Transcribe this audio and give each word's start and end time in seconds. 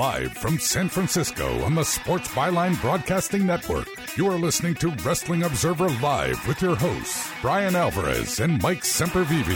Live 0.00 0.32
from 0.32 0.58
San 0.58 0.88
Francisco 0.88 1.62
on 1.62 1.74
the 1.74 1.84
Sports 1.84 2.26
Byline 2.28 2.80
Broadcasting 2.80 3.44
Network, 3.44 3.86
you 4.16 4.26
are 4.28 4.38
listening 4.38 4.74
to 4.76 4.88
Wrestling 5.04 5.42
Observer 5.42 5.90
Live 6.00 6.48
with 6.48 6.62
your 6.62 6.74
hosts, 6.74 7.30
Brian 7.42 7.76
Alvarez 7.76 8.40
and 8.40 8.62
Mike 8.62 8.80
Sempervive. 8.80 9.46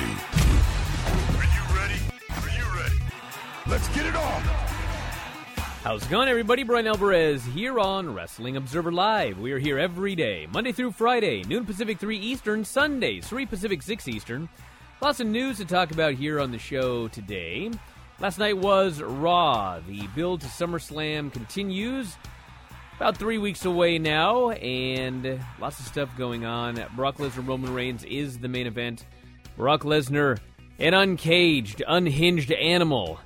Are 1.39 1.45
you 1.47 1.63
ready? 1.75 1.99
Are 2.29 2.51
you 2.59 2.79
ready? 2.79 2.97
Let's 3.67 3.89
get 3.97 4.05
it 4.05 4.15
on! 4.15 4.43
How's 5.83 6.05
it 6.05 6.11
going, 6.11 6.29
everybody? 6.29 6.63
Brian 6.63 6.89
Alvarez 6.89 7.43
here 7.47 7.81
on 7.81 8.13
Wrestling 8.13 8.59
Observer 8.59 8.93
Live. 8.93 9.39
We 9.39 9.53
are 9.53 9.59
here 9.59 9.79
every 9.79 10.15
day, 10.15 10.47
Monday 10.53 10.73
through 10.73 10.93
Friday, 10.93 11.45
noon 11.45 11.65
Pacific, 11.65 11.99
3 11.99 12.19
Eastern, 12.19 12.67
Sundays, 12.67 13.27
3 13.27 13.47
Pacific, 13.47 13.81
6 13.81 14.09
Eastern. 14.09 14.51
Lots 15.01 15.21
of 15.21 15.27
news 15.27 15.57
to 15.57 15.65
talk 15.65 15.91
about 15.91 16.13
here 16.13 16.39
on 16.39 16.51
the 16.51 16.59
show 16.59 17.09
today. 17.09 17.71
Last 18.21 18.39
night 18.39 18.57
was 18.57 19.03
Raw. 19.03 19.81
The 19.81 20.07
build 20.15 20.41
to 20.43 20.47
SummerSlam 20.47 21.33
continues. 21.33 22.17
About 22.97 23.17
three 23.17 23.39
weeks 23.39 23.65
away 23.65 23.99
now, 23.99 24.51
and 24.51 25.41
lots 25.61 25.81
of 25.81 25.87
stuff 25.87 26.17
going 26.17 26.45
on. 26.45 26.81
Brock 26.95 27.17
Lesnar 27.17 27.47
Roman 27.47 27.75
Reigns 27.75 28.05
is 28.05 28.39
the 28.39 28.47
main 28.47 28.69
event. 28.69 29.05
Brock 29.57 29.83
Lesnar, 29.83 30.39
an 30.79 30.95
uncaged, 30.95 31.83
unhinged 31.89 32.53
animal. 32.53 33.19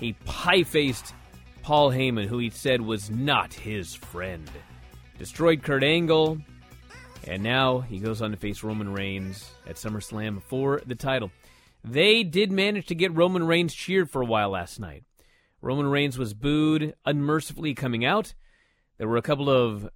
He 0.00 0.14
pie 0.24 0.62
faced 0.62 1.14
Paul 1.62 1.90
Heyman, 1.90 2.26
who 2.26 2.38
he 2.38 2.48
said 2.48 2.80
was 2.80 3.10
not 3.10 3.52
his 3.52 3.94
friend. 3.94 4.50
Destroyed 5.18 5.62
Kurt 5.62 5.84
Angle, 5.84 6.38
and 7.26 7.42
now 7.42 7.80
he 7.80 7.98
goes 7.98 8.22
on 8.22 8.30
to 8.30 8.36
face 8.38 8.62
Roman 8.62 8.92
Reigns 8.92 9.50
at 9.66 9.76
SummerSlam 9.76 10.42
for 10.42 10.80
the 10.86 10.94
title. 10.94 11.30
They 11.86 12.24
did 12.24 12.50
manage 12.50 12.86
to 12.86 12.96
get 12.96 13.14
Roman 13.14 13.46
Reigns 13.46 13.72
cheered 13.72 14.10
for 14.10 14.20
a 14.20 14.26
while 14.26 14.50
last 14.50 14.80
night. 14.80 15.04
Roman 15.62 15.86
Reigns 15.86 16.18
was 16.18 16.34
booed 16.34 16.94
unmercifully 17.04 17.74
coming 17.74 18.04
out. 18.04 18.34
There 18.98 19.06
were 19.06 19.16
a 19.16 19.22
couple 19.22 19.48
of. 19.48 19.88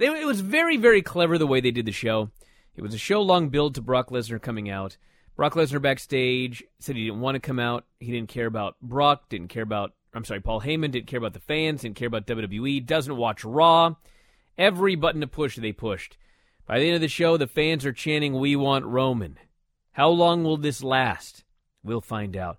It 0.00 0.26
was 0.26 0.40
very, 0.40 0.76
very 0.76 1.00
clever 1.00 1.38
the 1.38 1.46
way 1.46 1.60
they 1.60 1.70
did 1.70 1.86
the 1.86 1.92
show. 1.92 2.30
It 2.74 2.82
was 2.82 2.92
a 2.92 2.98
show 2.98 3.22
long 3.22 3.50
build 3.50 3.76
to 3.76 3.80
Brock 3.80 4.10
Lesnar 4.10 4.42
coming 4.42 4.68
out. 4.68 4.96
Brock 5.36 5.54
Lesnar 5.54 5.80
backstage 5.80 6.64
said 6.80 6.96
he 6.96 7.04
didn't 7.04 7.20
want 7.20 7.36
to 7.36 7.40
come 7.40 7.60
out. 7.60 7.84
He 8.00 8.10
didn't 8.10 8.28
care 8.28 8.46
about 8.46 8.74
Brock, 8.82 9.28
didn't 9.28 9.48
care 9.48 9.62
about. 9.62 9.92
I'm 10.12 10.24
sorry, 10.24 10.40
Paul 10.40 10.60
Heyman 10.60 10.90
didn't 10.90 11.06
care 11.06 11.18
about 11.18 11.34
the 11.34 11.40
fans, 11.40 11.82
didn't 11.82 11.96
care 11.96 12.08
about 12.08 12.26
WWE, 12.26 12.84
doesn't 12.84 13.16
watch 13.16 13.44
Raw. 13.44 13.94
Every 14.58 14.96
button 14.96 15.20
to 15.20 15.28
push, 15.28 15.56
they 15.56 15.72
pushed. 15.72 16.18
By 16.66 16.80
the 16.80 16.86
end 16.86 16.96
of 16.96 17.00
the 17.00 17.08
show, 17.08 17.36
the 17.36 17.46
fans 17.46 17.86
are 17.86 17.92
chanting, 17.92 18.34
We 18.34 18.56
want 18.56 18.84
Roman. 18.86 19.38
How 19.92 20.08
long 20.08 20.42
will 20.42 20.56
this 20.56 20.82
last? 20.82 21.44
We'll 21.82 22.00
find 22.00 22.36
out. 22.36 22.58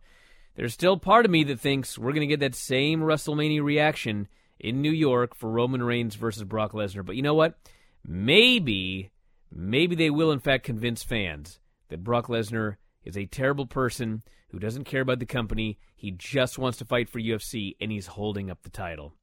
There's 0.56 0.74
still 0.74 0.98
part 0.98 1.26
of 1.26 1.32
me 1.32 1.44
that 1.46 1.60
thinks 1.60 1.98
we're 1.98 2.12
going 2.12 2.22
to 2.22 2.28
get 2.28 2.40
that 2.42 2.56
same 2.56 3.02
WrestleMania 3.02 3.64
reaction 3.64 4.28
in 4.60 4.82
New 4.82 4.92
York 4.92 5.36
for 5.36 5.50
Roman 5.50 5.82
Reigns 5.82 6.16
versus 6.16 6.44
Brock 6.44 6.74
Lesnar. 6.74 7.06
But 7.06 7.16
you 7.16 7.24
know 7.24 7.34
what? 7.34 7.58
Maybe, 8.06 9.12
maybe 9.52 9.96
they 9.96 10.12
will 10.12 10.32
in 10.32 10.40
fact 10.40 10.64
convince 10.64 11.04
fans 11.04 11.60
that 11.90 12.04
Brock 12.04 12.28
Lesnar 12.28 12.76
is 13.04 13.18
a 13.18 13.26
terrible 13.26 13.66
person 13.66 14.22
who 14.50 14.60
doesn't 14.60 14.84
care 14.84 15.02
about 15.02 15.18
the 15.18 15.26
company. 15.26 15.80
He 15.96 16.12
just 16.12 16.60
wants 16.60 16.78
to 16.78 16.86
fight 16.86 17.10
for 17.10 17.20
UFC 17.20 17.76
and 17.82 17.92
he's 17.92 18.08
holding 18.08 18.52
up 18.52 18.62
the 18.62 18.70
title. 18.70 19.16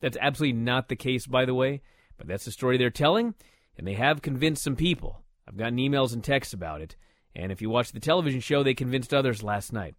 That's 0.00 0.18
absolutely 0.20 0.60
not 0.60 0.88
the 0.88 0.96
case, 0.96 1.26
by 1.26 1.44
the 1.44 1.54
way, 1.54 1.82
but 2.16 2.28
that's 2.28 2.44
the 2.44 2.52
story 2.52 2.78
they're 2.78 2.90
telling, 2.90 3.34
and 3.76 3.86
they 3.86 3.94
have 3.94 4.22
convinced 4.22 4.62
some 4.62 4.76
people. 4.76 5.22
I've 5.48 5.56
gotten 5.56 5.78
emails 5.78 6.12
and 6.12 6.22
texts 6.22 6.54
about 6.54 6.80
it. 6.80 6.96
And 7.34 7.52
if 7.52 7.62
you 7.62 7.70
watch 7.70 7.92
the 7.92 8.00
television 8.00 8.40
show, 8.40 8.62
they 8.62 8.74
convinced 8.74 9.14
others 9.14 9.42
last 9.42 9.72
night. 9.72 9.94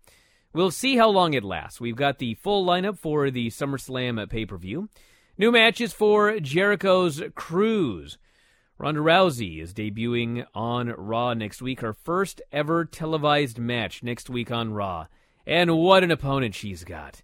We'll 0.51 0.71
see 0.71 0.97
how 0.97 1.09
long 1.09 1.33
it 1.33 1.43
lasts. 1.43 1.79
We've 1.79 1.95
got 1.95 2.17
the 2.17 2.33
full 2.33 2.65
lineup 2.65 2.97
for 2.97 3.29
the 3.29 3.47
SummerSlam 3.47 4.29
pay 4.29 4.45
per 4.45 4.57
view. 4.57 4.89
New 5.37 5.51
matches 5.51 5.93
for 5.93 6.39
Jericho's 6.39 7.21
Cruise. 7.35 8.17
Ronda 8.77 9.01
Rousey 9.01 9.61
is 9.61 9.73
debuting 9.73 10.45
on 10.55 10.87
Raw 10.87 11.33
next 11.33 11.61
week, 11.61 11.81
her 11.81 11.93
first 11.93 12.41
ever 12.51 12.85
televised 12.85 13.59
match 13.59 14.01
next 14.01 14.29
week 14.29 14.51
on 14.51 14.73
Raw. 14.73 15.07
And 15.45 15.77
what 15.77 16.03
an 16.03 16.11
opponent 16.11 16.55
she's 16.55 16.83
got. 16.83 17.21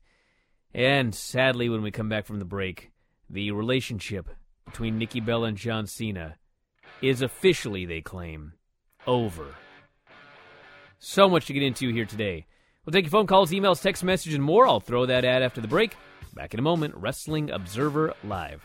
And 0.73 1.15
sadly, 1.15 1.69
when 1.69 1.81
we 1.81 1.91
come 1.91 2.09
back 2.09 2.25
from 2.25 2.39
the 2.39 2.45
break, 2.45 2.91
the 3.29 3.51
relationship 3.51 4.29
between 4.65 4.97
Nikki 4.97 5.19
Bella 5.19 5.47
and 5.47 5.57
John 5.57 5.87
Cena 5.87 6.35
is 7.01 7.21
officially, 7.21 7.85
they 7.85 8.01
claim, 8.01 8.53
over. 9.07 9.55
So 11.07 11.29
much 11.29 11.45
to 11.45 11.53
get 11.53 11.61
into 11.61 11.93
here 11.93 12.05
today. 12.05 12.47
We'll 12.83 12.91
take 12.91 13.05
your 13.05 13.11
phone 13.11 13.27
calls, 13.27 13.51
emails, 13.51 13.79
text 13.79 14.03
messages, 14.03 14.33
and 14.33 14.43
more. 14.43 14.67
I'll 14.67 14.79
throw 14.79 15.05
that 15.05 15.23
ad 15.23 15.43
after 15.43 15.61
the 15.61 15.67
break. 15.67 15.95
Back 16.33 16.55
in 16.55 16.59
a 16.59 16.63
moment. 16.63 16.95
Wrestling 16.95 17.51
Observer 17.51 18.15
Live. 18.23 18.63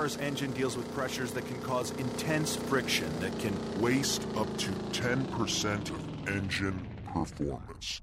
Car's 0.00 0.16
engine 0.16 0.50
deals 0.52 0.78
with 0.78 0.90
pressures 0.94 1.30
that 1.32 1.46
can 1.46 1.60
cause 1.60 1.90
intense 1.98 2.56
friction 2.56 3.06
that 3.20 3.38
can 3.38 3.54
Waste 3.82 4.26
up 4.34 4.46
to 4.56 4.70
10% 4.70 5.90
of 5.90 6.26
engine 6.26 6.88
performance. 7.12 8.00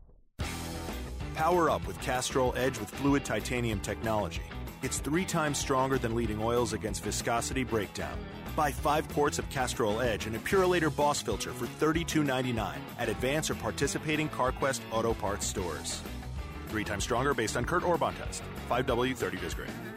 power 1.33 1.71
up 1.71 1.87
with 1.87 1.99
Castrol 2.01 2.53
Edge 2.55 2.79
with 2.79 2.91
fluid 2.91 3.25
titanium 3.25 3.79
technology. 3.79 4.43
It's 4.83 4.99
three 4.99 5.25
times 5.25 5.57
stronger 5.57 5.97
than 5.97 6.13
leading 6.13 6.39
oils 6.39 6.73
against 6.73 7.03
viscosity 7.03 7.63
breakdown. 7.63 8.15
Buy 8.55 8.71
five 8.71 9.09
quarts 9.09 9.39
of 9.39 9.49
Castrol 9.49 9.99
Edge 9.99 10.27
and 10.27 10.35
a 10.35 10.39
Purolator 10.39 10.95
Boss 10.95 11.23
filter 11.23 11.51
for 11.51 11.65
$32.99 11.83 12.75
at 12.99 13.09
Advance 13.09 13.49
or 13.49 13.55
participating 13.55 14.29
CarQuest 14.29 14.81
Auto 14.91 15.15
Parts 15.15 15.47
stores. 15.47 16.03
Three 16.67 16.83
times 16.83 17.03
stronger 17.03 17.33
based 17.33 17.57
on 17.57 17.65
Kurt 17.65 17.81
Orbahn 17.81 18.15
test. 18.19 18.43
5W30 18.69 19.39
Visgrade. 19.39 19.96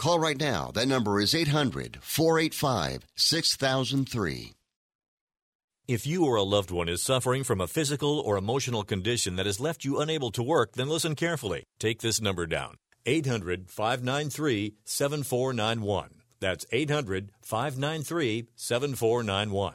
Call 0.00 0.18
right 0.18 0.40
now. 0.40 0.70
That 0.72 0.88
number 0.88 1.20
is 1.20 1.34
800 1.34 1.98
485 2.00 3.04
6003. 3.16 4.54
If 5.88 6.06
you 6.06 6.24
or 6.24 6.36
a 6.36 6.42
loved 6.42 6.70
one 6.70 6.88
is 6.88 7.02
suffering 7.02 7.44
from 7.44 7.60
a 7.60 7.66
physical 7.66 8.18
or 8.18 8.38
emotional 8.38 8.82
condition 8.82 9.36
that 9.36 9.44
has 9.44 9.60
left 9.60 9.84
you 9.84 10.00
unable 10.00 10.30
to 10.30 10.42
work, 10.42 10.72
then 10.72 10.88
listen 10.88 11.14
carefully. 11.14 11.64
Take 11.78 12.00
this 12.00 12.18
number 12.18 12.46
down 12.46 12.76
800 13.04 13.68
593 13.68 14.76
7491. 14.84 16.22
That's 16.40 16.64
800 16.72 17.32
593 17.42 18.46
7491. 18.56 19.74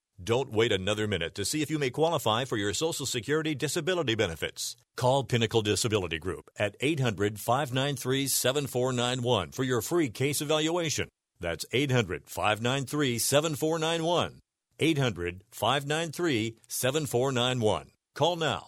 Don't 0.23 0.51
wait 0.51 0.71
another 0.71 1.07
minute 1.07 1.33
to 1.35 1.45
see 1.45 1.63
if 1.63 1.71
you 1.71 1.79
may 1.79 1.89
qualify 1.89 2.45
for 2.45 2.55
your 2.55 2.73
Social 2.73 3.07
Security 3.07 3.55
disability 3.55 4.13
benefits. 4.13 4.75
Call 4.95 5.23
Pinnacle 5.23 5.63
Disability 5.63 6.19
Group 6.19 6.51
at 6.59 6.75
800 6.79 7.39
593 7.39 8.27
7491 8.27 9.51
for 9.51 9.63
your 9.63 9.81
free 9.81 10.09
case 10.09 10.41
evaluation. 10.41 11.07
That's 11.39 11.65
800 11.71 12.29
593 12.29 13.17
7491. 13.17 14.41
800 14.79 15.43
593 15.51 16.57
7491. 16.67 17.87
Call 18.13 18.35
now. 18.35 18.67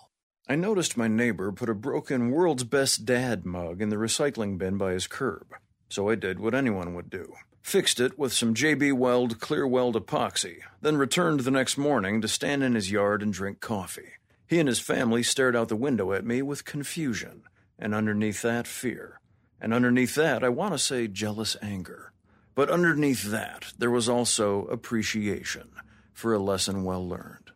I 0.49 0.55
noticed 0.55 0.97
my 0.97 1.07
neighbor 1.07 1.51
put 1.51 1.69
a 1.69 1.75
broken 1.75 2.31
World's 2.31 2.63
Best 2.63 3.05
Dad 3.05 3.45
mug 3.45 3.79
in 3.79 3.89
the 3.89 3.97
recycling 3.97 4.57
bin 4.57 4.77
by 4.77 4.93
his 4.93 5.05
curb. 5.05 5.53
So 5.89 6.09
I 6.09 6.15
did 6.15 6.39
what 6.39 6.55
anyone 6.55 6.95
would 6.95 7.11
do 7.11 7.33
fixed 7.63 7.99
it 7.99 8.19
with 8.19 8.33
some 8.33 8.53
JB 8.53 8.93
Weld 8.93 9.39
clear 9.39 9.65
weld 9.65 9.95
epoxy, 9.95 10.57
then 10.81 10.97
returned 10.97 11.39
the 11.39 11.51
next 11.51 11.77
morning 11.77 12.21
to 12.21 12.27
stand 12.27 12.61
in 12.61 12.75
his 12.75 12.91
yard 12.91 13.23
and 13.23 13.33
drink 13.33 13.61
coffee. 13.61 14.11
He 14.45 14.59
and 14.59 14.67
his 14.67 14.79
family 14.79 15.23
stared 15.23 15.55
out 15.55 15.69
the 15.69 15.75
window 15.75 16.11
at 16.11 16.25
me 16.25 16.41
with 16.43 16.65
confusion, 16.65 17.43
and 17.79 17.95
underneath 17.95 18.41
that, 18.43 18.67
fear. 18.67 19.19
And 19.59 19.73
underneath 19.73 20.13
that, 20.15 20.43
I 20.43 20.49
want 20.49 20.73
to 20.73 20.77
say 20.77 21.07
jealous 21.07 21.55
anger. 21.61 22.11
But 22.53 22.69
underneath 22.69 23.23
that, 23.31 23.73
there 23.79 23.89
was 23.89 24.09
also 24.09 24.65
appreciation 24.65 25.71
for 26.13 26.33
a 26.33 26.39
lesson 26.39 26.83
well 26.83 27.07
learned. 27.07 27.51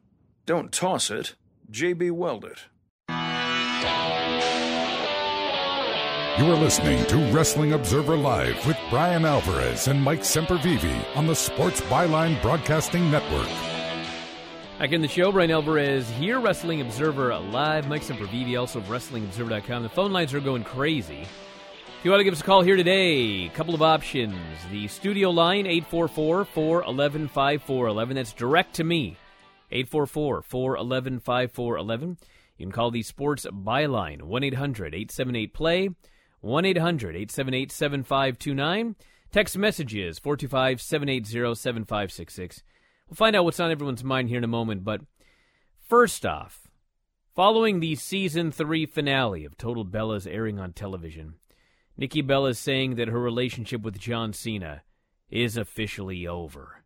Don't 0.46 0.72
toss 0.72 1.12
it, 1.12 1.36
JB 1.70 2.12
Weld 2.12 2.46
it. 2.46 2.60
You 6.38 6.52
are 6.52 6.56
listening 6.56 7.04
to 7.08 7.18
Wrestling 7.32 7.74
Observer 7.74 8.16
Live 8.16 8.64
with 8.68 8.78
Brian 8.92 9.26
Alvarez 9.26 9.88
and 9.88 10.00
Mike 10.00 10.20
Sempervive 10.20 11.04
on 11.16 11.26
the 11.26 11.34
Sports 11.34 11.82
Byline 11.82 12.40
Broadcasting 12.44 13.10
Network. 13.10 13.50
Back 14.78 14.92
in 14.92 15.02
the 15.02 15.08
show, 15.08 15.32
Brian 15.32 15.50
Alvarez 15.50 16.08
here, 16.12 16.40
Wrestling 16.40 16.82
Observer 16.82 17.36
Live. 17.40 17.88
Mike 17.88 18.04
Sempervive, 18.04 18.60
also 18.60 18.78
of 18.78 18.86
WrestlingObserver.com. 18.86 19.82
The 19.82 19.90
phone 19.90 20.12
lines 20.12 20.32
are 20.36 20.40
going 20.40 20.64
crazy. 20.64 21.22
If 21.22 22.06
you 22.06 22.12
want 22.12 22.20
to 22.20 22.24
give 22.24 22.36
us 22.36 22.42
a 22.42 22.44
call 22.44 22.62
here 22.62 22.76
today, 22.76 23.48
a 23.48 23.50
couple 23.50 23.74
of 23.74 23.82
options. 23.82 24.36
The 24.70 24.88
studio 24.90 25.32
line, 25.32 25.66
844 25.66 26.46
411 26.46 27.30
5411. 27.30 28.16
That's 28.16 28.34
direct 28.34 28.76
to 28.76 28.84
me, 28.84 29.18
844 29.72 30.44
411 30.44 31.20
5411. 31.20 32.18
You 32.58 32.66
can 32.68 32.72
call 32.72 32.92
the 32.92 33.02
Sports 33.02 33.48
Byline, 33.52 34.22
1 34.22 34.44
800 34.44 34.94
878 34.94 35.54
Play. 35.56 35.90
1 36.42 36.66
800 36.66 37.16
878 37.16 37.72
7529. 37.72 38.96
Text 39.32 39.58
messages 39.58 40.20
425 40.20 40.82
780 40.82 41.56
7566. 41.56 42.64
We'll 43.10 43.16
find 43.16 43.36
out 43.36 43.46
what's 43.46 43.60
on 43.60 43.72
everyone's 43.72 44.04
mind 44.04 44.30
here 44.30 44.38
in 44.38 44.44
a 44.44 44.48
moment, 44.48 44.84
but 44.84 45.02
first 45.80 46.26
off, 46.26 46.68
following 47.36 47.80
the 47.80 47.96
season 47.96 48.52
3 48.52 48.86
finale 48.86 49.46
of 49.46 49.58
Total 49.58 49.86
Bellas 49.86 50.28
airing 50.28 50.60
on 50.60 50.74
television, 50.74 51.36
Nikki 51.98 52.22
Bella 52.22 52.50
is 52.50 52.60
saying 52.60 52.96
that 52.96 53.08
her 53.08 53.20
relationship 53.20 53.82
with 53.82 54.00
John 54.00 54.34
Cena 54.34 54.84
is 55.30 55.58
officially 55.58 56.28
over. 56.28 56.84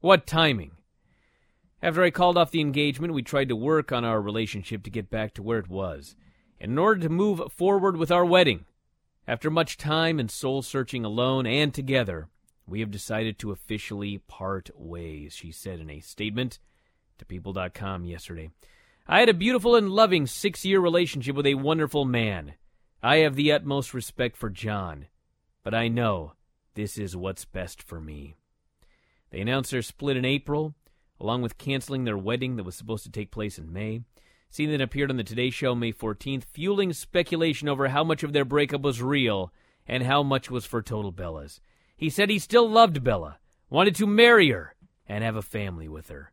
What 0.00 0.26
timing! 0.26 0.72
After 1.82 2.02
I 2.02 2.10
called 2.10 2.38
off 2.38 2.52
the 2.52 2.60
engagement, 2.60 3.12
we 3.12 3.22
tried 3.22 3.48
to 3.48 3.56
work 3.56 3.90
on 3.90 4.04
our 4.04 4.20
relationship 4.20 4.84
to 4.84 4.90
get 4.90 5.10
back 5.10 5.34
to 5.34 5.42
where 5.42 5.58
it 5.58 5.68
was. 5.68 6.14
In 6.60 6.78
order 6.78 7.00
to 7.00 7.08
move 7.08 7.42
forward 7.50 7.96
with 7.96 8.12
our 8.12 8.24
wedding, 8.24 8.66
after 9.26 9.50
much 9.50 9.76
time 9.76 10.18
and 10.18 10.30
soul 10.30 10.62
searching 10.62 11.04
alone 11.04 11.46
and 11.46 11.72
together, 11.72 12.28
we 12.66 12.80
have 12.80 12.90
decided 12.90 13.38
to 13.38 13.52
officially 13.52 14.18
part 14.18 14.70
ways, 14.74 15.34
she 15.34 15.52
said 15.52 15.80
in 15.80 15.90
a 15.90 16.00
statement 16.00 16.58
to 17.18 17.24
People.com 17.24 18.04
yesterday. 18.04 18.50
I 19.06 19.20
had 19.20 19.28
a 19.28 19.34
beautiful 19.34 19.74
and 19.74 19.90
loving 19.90 20.26
six 20.26 20.64
year 20.64 20.80
relationship 20.80 21.36
with 21.36 21.46
a 21.46 21.54
wonderful 21.54 22.04
man. 22.04 22.54
I 23.02 23.16
have 23.16 23.34
the 23.34 23.52
utmost 23.52 23.94
respect 23.94 24.36
for 24.36 24.48
John, 24.48 25.06
but 25.64 25.74
I 25.74 25.88
know 25.88 26.34
this 26.74 26.96
is 26.98 27.16
what's 27.16 27.44
best 27.44 27.82
for 27.82 28.00
me. 28.00 28.36
They 29.30 29.40
announced 29.40 29.70
their 29.70 29.82
split 29.82 30.16
in 30.16 30.24
April, 30.24 30.74
along 31.20 31.42
with 31.42 31.58
canceling 31.58 32.04
their 32.04 32.18
wedding 32.18 32.56
that 32.56 32.64
was 32.64 32.76
supposed 32.76 33.04
to 33.04 33.10
take 33.10 33.30
place 33.30 33.58
in 33.58 33.72
May. 33.72 34.02
That 34.54 34.82
appeared 34.82 35.10
on 35.10 35.16
the 35.16 35.24
Today 35.24 35.48
Show 35.48 35.74
May 35.74 35.94
14th, 35.94 36.44
fueling 36.44 36.92
speculation 36.92 37.70
over 37.70 37.88
how 37.88 38.04
much 38.04 38.22
of 38.22 38.34
their 38.34 38.44
breakup 38.44 38.82
was 38.82 39.00
real 39.00 39.50
and 39.88 40.02
how 40.02 40.22
much 40.22 40.50
was 40.50 40.66
for 40.66 40.82
total 40.82 41.10
Bellas. 41.10 41.58
He 41.96 42.10
said 42.10 42.28
he 42.28 42.38
still 42.38 42.68
loved 42.68 43.02
Bella, 43.02 43.38
wanted 43.70 43.96
to 43.96 44.06
marry 44.06 44.50
her, 44.50 44.74
and 45.08 45.24
have 45.24 45.36
a 45.36 45.42
family 45.42 45.88
with 45.88 46.10
her. 46.10 46.32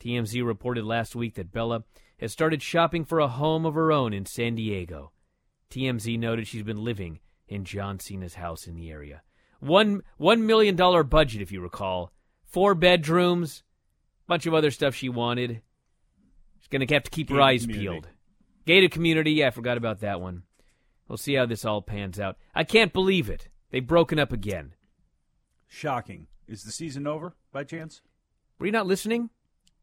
TMZ 0.00 0.46
reported 0.46 0.84
last 0.84 1.16
week 1.16 1.34
that 1.34 1.50
Bella 1.50 1.84
has 2.18 2.30
started 2.30 2.62
shopping 2.62 3.06
for 3.06 3.18
a 3.18 3.26
home 3.26 3.64
of 3.64 3.74
her 3.74 3.90
own 3.90 4.12
in 4.12 4.26
San 4.26 4.54
Diego. 4.54 5.10
TMZ 5.70 6.18
noted 6.18 6.46
she's 6.46 6.62
been 6.62 6.84
living 6.84 7.20
in 7.48 7.64
John 7.64 7.98
Cena's 7.98 8.34
house 8.34 8.66
in 8.66 8.76
the 8.76 8.90
area. 8.90 9.22
One 9.60 10.02
one 10.18 10.46
million 10.46 10.76
dollar 10.76 11.02
budget, 11.02 11.40
if 11.40 11.50
you 11.50 11.62
recall. 11.62 12.12
Four 12.44 12.74
bedrooms, 12.74 13.62
bunch 14.26 14.44
of 14.44 14.52
other 14.54 14.70
stuff 14.70 14.94
she 14.94 15.08
wanted. 15.08 15.62
Going 16.70 16.86
to 16.86 16.94
have 16.94 17.04
to 17.04 17.10
keep 17.10 17.28
Gated 17.28 17.36
her 17.36 17.42
eyes 17.42 17.62
community. 17.62 17.86
peeled. 17.86 18.08
Gated 18.66 18.90
community, 18.92 19.32
yeah, 19.32 19.48
I 19.48 19.50
forgot 19.50 19.76
about 19.76 20.00
that 20.00 20.20
one. 20.20 20.44
We'll 21.08 21.16
see 21.16 21.34
how 21.34 21.46
this 21.46 21.64
all 21.64 21.82
pans 21.82 22.20
out. 22.20 22.36
I 22.54 22.62
can't 22.62 22.92
believe 22.92 23.28
it. 23.28 23.48
They've 23.70 23.86
broken 23.86 24.18
up 24.18 24.32
again. 24.32 24.74
Shocking. 25.66 26.28
Is 26.46 26.62
the 26.62 26.72
season 26.72 27.06
over 27.06 27.34
by 27.52 27.64
chance? 27.64 28.00
Were 28.58 28.66
you 28.66 28.72
not 28.72 28.86
listening? 28.86 29.30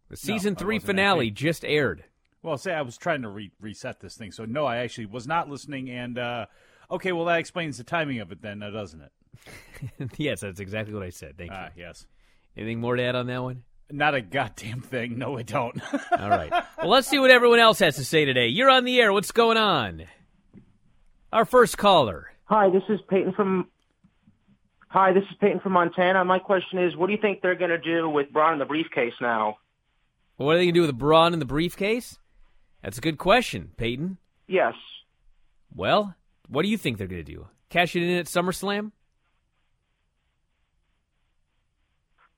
The 0.10 0.18
season 0.18 0.54
no, 0.54 0.60
three 0.60 0.80
finale 0.80 1.32
just 1.32 1.66
aired. 1.66 2.06
Well, 2.44 2.58
say 2.58 2.74
I 2.74 2.82
was 2.82 2.98
trying 2.98 3.24
to 3.24 3.30
re- 3.30 3.52
reset 3.60 4.00
this 4.00 4.16
thing, 4.16 4.32
so 4.32 4.46
no, 4.46 4.66
I 4.66 4.78
actually 4.78 5.08
was 5.08 5.28
not 5.28 5.50
listening. 5.50 5.90
And 5.90 6.18
uh, 6.18 6.46
okay, 6.92 7.12
well 7.12 7.26
that 7.26 7.40
explains 7.40 7.78
the 7.78 7.84
timing 7.84 8.20
of 8.20 8.32
it, 8.32 8.42
then, 8.42 8.60
doesn't 8.60 9.02
it? 9.02 10.12
yes, 10.18 10.42
that's 10.42 10.60
exactly 10.60 10.94
what 10.94 11.04
I 11.04 11.10
said. 11.10 11.38
Thank 11.38 11.52
uh, 11.52 11.70
you. 11.76 11.84
Yes. 11.84 12.06
Anything 12.56 12.80
more 12.80 12.96
to 12.96 13.04
add 13.04 13.16
on 13.16 13.28
that 13.28 13.44
one? 13.44 13.64
Not 13.90 14.16
a 14.16 14.22
goddamn 14.22 14.82
thing. 14.82 15.18
No, 15.18 15.38
I 15.38 15.44
don't. 15.44 15.82
All 16.20 16.30
right. 16.30 16.52
Well, 16.78 16.90
let's 16.90 17.08
see 17.08 17.20
what 17.20 17.32
everyone 17.32 17.60
else 17.60 17.80
has 17.80 17.96
to 17.96 18.04
say 18.06 18.26
today. 18.26 18.48
You're 18.48 18.70
on 18.70 18.84
the 18.84 19.00
air. 19.00 19.14
What's 19.14 19.32
going 19.32 19.58
on? 19.58 20.04
Our 21.32 21.46
first 21.46 21.78
caller. 21.78 22.32
Hi, 22.46 22.70
this 22.70 22.84
is 22.90 23.00
Peyton 23.10 23.34
from. 23.34 23.68
Hi, 24.90 25.14
this 25.14 25.24
is 25.24 25.36
Peyton 25.40 25.60
from 25.60 25.74
Montana. 25.74 26.24
My 26.26 26.40
question 26.40 26.80
is, 26.80 26.96
what 26.96 27.08
do 27.08 27.14
you 27.14 27.20
think 27.22 27.42
they're 27.42 27.56
going 27.56 27.72
to 27.72 27.78
do 27.78 28.10
with 28.10 28.32
Braun 28.32 28.54
in 28.54 28.60
the 28.60 28.66
briefcase 28.66 29.14
now? 29.22 29.58
What 30.38 30.56
are 30.56 30.58
they 30.58 30.66
going 30.66 30.74
to 30.74 30.80
do 30.82 30.86
with 30.88 30.98
Braun 30.98 31.34
in 31.34 31.40
the 31.40 31.46
briefcase? 31.46 32.18
That's 32.82 32.98
a 32.98 33.02
good 33.02 33.18
question, 33.18 33.72
Peyton. 33.76 34.18
Yes. 34.48 34.76
Well, 35.76 36.16
what 36.48 36.62
do 36.62 36.70
you 36.70 36.78
think 36.78 36.98
they're 36.98 37.08
going 37.08 37.24
to 37.24 37.32
do? 37.32 37.48
Cash 37.70 37.96
it 37.96 38.04
in 38.04 38.18
at 38.18 38.28
SummerSlam? 38.28 38.92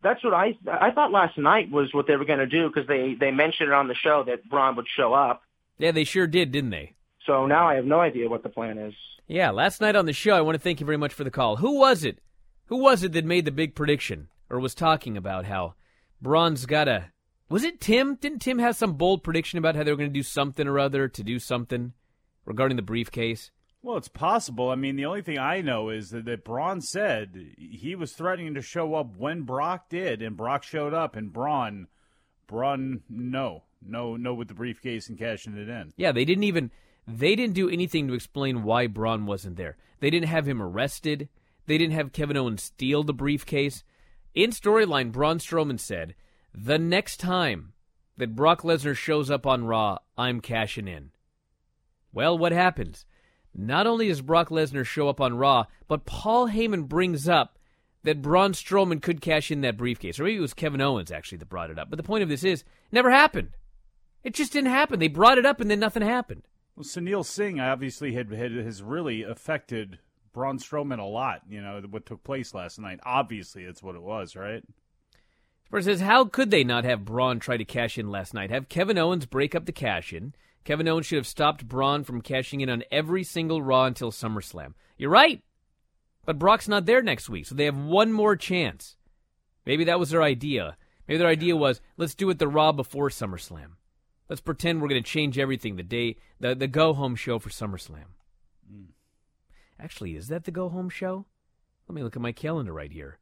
That's 0.02 0.24
what 0.24 0.34
I 0.34 0.58
I 0.68 0.92
thought 0.92 1.12
last 1.12 1.38
night 1.38 1.70
was 1.70 1.94
what 1.94 2.08
they 2.08 2.16
were 2.16 2.26
going 2.26 2.40
to 2.40 2.48
do 2.48 2.70
because 2.70 2.88
they 2.88 3.16
they 3.20 3.32
mentioned 3.32 3.70
it 3.70 3.74
on 3.74 3.88
the 3.88 3.96
show 3.96 4.24
that 4.26 4.48
Braun 4.50 4.76
would 4.76 4.88
show 4.88 5.14
up. 5.14 5.42
Yeah, 5.78 5.92
they 5.92 6.04
sure 6.04 6.28
did, 6.28 6.52
didn't 6.52 6.70
they? 6.70 6.96
So 7.26 7.46
now 7.46 7.68
I 7.68 7.76
have 7.76 7.86
no 7.86 8.00
idea 8.00 8.30
what 8.30 8.44
the 8.44 8.50
plan 8.50 8.78
is. 8.78 8.94
Yeah, 9.28 9.52
last 9.52 9.82
night 9.82 9.96
on 9.96 10.06
the 10.06 10.14
show, 10.14 10.36
I 10.36 10.42
want 10.42 10.56
to 10.56 10.62
thank 10.62 10.80
you 10.80 10.86
very 10.86 10.98
much 10.98 11.14
for 11.14 11.24
the 11.24 11.32
call. 11.32 11.58
Who 11.58 11.80
was 11.80 12.04
it? 12.04 12.20
Who 12.68 12.78
was 12.78 13.04
it 13.04 13.12
that 13.12 13.26
made 13.26 13.46
the 13.46 13.52
big 13.52 13.76
prediction 13.76 14.30
or 14.50 14.60
was 14.60 14.74
talking 14.74 15.18
about 15.18 15.46
how 15.46 15.76
Braun's 16.22 16.66
got 16.66 16.88
a? 16.88 17.12
Was 17.50 17.64
it 17.64 17.80
Tim? 17.82 18.16
Didn't 18.16 18.40
Tim 18.40 18.60
have 18.60 18.76
some 18.76 18.94
bold 18.94 19.24
prediction 19.24 19.60
about 19.60 19.76
how 19.76 19.84
they 19.84 19.92
were 19.92 19.98
going 19.98 20.10
to 20.10 20.14
do 20.14 20.24
something 20.24 20.68
or 20.68 20.80
other 20.80 21.08
to 21.08 21.24
do 21.24 21.40
something 21.40 21.94
regarding 22.46 22.76
the 22.76 22.82
briefcase? 22.82 23.52
Well, 23.82 23.98
it's 23.98 24.10
possible. 24.10 24.70
I 24.70 24.76
mean, 24.76 24.98
the 24.98 25.06
only 25.06 25.22
thing 25.22 25.38
I 25.38 25.62
know 25.62 25.90
is 25.90 26.10
that, 26.10 26.26
that 26.26 26.44
Braun 26.44 26.82
said 26.82 27.54
he 27.58 27.96
was 27.96 28.12
threatening 28.12 28.56
to 28.56 28.62
show 28.62 28.96
up 28.96 29.16
when 29.18 29.44
Brock 29.44 29.90
did, 29.90 30.22
and 30.22 30.36
Brock 30.36 30.64
showed 30.64 30.94
up, 30.94 31.16
and 31.16 31.32
Braun, 31.32 31.88
Braun, 32.46 33.04
no, 33.10 33.64
no, 33.82 34.18
no, 34.18 34.34
with 34.34 34.50
the 34.50 34.54
briefcase 34.54 35.08
and 35.08 35.18
cashing 35.18 35.58
it 35.58 35.70
in. 35.70 35.94
Yeah, 35.96 36.12
they 36.12 36.26
didn't 36.26 36.44
even 36.44 36.72
they 37.08 37.36
didn't 37.36 37.56
do 37.56 37.70
anything 37.70 38.08
to 38.08 38.14
explain 38.14 38.64
why 38.64 38.88
Braun 38.88 39.26
wasn't 39.26 39.56
there. 39.56 39.78
They 40.00 40.10
didn't 40.10 40.28
have 40.28 40.48
him 40.48 40.62
arrested. 40.62 41.30
They 41.66 41.78
didn't 41.78 41.96
have 41.96 42.12
Kevin 42.12 42.38
Owens 42.38 42.64
steal 42.64 43.04
the 43.04 43.14
briefcase. 43.14 43.84
In 44.36 44.52
storyline, 44.52 45.12
Braun 45.12 45.40
Strowman 45.40 45.80
said, 45.80 46.16
"The 46.54 46.78
next 46.78 47.18
time 47.18 47.74
that 48.18 48.36
Brock 48.36 48.62
Lesnar 48.64 48.96
shows 48.96 49.32
up 49.32 49.48
on 49.48 49.66
Raw, 49.66 50.00
I'm 50.18 50.42
cashing 50.42 50.88
in." 50.88 51.12
Well, 52.12 52.38
what 52.38 52.52
happens? 52.52 53.06
Not 53.56 53.88
only 53.88 54.08
does 54.08 54.22
Brock 54.22 54.50
Lesnar 54.50 54.86
show 54.86 55.10
up 55.10 55.20
on 55.20 55.38
Raw, 55.38 55.66
but 55.88 56.06
Paul 56.06 56.50
Heyman 56.50 56.88
brings 56.88 57.28
up 57.28 57.58
that 58.04 58.22
Braun 58.22 58.54
Strowman 58.54 59.02
could 59.02 59.22
cash 59.22 59.52
in 59.52 59.62
that 59.62 59.78
briefcase. 59.78 60.20
Or 60.20 60.24
maybe 60.24 60.38
it 60.38 60.42
was 60.42 60.54
Kevin 60.54 60.82
Owens, 60.82 61.12
actually, 61.12 61.40
that 61.40 61.50
brought 61.50 61.70
it 61.70 61.80
up. 61.80 61.90
But 61.90 61.98
the 61.98 62.04
point 62.04 62.24
of 62.24 62.30
this 62.30 62.44
is, 62.44 62.64
never 62.92 63.12
happened. 63.12 63.50
It 64.24 64.34
just 64.34 64.54
didn't 64.54 64.70
happen. 64.70 65.00
They 65.00 65.08
brought 65.08 65.38
it 65.38 65.46
up 65.46 65.60
and 65.60 65.70
then 65.70 65.80
nothing 65.80 66.04
happened. 66.04 66.44
Well, 66.76 66.86
Sunil 66.86 67.26
Singh 67.26 67.60
obviously 67.60 68.14
had, 68.14 68.32
had 68.32 68.52
has 68.52 68.82
really 68.82 69.24
affected 69.24 70.00
Braun 70.32 70.60
Strowman 70.60 71.00
a 71.00 71.04
lot. 71.04 71.42
You 71.50 71.62
know 71.62 71.82
what 71.90 72.06
took 72.06 72.24
place 72.24 72.54
last 72.54 72.80
night. 72.80 73.00
Obviously, 73.04 73.66
that's 73.66 73.84
what 73.84 73.96
it 73.96 74.02
was, 74.02 74.36
right? 74.36 74.64
Spurs 75.66 75.86
says, 75.86 76.02
how 76.02 76.26
could 76.26 76.52
they 76.52 76.64
not 76.64 76.84
have 76.86 77.06
Braun 77.06 77.40
try 77.40 77.58
to 77.58 77.66
cash 77.66 77.98
in 77.98 78.10
last 78.10 78.34
night? 78.34 78.50
Have 78.50 78.70
Kevin 78.70 78.98
Owens 78.98 79.26
break 79.26 79.54
up 79.54 79.66
the 79.66 79.72
cash 79.72 80.14
in. 80.14 80.34
Kevin 80.70 80.88
Owens 80.88 81.08
should 81.08 81.18
have 81.18 81.26
stopped 81.26 81.68
Braun 81.68 82.04
from 82.04 82.22
cashing 82.22 82.62
in 82.62 82.70
on 82.70 82.84
every 82.92 83.24
single 83.24 83.60
Raw 83.60 83.86
until 83.86 84.12
SummerSlam. 84.12 84.76
You're 85.00 85.10
right. 85.10 85.42
But 86.26 86.38
Brock's 86.38 86.68
not 86.68 86.86
there 86.86 87.02
next 87.02 87.28
week, 87.28 87.48
so 87.48 87.56
they 87.56 87.66
have 87.66 87.76
one 87.76 88.14
more 88.14 88.36
chance. 88.36 88.96
Maybe 89.66 89.84
that 89.86 89.98
was 89.98 90.12
their 90.12 90.22
idea. 90.22 90.78
Maybe 91.08 91.18
their 91.18 91.28
idea 91.28 91.56
was 91.56 91.82
let's 91.98 92.14
do 92.14 92.30
it 92.30 92.38
the 92.38 92.48
Raw 92.48 92.72
before 92.72 93.10
SummerSlam. 93.10 93.78
Let's 94.30 94.42
pretend 94.42 94.80
we're 94.80 94.90
going 94.90 95.02
to 95.02 95.10
change 95.10 95.40
everything 95.40 95.76
the 95.76 95.82
day 95.82 96.18
the 96.40 96.54
the 96.54 96.68
go 96.68 96.94
home 96.94 97.16
show 97.16 97.40
for 97.40 97.50
SummerSlam. 97.50 98.06
Mm. 98.72 98.90
Actually, 99.80 100.16
is 100.16 100.28
that 100.28 100.44
the 100.44 100.52
go 100.52 100.70
home 100.70 100.90
show? 100.90 101.26
Let 101.88 101.96
me 101.96 102.04
look 102.04 102.16
at 102.16 102.22
my 102.22 102.32
calendar 102.32 102.74
right 102.74 102.92
here. 102.92 103.18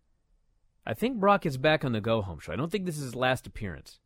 I 0.86 0.94
think 0.94 1.18
Brock 1.18 1.46
is 1.46 1.56
back 1.56 1.86
on 1.86 1.94
the 1.94 2.02
go 2.02 2.22
home 2.22 2.40
show. 2.40 2.52
I 2.52 2.58
don't 2.58 2.74
think 2.74 2.86
this 2.86 2.98
is 2.98 3.06
his 3.06 3.16
last 3.16 3.48
appearance. 3.48 4.02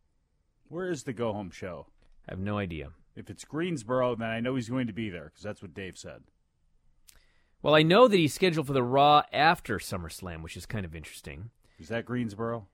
Where 0.68 0.92
is 0.92 1.06
the 1.06 1.14
go 1.14 1.34
home 1.34 1.50
show? 1.50 1.88
I 2.30 2.34
have 2.34 2.40
no 2.40 2.60
idea. 2.60 2.92
If 3.16 3.30
it's 3.30 3.46
Greensboro, 3.46 4.16
then 4.16 4.30
I 4.30 4.40
know 4.40 4.56
he's 4.56 4.70
going 4.70 4.88
to 4.88 4.94
be 4.94 5.10
there 5.10 5.26
because 5.26 5.44
that's 5.44 5.62
what 5.62 5.74
Dave 5.74 5.98
said. 5.98 6.24
Well, 7.62 7.76
I 7.76 7.84
know 7.84 8.08
that 8.08 8.18
he's 8.18 8.34
scheduled 8.34 8.68
for 8.68 8.74
the 8.74 8.84
Raw 8.84 9.24
after 9.32 9.78
SummerSlam, 9.78 10.42
which 10.42 10.58
is 10.58 10.66
kind 10.66 10.86
of 10.86 10.96
interesting. 10.96 11.52
Is 11.78 11.90
that 11.90 12.06
Greensboro? 12.06 12.68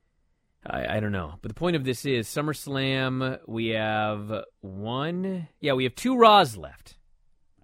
I, 0.65 0.97
I 0.97 0.99
don't 0.99 1.11
know. 1.11 1.35
But 1.41 1.49
the 1.49 1.55
point 1.59 1.75
of 1.75 1.83
this 1.83 2.05
is 2.05 2.27
SummerSlam, 2.27 3.39
we 3.47 3.69
have 3.69 4.43
one. 4.61 5.49
Yeah, 5.59 5.73
we 5.73 5.83
have 5.83 5.95
two 5.95 6.17
Raws 6.17 6.55
left. 6.55 6.95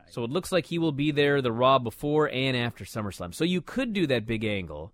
So 0.09 0.23
it 0.23 0.29
looks 0.29 0.51
like 0.51 0.67
he 0.67 0.77
will 0.77 0.91
be 0.91 1.11
there 1.11 1.41
the 1.41 1.51
Raw 1.51 1.79
before 1.79 2.29
and 2.29 2.55
after 2.55 2.85
SummerSlam. 2.85 3.33
So 3.33 3.43
you 3.43 3.61
could 3.61 3.93
do 3.93 4.05
that 4.07 4.27
big 4.27 4.43
angle 4.43 4.93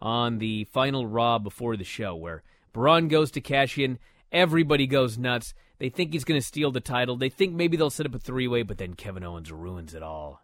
on 0.00 0.38
the 0.38 0.64
final 0.64 1.06
Raw 1.06 1.38
before 1.38 1.76
the 1.76 1.84
show 1.84 2.14
where 2.14 2.42
Braun 2.72 3.08
goes 3.08 3.30
to 3.32 3.40
cash 3.40 3.76
in, 3.76 3.98
everybody 4.30 4.86
goes 4.86 5.18
nuts. 5.18 5.52
They 5.82 5.88
think 5.88 6.12
he's 6.12 6.22
going 6.22 6.40
to 6.40 6.46
steal 6.46 6.70
the 6.70 6.78
title. 6.78 7.16
They 7.16 7.28
think 7.28 7.54
maybe 7.54 7.76
they'll 7.76 7.90
set 7.90 8.06
up 8.06 8.14
a 8.14 8.18
three 8.20 8.46
way, 8.46 8.62
but 8.62 8.78
then 8.78 8.94
Kevin 8.94 9.24
Owens 9.24 9.50
ruins 9.50 9.94
it 9.94 10.02
all. 10.04 10.40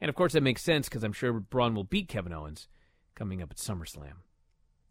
And 0.00 0.08
of 0.08 0.14
course, 0.14 0.34
that 0.34 0.44
makes 0.44 0.62
sense 0.62 0.88
because 0.88 1.02
I'm 1.02 1.12
sure 1.12 1.32
Braun 1.32 1.74
will 1.74 1.82
beat 1.82 2.06
Kevin 2.06 2.32
Owens 2.32 2.68
coming 3.16 3.42
up 3.42 3.50
at 3.50 3.56
SummerSlam. 3.56 4.22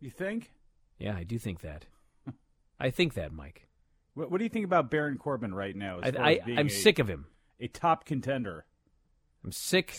You 0.01 0.09
think? 0.09 0.51
Yeah, 0.99 1.15
I 1.15 1.23
do 1.23 1.39
think 1.39 1.61
that. 1.61 1.85
I 2.81 2.89
think 2.89 3.13
that, 3.13 3.31
Mike. 3.31 3.69
What, 4.15 4.31
what, 4.31 4.39
do 4.39 4.43
you 4.43 4.49
think 4.49 4.65
about 4.65 4.91
Baron 4.91 5.17
Corbin 5.17 5.53
right 5.53 5.77
now? 5.77 6.01
I, 6.03 6.41
am 6.45 6.67
sick 6.67 6.99
of 6.99 7.07
him. 7.07 7.27
A 7.61 7.69
top 7.69 8.03
contender. 8.03 8.65
I'm 9.45 9.53
sick. 9.53 9.97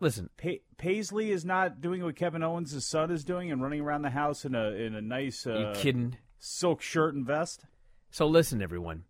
Listen, 0.00 0.30
pa- 0.38 0.62
Paisley 0.78 1.30
is 1.30 1.44
not 1.44 1.82
doing 1.82 2.02
what 2.02 2.16
Kevin 2.16 2.42
Owens' 2.42 2.86
son 2.86 3.10
is 3.10 3.22
doing 3.22 3.52
and 3.52 3.60
running 3.60 3.82
around 3.82 4.00
the 4.00 4.08
house 4.08 4.46
in 4.46 4.54
a 4.54 4.70
in 4.70 4.94
a 4.94 5.02
nice 5.02 5.46
uh, 5.46 5.58
you 5.58 5.72
kidding? 5.74 6.16
silk 6.38 6.80
shirt 6.80 7.14
and 7.14 7.26
vest. 7.26 7.66
So 8.10 8.26
listen, 8.26 8.62
everyone. 8.62 9.04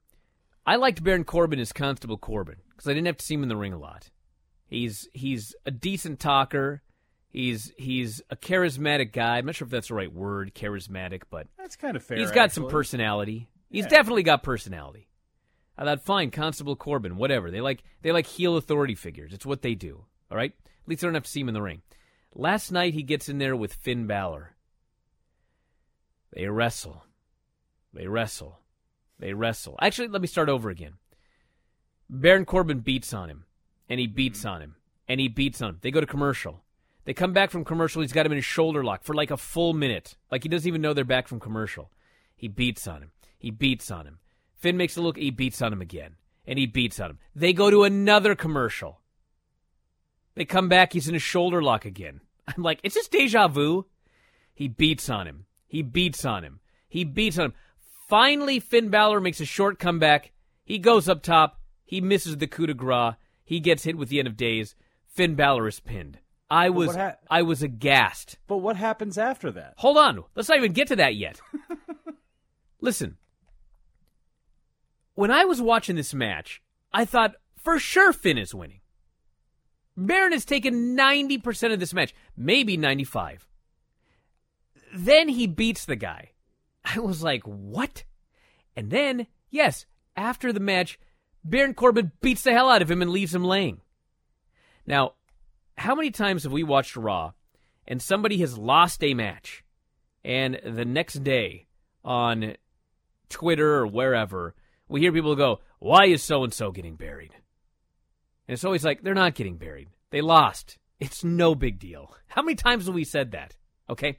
I 0.67 0.76
liked 0.76 1.02
Baron 1.02 1.25
Corbin 1.25 1.61
as 1.61 1.73
Constable 1.73 2.19
Corbin 2.19 2.57
because 2.71 2.88
I 2.88 2.93
didn't 2.93 3.07
have 3.07 3.17
to 3.17 3.25
see 3.25 3.35
him 3.35 3.43
in 3.43 3.49
the 3.49 3.57
ring 3.57 3.73
a 3.73 3.78
lot. 3.78 4.11
He's 4.67 5.09
he's 5.14 5.55
a 5.64 5.71
decent 5.71 6.21
talker. 6.21 6.83
He's 7.28 7.73
he's 7.78 8.21
a 8.31 8.37
charismatic 8.37 9.12
guy. 9.12 9.38
I'm 9.38 9.47
not 9.47 9.55
sure 9.55 9.67
if 9.67 9.71
that's 9.71 9.88
the 9.88 9.95
right 9.95 10.12
word, 10.12 10.55
charismatic, 10.55 11.23
but 11.31 11.47
that's 11.57 11.76
kind 11.76 11.97
of 11.97 12.02
fair. 12.02 12.19
He's 12.19 12.31
got 12.31 12.45
actually. 12.47 12.64
some 12.64 12.71
personality. 12.71 13.49
He's 13.71 13.85
yeah. 13.85 13.90
definitely 13.90 14.23
got 14.23 14.43
personality. 14.43 15.09
I 15.76 15.85
thought, 15.85 16.02
fine, 16.02 16.31
Constable 16.33 16.75
Corbin, 16.75 17.17
whatever. 17.17 17.50
They 17.50 17.61
like 17.61 17.83
they 18.02 18.12
like 18.12 18.26
heel 18.26 18.57
authority 18.57 18.95
figures. 18.95 19.33
It's 19.33 19.47
what 19.47 19.62
they 19.62 19.75
do. 19.75 20.05
All 20.31 20.37
right. 20.37 20.52
At 20.52 20.88
least 20.88 21.05
I 21.05 21.07
don't 21.07 21.14
have 21.14 21.25
to 21.25 21.31
see 21.31 21.40
him 21.40 21.49
in 21.49 21.55
the 21.55 21.62
ring. 21.62 21.83
Last 22.35 22.73
night 22.73 22.95
he 22.95 23.02
gets 23.02 23.28
in 23.28 23.38
there 23.38 23.57
with 23.57 23.73
Finn 23.73 24.07
Balor. 24.07 24.55
They 26.33 26.47
wrestle. 26.47 27.05
They 27.95 28.07
wrestle. 28.07 28.59
They 29.19 29.33
wrestle. 29.33 29.77
Actually, 29.81 30.09
let 30.09 30.23
me 30.23 30.29
start 30.29 30.49
over 30.49 30.71
again. 30.71 30.95
Baron 32.09 32.45
Corbin 32.45 32.81
beats 32.81 33.13
on 33.13 33.29
him, 33.29 33.45
and 33.89 34.01
he 34.01 34.07
beats 34.07 34.41
mm-hmm. 34.41 34.49
on 34.49 34.63
him, 34.63 34.77
and 35.09 35.21
he 35.21 35.29
beats 35.29 35.61
on 35.61 35.71
him. 35.71 35.79
They 35.81 35.91
go 35.91 36.01
to 36.01 36.07
commercial. 36.07 36.63
They 37.05 37.15
come 37.15 37.33
back 37.33 37.51
from 37.51 37.65
commercial. 37.65 38.03
He's 38.03 38.13
got 38.13 38.27
him 38.27 38.33
in 38.33 38.39
a 38.39 38.43
shoulder 38.43 38.85
lock 38.85 39.03
for 39.03 39.15
like 39.15 39.31
a 39.31 39.37
full 39.37 39.73
minute. 39.73 40.17
Like 40.31 40.43
he 40.43 40.49
doesn't 40.49 40.69
even 40.69 40.83
know 40.83 40.93
they're 40.93 41.05
back 41.05 41.27
from 41.27 41.41
commercial. 41.41 41.91
He 42.37 42.49
beats 42.49 42.87
on 42.87 43.03
him. 43.03 43.13
He 43.39 43.51
beats 43.51 43.91
on 43.91 44.07
him. 44.07 44.19
Finn 44.55 44.77
makes 44.77 44.97
a 44.97 45.01
look. 45.01 45.17
He 45.17 45.31
beats 45.31 45.63
on 45.63 45.73
him 45.73 45.81
again. 45.81 46.17
And 46.47 46.59
he 46.59 46.67
beats 46.67 47.01
on 47.01 47.11
him. 47.11 47.19
They 47.35 47.53
go 47.53 47.71
to 47.71 47.85
another 47.85 48.35
commercial. 48.35 49.01
They 50.35 50.45
come 50.45 50.69
back. 50.69 50.93
He's 50.93 51.09
in 51.09 51.15
a 51.15 51.21
shoulder 51.21 51.63
lock 51.63 51.85
again. 51.85 52.21
I'm 52.47 52.63
like, 52.63 52.81
it's 52.83 52.95
just 52.95 53.11
deja 53.11 53.49
vu. 53.49 53.87
He 54.53 54.69
beats 54.69 55.09
on 55.09 55.27
him. 55.27 55.47
He 55.67 55.83
beats 55.83 56.25
on 56.25 56.45
him. 56.45 56.61
He 56.89 57.05
beats 57.05 57.39
on 57.39 57.47
him. 57.47 57.55
Finally, 58.09 58.59
Finn 58.59 58.88
Balor 58.88 59.21
makes 59.21 59.38
a 59.38 59.45
short 59.45 59.79
comeback. 59.79 60.33
He 60.65 60.79
goes 60.79 61.09
up 61.11 61.23
top. 61.23 61.61
He 61.85 62.00
misses 62.00 62.38
the 62.38 62.47
coup 62.47 62.67
de 62.67 62.73
grace. 62.73 63.15
He 63.45 63.61
gets 63.61 63.85
hit 63.85 63.99
with 63.99 64.09
the 64.09 64.19
end 64.19 64.27
of 64.27 64.37
days. 64.37 64.75
Finn 65.07 65.35
Balor 65.35 65.69
is 65.69 65.81
pinned. 65.81 66.19
I 66.50 66.71
was 66.71 66.97
ha- 66.97 67.17
I 67.31 67.43
was 67.43 67.62
aghast. 67.62 68.38
But 68.47 68.59
what 68.59 68.77
happens 68.77 69.19
after 69.19 69.50
that? 69.53 69.75
Hold 69.77 69.99
on. 69.99 70.25
Let's 70.35 70.49
not 70.49 70.57
even 70.57 70.73
get 70.73 70.88
to 70.88 70.97
that 70.97 71.17
yet. 71.17 71.38
Listen. 72.81 73.19
When 75.15 75.31
I 75.31 75.45
was 75.45 75.61
watching 75.61 75.97
this 75.97 76.15
match, 76.15 76.62
I 76.93 77.05
thought 77.05 77.35
for 77.59 77.79
sure 77.79 78.15
Finn 78.15 78.38
is 78.38 78.55
winning. 78.55 78.81
Baron 79.97 80.33
has 80.33 80.45
taken 80.47 80.97
90% 80.97 81.73
of 81.73 81.81
this 81.81 81.93
match, 81.93 82.15
maybe 82.37 82.77
95. 82.77 83.47
Then 84.95 85.29
he 85.29 85.47
beats 85.47 85.85
the 85.85 85.97
guy. 85.97 86.31
I 86.85 87.00
was 87.00 87.23
like, 87.23 87.42
"What?" 87.44 88.04
And 88.76 88.90
then, 88.90 89.26
yes, 89.50 89.87
after 90.16 90.52
the 90.52 90.61
match, 90.61 90.99
Baron 91.44 91.75
Corbin 91.75 92.12
beats 92.20 92.42
the 92.42 92.52
hell 92.52 92.70
out 92.70 92.82
of 92.82 92.90
him 92.90 93.02
and 93.02 93.11
leaves 93.11 93.35
him 93.35 93.44
laying. 93.44 93.80
Now, 94.87 95.14
how 95.76 95.94
many 95.94 96.11
times 96.11 96.42
have 96.42 96.52
we 96.52 96.62
watched 96.62 96.97
Raw 96.97 97.32
and 97.87 98.02
somebody 98.02 98.38
has 98.38 98.58
lost 98.58 99.02
a 99.02 99.14
match 99.14 99.64
and 100.25 100.61
the 100.64 100.85
next 100.85 101.25
day 101.25 101.66
on 102.04 102.54
Twitter 103.28 103.76
or 103.76 103.87
wherever 103.87 104.54
we 104.88 105.00
hear 105.00 105.12
people 105.12 105.37
go, 105.37 105.61
Why 105.78 106.06
is 106.06 106.23
so 106.23 106.44
and 106.44 106.52
so 106.52 106.70
getting 106.73 106.97
buried? 106.97 107.32
And 108.47 108.54
it's 108.54 108.64
always 108.64 108.85
like, 108.85 109.02
They're 109.02 109.14
not 109.14 109.35
getting 109.35 109.56
buried. 109.56 109.88
They 110.11 110.20
lost. 110.20 110.78
It's 110.99 111.23
no 111.23 111.54
big 111.54 111.78
deal. 111.78 112.14
How 112.28 112.42
many 112.42 112.56
times 112.56 112.87
have 112.87 112.94
we 112.94 113.04
said 113.04 113.30
that? 113.32 113.56
Okay. 113.88 114.18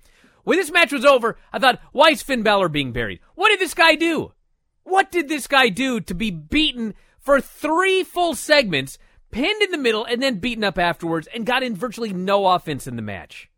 When 0.50 0.58
this 0.58 0.72
match 0.72 0.91
was 0.91 1.06
over, 1.06 1.38
I 1.53 1.60
thought, 1.60 1.79
Why 1.91 2.10
is 2.10 2.24
Finn 2.24 2.41
Balor 2.41 2.70
being 2.70 2.91
buried? 2.91 3.20
What 3.36 3.50
did 3.50 3.60
this 3.60 3.75
guy 3.75 3.94
do? 3.94 4.34
What 4.82 5.12
did 5.12 5.29
this 5.29 5.46
guy 5.46 5.70
do 5.70 6.00
to 6.01 6.15
be 6.15 6.32
beaten 6.32 6.96
for 7.20 7.39
three 7.39 8.03
full 8.03 8.34
segments 8.34 8.98
pinned 9.29 9.62
in 9.62 9.70
the 9.70 9.77
middle 9.77 10.06
and 10.06 10.24
then 10.24 10.39
beaten 10.39 10.63
up 10.63 10.79
afterwards 10.79 11.27
and 11.36 11.46
got 11.46 11.62
in 11.62 11.75
virtually 11.75 12.13
no 12.13 12.48
offense 12.48 12.88
in 12.88 12.96
the 12.96 13.03
match. 13.03 13.51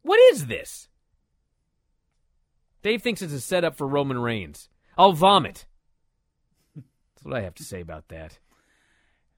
What 0.00 0.18
is 0.32 0.46
this? 0.46 0.88
Dave 2.80 3.02
thinks 3.02 3.20
it's 3.20 3.34
a 3.34 3.42
setup 3.42 3.76
for 3.76 3.86
Roman 3.86 4.18
Reigns. 4.18 4.70
I'll 4.96 5.12
vomit. 5.12 5.66
That's 6.74 7.24
what 7.24 7.36
I 7.36 7.42
have 7.42 7.56
to 7.56 7.62
say 7.62 7.82
about 7.82 8.08
that. 8.08 8.38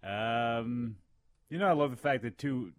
Um, 0.05 0.95
you 1.49 1.59
know, 1.59 1.67
I 1.67 1.73
love 1.73 1.90
the 1.90 1.97
fact 1.97 2.23
that 2.23 2.38
too. 2.38 2.71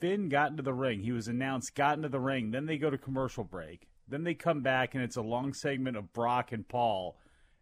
Finn 0.00 0.28
got 0.28 0.50
into 0.50 0.62
the 0.62 0.74
ring. 0.74 1.02
He 1.02 1.12
was 1.12 1.28
announced, 1.28 1.74
got 1.74 1.96
into 1.96 2.08
the 2.08 2.20
ring. 2.20 2.50
Then 2.50 2.66
they 2.66 2.78
go 2.78 2.90
to 2.90 2.98
commercial 2.98 3.44
break. 3.44 3.88
Then 4.08 4.24
they 4.24 4.34
come 4.34 4.60
back, 4.60 4.94
and 4.94 5.04
it's 5.04 5.16
a 5.16 5.22
long 5.22 5.52
segment 5.54 5.96
of 5.96 6.12
Brock 6.12 6.52
and 6.52 6.66
Paul 6.66 7.16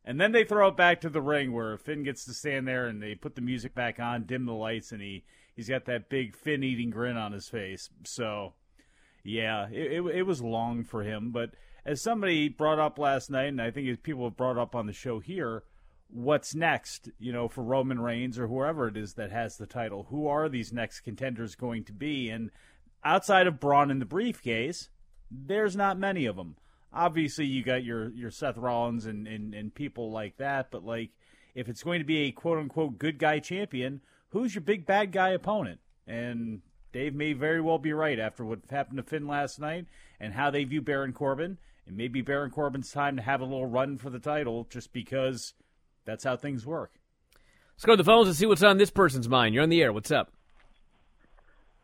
and 0.08 0.18
then 0.18 0.32
they 0.32 0.42
throw 0.42 0.68
it 0.68 0.76
back 0.76 1.02
to 1.02 1.10
the 1.10 1.20
ring 1.20 1.52
where 1.52 1.76
Finn 1.76 2.02
gets 2.02 2.24
to 2.24 2.32
stand 2.32 2.66
there 2.66 2.86
and 2.86 3.02
they 3.02 3.14
put 3.14 3.34
the 3.34 3.42
music 3.42 3.74
back 3.74 4.00
on, 4.00 4.24
dim 4.24 4.46
the 4.46 4.54
lights, 4.54 4.90
and 4.90 5.02
he, 5.02 5.22
he's 5.54 5.68
got 5.68 5.84
that 5.84 6.08
big 6.08 6.34
Finn 6.34 6.64
eating 6.64 6.88
grin 6.88 7.18
on 7.18 7.32
his 7.32 7.50
face. 7.50 7.90
So, 8.04 8.54
yeah, 9.22 9.68
it, 9.70 9.92
it, 9.92 10.06
it 10.06 10.22
was 10.22 10.40
long 10.40 10.82
for 10.82 11.02
him. 11.02 11.30
But 11.30 11.50
as 11.84 12.00
somebody 12.00 12.48
brought 12.48 12.78
up 12.78 12.98
last 12.98 13.30
night, 13.30 13.48
and 13.48 13.60
I 13.60 13.70
think 13.70 14.02
people 14.02 14.24
have 14.24 14.36
brought 14.38 14.56
up 14.56 14.74
on 14.74 14.86
the 14.86 14.94
show 14.94 15.18
here, 15.18 15.64
what's 16.10 16.54
next, 16.54 17.10
you 17.18 17.32
know, 17.32 17.48
for 17.48 17.62
Roman 17.62 18.00
Reigns 18.00 18.38
or 18.38 18.46
whoever 18.46 18.88
it 18.88 18.96
is 18.96 19.14
that 19.14 19.30
has 19.30 19.56
the 19.56 19.66
title? 19.66 20.06
Who 20.10 20.26
are 20.26 20.48
these 20.48 20.72
next 20.72 21.00
contenders 21.00 21.54
going 21.54 21.84
to 21.84 21.92
be? 21.92 22.30
And 22.30 22.50
outside 23.04 23.46
of 23.46 23.60
Braun 23.60 23.90
in 23.90 23.98
the 23.98 24.04
briefcase, 24.04 24.88
there's 25.30 25.76
not 25.76 25.98
many 25.98 26.26
of 26.26 26.36
them 26.36 26.56
obviously 26.92 27.46
you 27.46 27.62
got 27.62 27.84
your 27.84 28.10
your 28.10 28.30
Seth 28.30 28.56
Rollins 28.56 29.06
and, 29.06 29.26
and, 29.26 29.54
and 29.54 29.74
people 29.74 30.10
like 30.10 30.36
that, 30.38 30.70
but 30.70 30.84
like 30.84 31.10
if 31.54 31.68
it's 31.68 31.82
going 31.82 32.00
to 32.00 32.04
be 32.04 32.18
a 32.18 32.32
quote 32.32 32.58
unquote 32.58 32.98
good 32.98 33.18
guy 33.18 33.38
champion, 33.38 34.00
who's 34.30 34.54
your 34.54 34.62
big 34.62 34.86
bad 34.86 35.12
guy 35.12 35.30
opponent? 35.30 35.80
And 36.06 36.62
Dave 36.92 37.14
may 37.14 37.32
very 37.32 37.60
well 37.60 37.78
be 37.78 37.92
right 37.92 38.18
after 38.18 38.44
what 38.44 38.60
happened 38.70 38.98
to 38.98 39.02
Finn 39.02 39.26
last 39.26 39.58
night 39.58 39.86
and 40.18 40.34
how 40.34 40.50
they 40.50 40.64
view 40.64 40.80
Baron 40.80 41.12
Corbin. 41.12 41.58
It 41.86 41.94
may 41.94 42.08
be 42.08 42.22
Baron 42.22 42.50
Corbin's 42.50 42.90
time 42.90 43.16
to 43.16 43.22
have 43.22 43.40
a 43.40 43.44
little 43.44 43.66
run 43.66 43.96
for 43.98 44.10
the 44.10 44.18
title 44.18 44.66
just 44.70 44.92
because 44.92 45.54
that's 46.08 46.24
how 46.24 46.36
things 46.36 46.64
work. 46.64 46.90
Let's 47.76 47.84
go 47.84 47.92
to 47.92 47.96
the 47.98 48.04
phones 48.04 48.28
and 48.28 48.36
see 48.36 48.46
what's 48.46 48.62
on 48.62 48.78
this 48.78 48.90
person's 48.90 49.28
mind. 49.28 49.54
You're 49.54 49.62
on 49.62 49.68
the 49.68 49.82
air. 49.82 49.92
What's 49.92 50.10
up? 50.10 50.32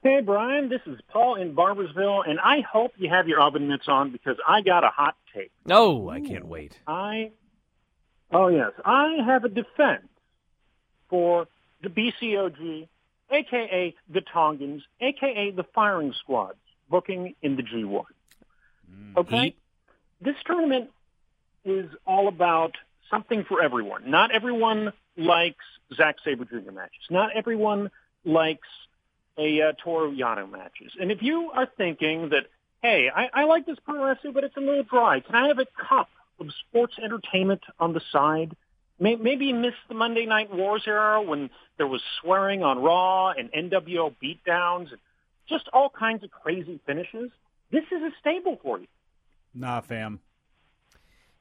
Hey, 0.02 0.20
Brian, 0.22 0.68
this 0.68 0.80
is 0.86 0.98
Paul 1.08 1.36
in 1.36 1.54
Barbersville, 1.54 2.28
and 2.28 2.40
I 2.40 2.60
hope 2.60 2.92
you 2.96 3.08
have 3.10 3.28
your 3.28 3.40
oven 3.40 3.68
mitts 3.68 3.86
on 3.86 4.10
because 4.12 4.36
I 4.46 4.62
got 4.62 4.82
a 4.82 4.88
hot 4.88 5.14
take. 5.34 5.52
No, 5.66 6.08
I 6.08 6.20
can't 6.20 6.46
wait. 6.46 6.78
I, 6.86 7.32
oh 8.32 8.48
yes, 8.48 8.72
I 8.84 9.18
have 9.26 9.44
a 9.44 9.48
defense 9.48 10.08
for 11.08 11.46
the 11.82 11.88
BCOG, 11.88 12.88
aka 13.30 13.94
the 14.08 14.20
Tongans, 14.20 14.82
aka 15.00 15.50
the 15.52 15.64
firing 15.74 16.12
squads, 16.18 16.58
booking 16.90 17.34
in 17.40 17.56
the 17.56 17.62
G1. 17.62 18.04
Mm. 18.90 19.16
Okay, 19.16 19.54
this 20.20 20.36
tournament 20.44 20.90
is 21.64 21.90
all 22.06 22.28
about 22.28 22.72
something 23.10 23.44
for 23.48 23.62
everyone. 23.62 24.10
Not 24.10 24.30
everyone 24.32 24.92
likes 25.16 25.64
Zack 25.96 26.16
Sabre 26.24 26.44
Jr. 26.44 26.72
matches. 26.72 27.02
Not 27.10 27.30
everyone 27.36 27.90
likes 28.24 28.68
a 29.38 29.62
uh, 29.62 29.72
Yano 29.86 30.50
matches. 30.50 30.92
And 31.00 31.10
if 31.10 31.22
you 31.22 31.50
are 31.54 31.68
thinking 31.76 32.30
that, 32.30 32.46
hey, 32.82 33.08
I, 33.14 33.28
I 33.32 33.44
like 33.44 33.66
this 33.66 33.78
pro 33.84 34.04
wrestling, 34.04 34.32
but 34.32 34.44
it's 34.44 34.56
a 34.56 34.60
little 34.60 34.84
dry. 34.84 35.20
Can 35.20 35.34
I 35.34 35.48
have 35.48 35.58
a 35.58 35.66
cup 35.88 36.08
of 36.40 36.48
sports 36.68 36.94
entertainment 37.02 37.62
on 37.78 37.92
the 37.92 38.00
side? 38.12 38.56
May, 38.98 39.16
maybe 39.16 39.52
miss 39.52 39.74
the 39.88 39.94
Monday 39.94 40.26
Night 40.26 40.54
Wars 40.54 40.84
era 40.86 41.20
when 41.20 41.50
there 41.78 41.86
was 41.86 42.00
swearing 42.20 42.62
on 42.62 42.78
Raw 42.78 43.32
and 43.32 43.50
NWO 43.52 44.14
beatdowns 44.22 44.90
and 44.92 45.00
just 45.48 45.68
all 45.72 45.90
kinds 45.90 46.22
of 46.22 46.30
crazy 46.30 46.80
finishes. 46.86 47.30
This 47.72 47.84
is 47.90 48.02
a 48.02 48.10
stable 48.20 48.58
for 48.62 48.78
you. 48.78 48.86
Nah, 49.52 49.80
fam. 49.80 50.20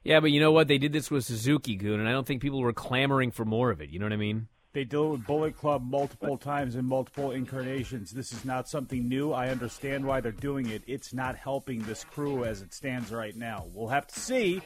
Yeah, 0.04 0.20
but 0.20 0.30
you 0.30 0.38
know 0.38 0.52
what? 0.52 0.68
They 0.68 0.78
did 0.78 0.92
this 0.92 1.10
with 1.10 1.24
Suzuki 1.24 1.76
Goon, 1.76 1.98
and 1.98 2.08
I 2.08 2.12
don't 2.12 2.26
think 2.26 2.42
people 2.42 2.60
were 2.60 2.74
clamoring 2.74 3.30
for 3.30 3.46
more 3.46 3.70
of 3.70 3.80
it. 3.80 3.88
You 3.88 3.98
know 3.98 4.04
what 4.04 4.12
I 4.12 4.16
mean? 4.16 4.48
They 4.74 4.82
it 4.82 5.12
with 5.12 5.26
Bullet 5.26 5.56
Club 5.56 5.82
multiple 5.88 6.36
times 6.36 6.74
in 6.74 6.84
multiple 6.84 7.30
incarnations. 7.30 8.10
This 8.10 8.32
is 8.32 8.44
not 8.44 8.68
something 8.68 9.08
new. 9.08 9.32
I 9.32 9.48
understand 9.48 10.04
why 10.04 10.20
they're 10.20 10.32
doing 10.32 10.68
it. 10.68 10.82
It's 10.86 11.14
not 11.14 11.36
helping 11.36 11.82
this 11.82 12.02
crew 12.04 12.44
as 12.44 12.60
it 12.60 12.74
stands 12.74 13.12
right 13.12 13.36
now. 13.36 13.66
We'll 13.72 13.88
have 13.88 14.06
to 14.08 14.20
see. 14.20 14.60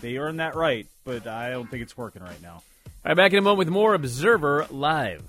They 0.00 0.16
earned 0.16 0.40
that 0.40 0.56
right, 0.56 0.86
but 1.04 1.26
I 1.26 1.50
don't 1.50 1.70
think 1.70 1.82
it's 1.82 1.96
working 1.96 2.22
right 2.22 2.40
now. 2.40 2.62
All 2.86 3.10
right, 3.10 3.16
back 3.16 3.32
in 3.32 3.38
a 3.38 3.42
moment 3.42 3.58
with 3.58 3.68
more 3.68 3.94
Observer 3.94 4.66
Live. 4.70 5.28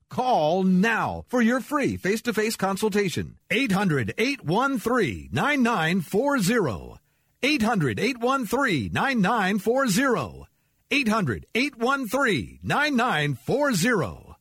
Call 0.11 0.63
now 0.63 1.23
for 1.29 1.41
your 1.41 1.61
free 1.61 1.95
face 1.95 2.21
to 2.23 2.33
face 2.33 2.57
consultation. 2.57 3.37
800 3.49 4.13
813 4.17 5.29
9940. 5.31 6.99
800 7.41 7.97
813 7.97 8.91
9940. 8.91 10.47
800 10.91 11.45
813 11.55 12.59
9940. 12.61 14.35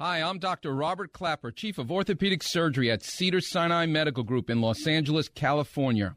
Hi, 0.00 0.18
I'm 0.18 0.40
Dr. 0.40 0.74
Robert 0.74 1.12
Klapper, 1.12 1.52
Chief 1.52 1.78
of 1.78 1.92
Orthopedic 1.92 2.42
Surgery 2.42 2.90
at 2.90 3.04
Cedar 3.04 3.40
Sinai 3.40 3.86
Medical 3.86 4.24
Group 4.24 4.50
in 4.50 4.60
Los 4.60 4.88
Angeles, 4.88 5.28
California. 5.28 6.16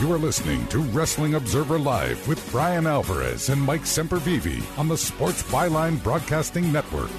You 0.00 0.12
are 0.12 0.18
listening 0.18 0.66
to 0.68 0.80
Wrestling 0.80 1.34
Observer 1.34 1.78
Live 1.78 2.26
with 2.26 2.50
Brian 2.50 2.84
Alvarez 2.84 3.48
and 3.48 3.62
Mike 3.62 3.82
Sempervive 3.82 4.62
on 4.76 4.88
the 4.88 4.98
Sports 4.98 5.44
Byline 5.44 6.02
Broadcasting 6.02 6.72
Network. 6.72 7.10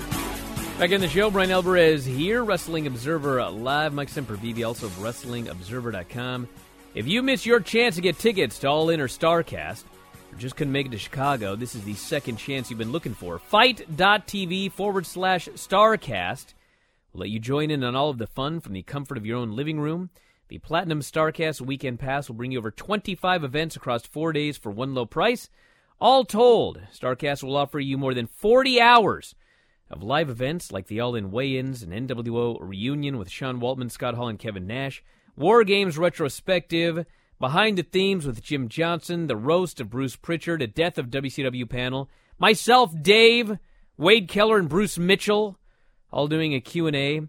Back 0.78 0.92
in 0.92 1.00
the 1.00 1.08
show, 1.08 1.32
Brian 1.32 1.52
Alvarez 1.52 2.04
here, 2.04 2.44
Wrestling 2.44 2.86
Observer 2.86 3.50
Live. 3.50 3.94
Mike 3.94 4.10
Sempervive, 4.10 4.68
also 4.68 4.88
of 4.88 4.92
WrestlingObserver.com. 4.98 6.50
If 6.94 7.08
you 7.08 7.24
miss 7.24 7.46
your 7.46 7.62
chance 7.62 7.96
to 7.96 8.02
get 8.02 8.20
tickets 8.20 8.60
to 8.60 8.68
All 8.68 8.90
In 8.90 9.00
or 9.00 9.08
Starrcast, 9.08 9.86
or 10.34 10.38
just 10.38 10.58
couldn't 10.58 10.74
make 10.74 10.88
it 10.88 10.92
to 10.92 10.98
Chicago, 10.98 11.56
this 11.56 11.76
is 11.76 11.84
the 11.86 11.94
second 11.94 12.36
chance 12.36 12.70
you've 12.70 12.78
been 12.78 12.92
looking 12.92 13.14
for. 13.14 13.40
FITE.tv 13.40 14.74
forward 14.74 15.06
slash 15.06 15.48
Starrcast 15.48 16.54
will 17.14 17.22
let 17.22 17.30
you 17.30 17.40
join 17.40 17.72
in 17.72 17.86
on 17.86 17.96
all 17.96 18.10
of 18.10 18.18
the 18.18 18.28
fun 18.28 18.60
from 18.60 18.74
the 18.74 18.84
comfort 18.84 19.18
of 19.18 19.26
your 19.26 19.38
own 19.38 19.56
living 19.56 19.80
room. 19.80 20.10
The 20.48 20.60
Platinum 20.60 21.00
Starrcast 21.00 21.60
Weekend 21.62 21.98
Pass 21.98 22.30
will 22.30 22.36
bring 22.36 22.52
you 22.52 22.60
over 22.60 22.70
25 22.70 23.44
events 23.44 23.76
across 23.76 24.06
four 24.06 24.32
days 24.32 24.58
for 24.58 24.72
one 24.72 24.94
low 24.94 25.08
price. 25.08 25.50
All 26.00 26.24
told, 26.24 26.82
Starrcast 26.94 27.42
will 27.42 27.58
offer 27.58 27.80
you 27.80 27.98
more 27.98 28.14
than 28.14 28.28
40 28.28 28.80
hours 28.80 29.34
of 29.90 30.04
live 30.04 30.30
events 30.30 30.72
like 30.72 30.86
the 30.86 31.00
All 31.00 31.16
In 31.16 31.32
Weigh 31.32 31.58
Ins 31.58 31.82
and 31.82 31.92
NWO 31.92 32.58
Reunion 32.60 33.18
with 33.18 33.32
Sean 33.32 33.60
Waltman, 33.60 33.90
Scott 33.90 34.14
Hall, 34.14 34.28
and 34.28 34.38
Kevin 34.38 34.68
Nash, 34.68 35.04
War 35.36 35.64
Games 35.64 35.98
Retrospective, 35.98 37.08
Behind 37.40 37.78
the 37.78 37.84
Themes 37.84 38.28
with 38.28 38.44
Jim 38.44 38.70
Johnson, 38.70 39.26
The 39.26 39.36
Roast 39.36 39.82
of 39.82 39.90
Bruce 39.90 40.16
Pritchard, 40.16 40.62
a 40.62 40.68
Death 40.68 41.00
of 41.00 41.08
WCW 41.08 41.68
panel, 41.68 42.08
myself, 42.38 42.94
Dave, 43.02 43.58
Wade 43.98 44.28
Keller, 44.28 44.60
and 44.60 44.70
Bruce 44.70 45.00
Mitchell, 45.00 45.58
all 46.12 46.28
doing 46.28 46.54
a 46.54 46.62
Q&A. 46.62 47.22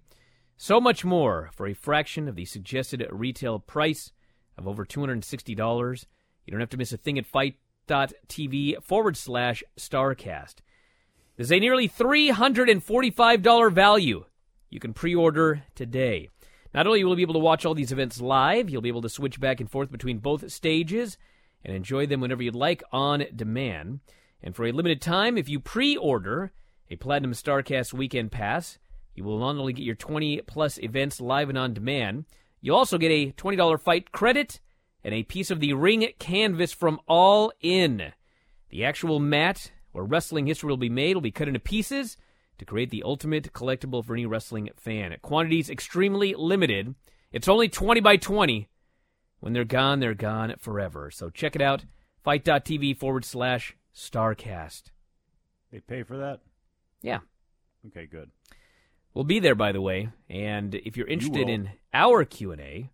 So 0.58 0.80
much 0.80 1.04
more 1.04 1.50
for 1.52 1.66
a 1.66 1.74
fraction 1.74 2.28
of 2.28 2.34
the 2.34 2.46
suggested 2.46 3.06
retail 3.10 3.58
price 3.58 4.12
of 4.56 4.66
over 4.66 4.86
$260. 4.86 6.06
You 6.46 6.50
don't 6.50 6.60
have 6.60 6.70
to 6.70 6.78
miss 6.78 6.94
a 6.94 6.96
thing 6.96 7.18
at 7.18 7.26
fite.tv 7.26 8.82
forward 8.82 9.18
slash 9.18 9.62
Starrcast. 9.78 10.54
There's 11.36 11.52
a 11.52 11.60
nearly 11.60 11.90
$345 11.90 13.72
value. 13.72 14.24
You 14.70 14.80
can 14.80 14.94
pre 14.94 15.14
order 15.14 15.62
today. 15.74 16.30
Not 16.72 16.86
only 16.86 17.04
will 17.04 17.12
you 17.12 17.16
be 17.16 17.22
able 17.22 17.34
to 17.34 17.40
watch 17.40 17.66
all 17.66 17.74
these 17.74 17.92
events 17.92 18.22
live, 18.22 18.70
you'll 18.70 18.80
be 18.80 18.88
able 18.88 19.02
to 19.02 19.10
switch 19.10 19.38
back 19.38 19.60
and 19.60 19.70
forth 19.70 19.92
between 19.92 20.18
both 20.18 20.50
stages 20.50 21.18
and 21.64 21.76
enjoy 21.76 22.06
them 22.06 22.20
whenever 22.20 22.42
you'd 22.42 22.54
like 22.54 22.82
on 22.92 23.26
demand. 23.34 24.00
And 24.42 24.56
for 24.56 24.64
a 24.64 24.72
limited 24.72 25.02
time, 25.02 25.36
if 25.36 25.50
you 25.50 25.60
pre 25.60 25.98
order 25.98 26.52
a 26.90 26.96
Platinum 26.96 27.32
Starrcast 27.32 27.92
Weekend 27.92 28.32
Pass, 28.32 28.78
you 29.16 29.24
will 29.24 29.38
not 29.38 29.56
only 29.56 29.72
get 29.72 29.84
your 29.84 29.94
20 29.94 30.42
plus 30.46 30.78
events 30.78 31.20
live 31.20 31.48
and 31.48 31.58
on 31.58 31.74
demand, 31.74 32.26
you'll 32.60 32.76
also 32.76 32.98
get 32.98 33.10
a 33.10 33.32
$20 33.32 33.80
fight 33.80 34.12
credit 34.12 34.60
and 35.02 35.14
a 35.14 35.22
piece 35.22 35.50
of 35.50 35.60
the 35.60 35.72
ring 35.72 36.06
canvas 36.18 36.72
from 36.72 37.00
All 37.08 37.52
In. 37.60 38.12
The 38.70 38.84
actual 38.84 39.18
mat 39.18 39.72
where 39.92 40.04
wrestling 40.04 40.46
history 40.46 40.68
will 40.68 40.76
be 40.76 40.90
made 40.90 41.14
will 41.14 41.22
be 41.22 41.30
cut 41.30 41.48
into 41.48 41.60
pieces 41.60 42.16
to 42.58 42.64
create 42.64 42.90
the 42.90 43.02
ultimate 43.02 43.52
collectible 43.52 44.04
for 44.04 44.14
any 44.14 44.26
wrestling 44.26 44.68
fan. 44.76 45.16
Quantities 45.22 45.70
extremely 45.70 46.34
limited. 46.34 46.94
It's 47.32 47.48
only 47.48 47.68
20 47.68 48.00
by 48.00 48.16
20. 48.16 48.68
When 49.40 49.52
they're 49.52 49.64
gone, 49.64 50.00
they're 50.00 50.14
gone 50.14 50.54
forever. 50.58 51.10
So 51.10 51.30
check 51.30 51.54
it 51.54 51.62
out. 51.62 51.84
FITE.tv 52.22 52.98
forward 52.98 53.24
slash 53.24 53.76
Starrcast. 53.94 54.90
They 55.70 55.80
pay 55.80 56.02
for 56.02 56.16
that? 56.18 56.40
Yeah. 57.02 57.20
Okay, 57.86 58.06
good. 58.06 58.30
We'll 59.16 59.24
be 59.24 59.40
there, 59.40 59.54
by 59.54 59.72
the 59.72 59.80
way. 59.80 60.10
And 60.28 60.74
if 60.74 60.98
you're 60.98 61.06
interested 61.06 61.46
will. 61.46 61.54
in 61.54 61.70
our 61.94 62.26
Q 62.26 62.52
and 62.52 62.60
A, 62.60 62.90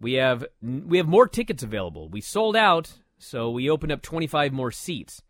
we 0.00 0.14
have 0.14 0.46
we 0.62 0.96
have 0.96 1.06
more 1.06 1.28
tickets 1.28 1.62
available. 1.62 2.08
We 2.08 2.22
sold 2.22 2.56
out, 2.56 2.94
so 3.18 3.50
we 3.50 3.68
opened 3.68 3.92
up 3.92 4.00
25 4.00 4.54
more 4.54 4.70
seats. 4.70 5.20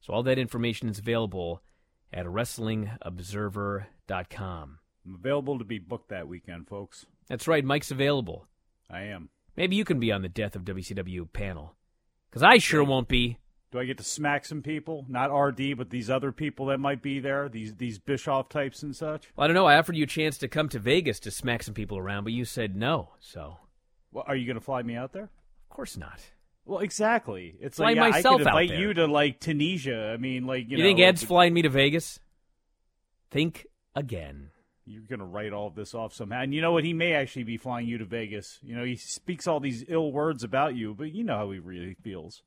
So 0.00 0.12
all 0.12 0.22
that 0.22 0.38
information 0.38 0.88
is 0.88 1.00
available 1.00 1.64
at 2.12 2.26
WrestlingObserver.com. 2.26 4.78
I'm 5.04 5.14
available 5.16 5.58
to 5.58 5.64
be 5.64 5.80
booked 5.80 6.10
that 6.10 6.28
weekend, 6.28 6.68
folks. 6.68 7.06
That's 7.28 7.48
right, 7.48 7.64
Mike's 7.64 7.90
available. 7.90 8.46
I 8.88 9.06
am. 9.06 9.30
Maybe 9.56 9.74
you 9.74 9.84
can 9.84 9.98
be 9.98 10.12
on 10.12 10.22
the 10.22 10.28
Death 10.28 10.54
of 10.54 10.64
WCW 10.64 11.32
panel, 11.32 11.74
because 12.30 12.44
I 12.44 12.58
sure 12.58 12.84
won't 12.84 13.08
be. 13.08 13.38
Do 13.72 13.78
I 13.78 13.84
get 13.84 13.98
to 13.98 14.04
smack 14.04 14.44
some 14.44 14.62
people? 14.62 15.06
Not 15.08 15.26
RD, 15.32 15.76
but 15.76 15.90
these 15.90 16.10
other 16.10 16.32
people 16.32 16.66
that 16.66 16.78
might 16.78 17.02
be 17.02 17.20
there, 17.20 17.48
these 17.48 17.76
these 17.76 17.98
Bischoff 17.98 18.48
types 18.48 18.82
and 18.82 18.94
such. 18.96 19.28
Well, 19.36 19.44
I 19.44 19.46
don't 19.46 19.54
know. 19.54 19.66
I 19.66 19.76
offered 19.76 19.96
you 19.96 20.04
a 20.04 20.08
chance 20.08 20.38
to 20.38 20.48
come 20.48 20.68
to 20.70 20.78
Vegas 20.78 21.20
to 21.20 21.30
smack 21.30 21.62
some 21.62 21.74
people 21.74 21.96
around, 21.96 22.24
but 22.24 22.32
you 22.32 22.44
said 22.44 22.74
no. 22.74 23.10
So, 23.20 23.58
well, 24.10 24.24
are 24.26 24.34
you 24.34 24.46
going 24.46 24.58
to 24.58 24.64
fly 24.64 24.82
me 24.82 24.96
out 24.96 25.12
there? 25.12 25.24
Of 25.70 25.76
course 25.76 25.96
not. 25.96 26.20
Well, 26.66 26.80
exactly. 26.80 27.56
It's 27.60 27.76
Fly 27.78 27.86
like 27.86 27.96
yeah, 27.96 28.10
myself 28.10 28.34
I 28.34 28.38
could 28.38 28.46
out 28.46 28.62
invite 28.62 28.68
there. 28.70 28.78
you 28.80 28.94
to 28.94 29.06
like 29.06 29.40
Tunisia. 29.40 30.10
I 30.12 30.16
mean, 30.16 30.46
like 30.46 30.68
you, 30.68 30.76
You, 30.76 30.82
know, 30.84 30.88
think 30.88 31.00
Ed's 31.00 31.22
like, 31.22 31.28
flying 31.28 31.54
me 31.54 31.62
to 31.62 31.68
Vegas? 31.68 32.20
Think 33.30 33.66
again. 33.94 34.50
You're 34.84 35.02
going 35.02 35.20
to 35.20 35.24
write 35.24 35.52
all 35.52 35.68
of 35.68 35.74
this 35.74 35.94
off 35.94 36.12
somehow. 36.14 36.40
And 36.42 36.52
you 36.52 36.60
know 36.60 36.72
what? 36.72 36.84
He 36.84 36.92
may 36.92 37.12
actually 37.12 37.44
be 37.44 37.56
flying 37.56 37.86
you 37.86 37.98
to 37.98 38.04
Vegas. 38.04 38.58
You 38.62 38.76
know, 38.76 38.84
he 38.84 38.96
speaks 38.96 39.46
all 39.46 39.60
these 39.60 39.84
ill 39.88 40.12
words 40.12 40.42
about 40.42 40.74
you, 40.74 40.94
but 40.94 41.12
you 41.12 41.22
know 41.24 41.36
how 41.36 41.50
he 41.50 41.58
really 41.58 41.94
feels. 42.02 42.42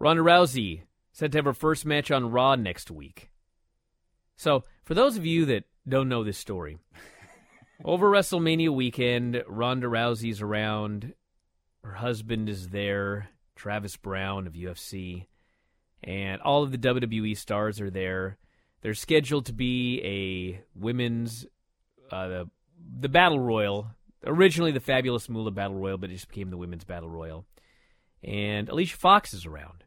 Ronda 0.00 0.22
Rousey 0.22 0.82
set 1.12 1.30
to 1.32 1.38
have 1.38 1.44
her 1.44 1.52
first 1.52 1.84
match 1.84 2.10
on 2.10 2.30
Raw 2.30 2.56
next 2.56 2.90
week. 2.90 3.30
So, 4.34 4.64
for 4.82 4.94
those 4.94 5.18
of 5.18 5.26
you 5.26 5.44
that 5.44 5.64
don't 5.86 6.08
know 6.08 6.24
this 6.24 6.38
story, 6.38 6.78
over 7.84 8.10
WrestleMania 8.10 8.70
weekend, 8.70 9.44
Ronda 9.46 9.86
Rousey's 9.86 10.40
around. 10.40 11.12
Her 11.84 11.92
husband 11.92 12.48
is 12.48 12.70
there, 12.70 13.28
Travis 13.56 13.96
Browne 13.96 14.46
of 14.46 14.54
UFC, 14.54 15.26
and 16.02 16.40
all 16.40 16.62
of 16.62 16.72
the 16.72 16.78
WWE 16.78 17.36
stars 17.36 17.80
are 17.80 17.90
there. 17.90 18.38
They're 18.80 18.94
scheduled 18.94 19.46
to 19.46 19.52
be 19.52 20.00
a 20.02 20.64
women's 20.74 21.46
uh, 22.10 22.28
the, 22.28 22.50
the 23.00 23.08
Battle 23.10 23.38
Royal. 23.38 23.88
Originally 24.24 24.72
the 24.72 24.80
Fabulous 24.80 25.28
Moolah 25.28 25.50
Battle 25.50 25.76
Royal, 25.76 25.98
but 25.98 26.10
it 26.10 26.14
just 26.14 26.28
became 26.28 26.50
the 26.50 26.56
Women's 26.56 26.84
Battle 26.84 27.08
Royal. 27.08 27.44
And 28.22 28.68
Alicia 28.68 28.96
Fox 28.96 29.32
is 29.32 29.46
around. 29.46 29.84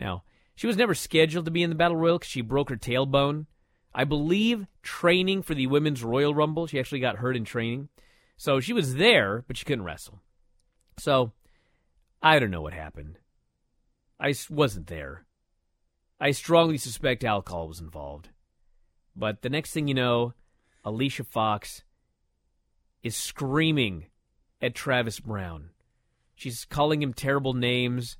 Now, 0.00 0.24
she 0.56 0.66
was 0.66 0.78
never 0.78 0.94
scheduled 0.94 1.44
to 1.44 1.50
be 1.50 1.62
in 1.62 1.68
the 1.68 1.76
Battle 1.76 1.96
Royal 1.96 2.18
because 2.18 2.30
she 2.30 2.40
broke 2.40 2.70
her 2.70 2.76
tailbone. 2.76 3.46
I 3.94 4.04
believe 4.04 4.66
training 4.82 5.42
for 5.42 5.54
the 5.54 5.66
Women's 5.66 6.02
Royal 6.02 6.34
Rumble. 6.34 6.66
She 6.66 6.80
actually 6.80 7.00
got 7.00 7.16
hurt 7.16 7.36
in 7.36 7.44
training. 7.44 7.90
So 8.36 8.60
she 8.60 8.72
was 8.72 8.94
there, 8.94 9.44
but 9.46 9.58
she 9.58 9.64
couldn't 9.66 9.84
wrestle. 9.84 10.22
So 10.98 11.32
I 12.22 12.38
don't 12.38 12.50
know 12.50 12.62
what 12.62 12.72
happened. 12.72 13.18
I 14.18 14.34
wasn't 14.48 14.86
there. 14.86 15.26
I 16.18 16.30
strongly 16.30 16.78
suspect 16.78 17.24
alcohol 17.24 17.68
was 17.68 17.80
involved. 17.80 18.30
But 19.14 19.42
the 19.42 19.50
next 19.50 19.72
thing 19.72 19.88
you 19.88 19.94
know, 19.94 20.34
Alicia 20.84 21.24
Fox 21.24 21.84
is 23.02 23.16
screaming 23.16 24.06
at 24.62 24.74
Travis 24.74 25.20
Browne. 25.20 25.70
She's 26.34 26.64
calling 26.64 27.02
him 27.02 27.12
terrible 27.12 27.52
names. 27.54 28.16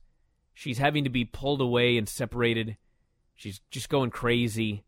She's 0.60 0.76
having 0.76 1.04
to 1.04 1.10
be 1.10 1.24
pulled 1.24 1.62
away 1.62 1.96
and 1.96 2.06
separated. 2.06 2.76
She's 3.34 3.62
just 3.70 3.88
going 3.88 4.10
crazy. 4.10 4.84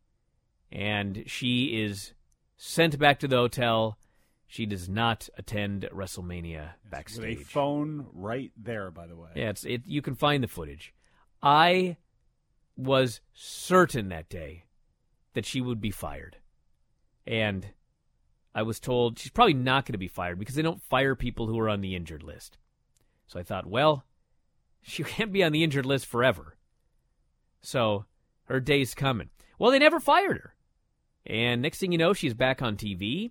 And 0.70 1.24
she 1.26 1.80
is 1.82 2.12
sent 2.58 2.98
back 2.98 3.18
to 3.20 3.26
the 3.26 3.36
hotel. 3.36 3.96
She 4.46 4.66
does 4.66 4.86
not 4.86 5.30
attend 5.38 5.88
WrestleMania 5.90 6.60
With 6.60 6.68
a 6.84 6.90
backstage. 6.90 7.38
phone 7.44 8.06
right 8.12 8.52
there, 8.54 8.90
by 8.90 9.06
the 9.06 9.16
way. 9.16 9.30
Yeah, 9.34 9.48
it's 9.48 9.64
it. 9.64 9.86
You 9.86 10.02
can 10.02 10.14
find 10.14 10.44
the 10.44 10.48
footage. 10.48 10.92
I 11.42 11.96
was 12.76 13.22
certain 13.32 14.10
that 14.10 14.28
day 14.28 14.64
that 15.32 15.46
she 15.46 15.62
would 15.62 15.80
be 15.80 15.90
fired, 15.90 16.36
and 17.26 17.68
I 18.54 18.60
was 18.60 18.78
told 18.78 19.18
she's 19.18 19.32
probably 19.32 19.54
not 19.54 19.86
going 19.86 19.94
to 19.94 19.98
be 19.98 20.06
fired 20.06 20.38
because 20.38 20.54
they 20.54 20.60
don't 20.60 20.82
fire 20.82 21.14
people 21.14 21.46
who 21.46 21.58
are 21.58 21.70
on 21.70 21.80
the 21.80 21.96
injured 21.96 22.22
list. 22.22 22.58
So 23.26 23.40
I 23.40 23.42
thought, 23.42 23.66
well, 23.66 24.04
she 24.82 25.04
can't 25.04 25.32
be 25.32 25.42
on 25.42 25.52
the 25.52 25.64
injured 25.64 25.86
list 25.86 26.06
forever. 26.06 26.56
So 27.60 28.04
her 28.44 28.60
day's 28.60 28.94
coming. 28.94 29.30
Well, 29.58 29.70
they 29.70 29.78
never 29.78 30.00
fired 30.00 30.38
her, 30.38 30.54
and 31.24 31.62
next 31.62 31.78
thing 31.78 31.92
you 31.92 31.98
know, 31.98 32.12
she's 32.12 32.34
back 32.34 32.60
on 32.60 32.76
TV, 32.76 33.30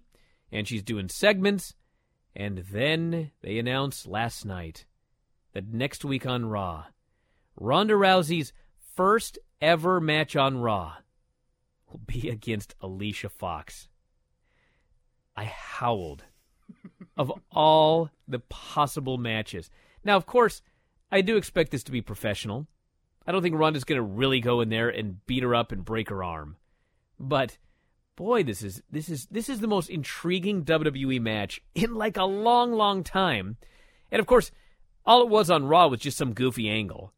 and 0.52 0.68
she's 0.68 0.84
doing 0.84 1.10
segments. 1.10 1.76
And 2.34 2.60
then 2.72 3.32
they 3.42 3.60
announced 3.60 4.08
last 4.08 4.46
night 4.46 4.86
that 5.54 5.74
next 5.74 6.06
week 6.06 6.26
on 6.26 6.46
Raw, 6.46 6.86
Ronda 7.58 7.96
Rousey's 7.96 8.54
first 8.96 9.38
ever 9.60 10.00
match 10.00 10.36
on 10.36 10.58
Raw 10.58 10.94
will 11.90 12.02
be 12.06 12.30
against 12.30 12.76
Alicia 12.82 13.30
Fox. 13.30 13.90
I 15.36 15.46
howled 15.46 16.24
of 17.18 17.32
all 17.52 18.10
the 18.28 18.40
possible 18.40 19.18
matches. 19.18 19.70
Now, 20.04 20.16
of 20.16 20.26
course, 20.26 20.62
I 21.12 21.22
do 21.22 21.38
expect 21.38 21.72
this 21.72 21.84
to 21.84 21.92
be 21.92 22.02
professional. 22.02 22.68
I 23.28 23.32
don't 23.32 23.42
think 23.42 23.58
Ronda's 23.58 23.84
going 23.84 23.98
to 23.98 24.04
really 24.04 24.40
go 24.40 24.62
in 24.62 24.70
there 24.70 24.90
and 24.90 25.26
beat 25.26 25.44
her 25.44 25.54
up 25.54 25.72
and 25.72 25.86
break 25.86 26.10
her 26.10 26.24
arm. 26.24 26.58
But 27.20 27.58
boy, 28.16 28.44
this 28.44 28.64
is 28.64 28.82
this 28.90 29.10
is 29.10 29.28
this 29.28 29.50
is 29.50 29.60
the 29.60 29.68
most 29.68 29.90
intriguing 29.90 30.64
WWE 30.64 31.22
match 31.22 31.62
in 31.76 31.96
like 31.96 32.18
a 32.18 32.24
long, 32.24 32.72
long 32.72 33.04
time. 33.04 33.58
And 34.12 34.20
of 34.20 34.26
course, 34.26 34.52
All 35.06 35.22
it 35.22 35.30
was 35.30 35.50
on 35.50 35.66
Raw 35.66 35.88
was 35.88 36.00
just 36.00 36.18
some 36.18 36.34
goofy 36.34 36.70
angle. 36.70 37.14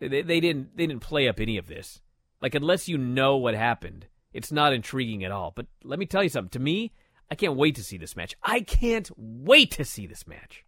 They, 0.00 0.22
they 0.22 0.40
didn't 0.40 0.76
they 0.76 0.86
didn't 0.86 1.02
play 1.02 1.28
up 1.28 1.40
any 1.40 1.56
of 1.56 1.66
this. 1.66 2.00
Like 2.40 2.54
unless 2.54 2.88
you 2.88 2.98
know 2.98 3.36
what 3.36 3.54
happened, 3.54 4.06
it's 4.32 4.52
not 4.52 4.72
intriguing 4.72 5.24
at 5.24 5.32
all. 5.32 5.52
But 5.54 5.66
let 5.82 5.98
me 5.98 6.06
tell 6.06 6.22
you 6.22 6.28
something. 6.28 6.50
To 6.50 6.58
me, 6.58 6.92
I 7.30 7.34
can't 7.34 7.56
wait 7.56 7.74
to 7.76 7.84
see 7.84 7.96
this 7.96 8.16
match. 8.16 8.36
I 8.42 8.60
can't 8.60 9.10
wait 9.16 9.70
to 9.72 9.84
see 9.84 10.06
this 10.06 10.26
match. 10.26 10.64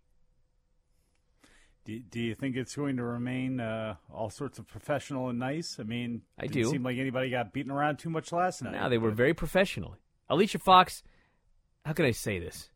Do, 1.86 2.00
do 2.00 2.20
you 2.20 2.34
think 2.34 2.56
it's 2.56 2.74
going 2.74 2.96
to 2.96 3.04
remain 3.04 3.60
uh, 3.60 3.94
all 4.12 4.28
sorts 4.28 4.58
of 4.58 4.66
professional 4.66 5.28
and 5.28 5.38
nice? 5.38 5.78
I 5.78 5.84
mean, 5.84 6.22
I 6.36 6.42
didn't 6.42 6.64
do. 6.64 6.70
Seem 6.70 6.82
like 6.82 6.98
anybody 6.98 7.30
got 7.30 7.52
beaten 7.52 7.70
around 7.70 7.98
too 7.98 8.10
much 8.10 8.32
last 8.32 8.60
night. 8.60 8.72
No, 8.72 8.88
they 8.88 8.98
were 8.98 9.12
very 9.12 9.34
professional. 9.34 9.96
Alicia 10.28 10.58
Fox, 10.58 11.04
how 11.84 11.92
can 11.92 12.04
I 12.04 12.10
say 12.10 12.40
this? 12.40 12.70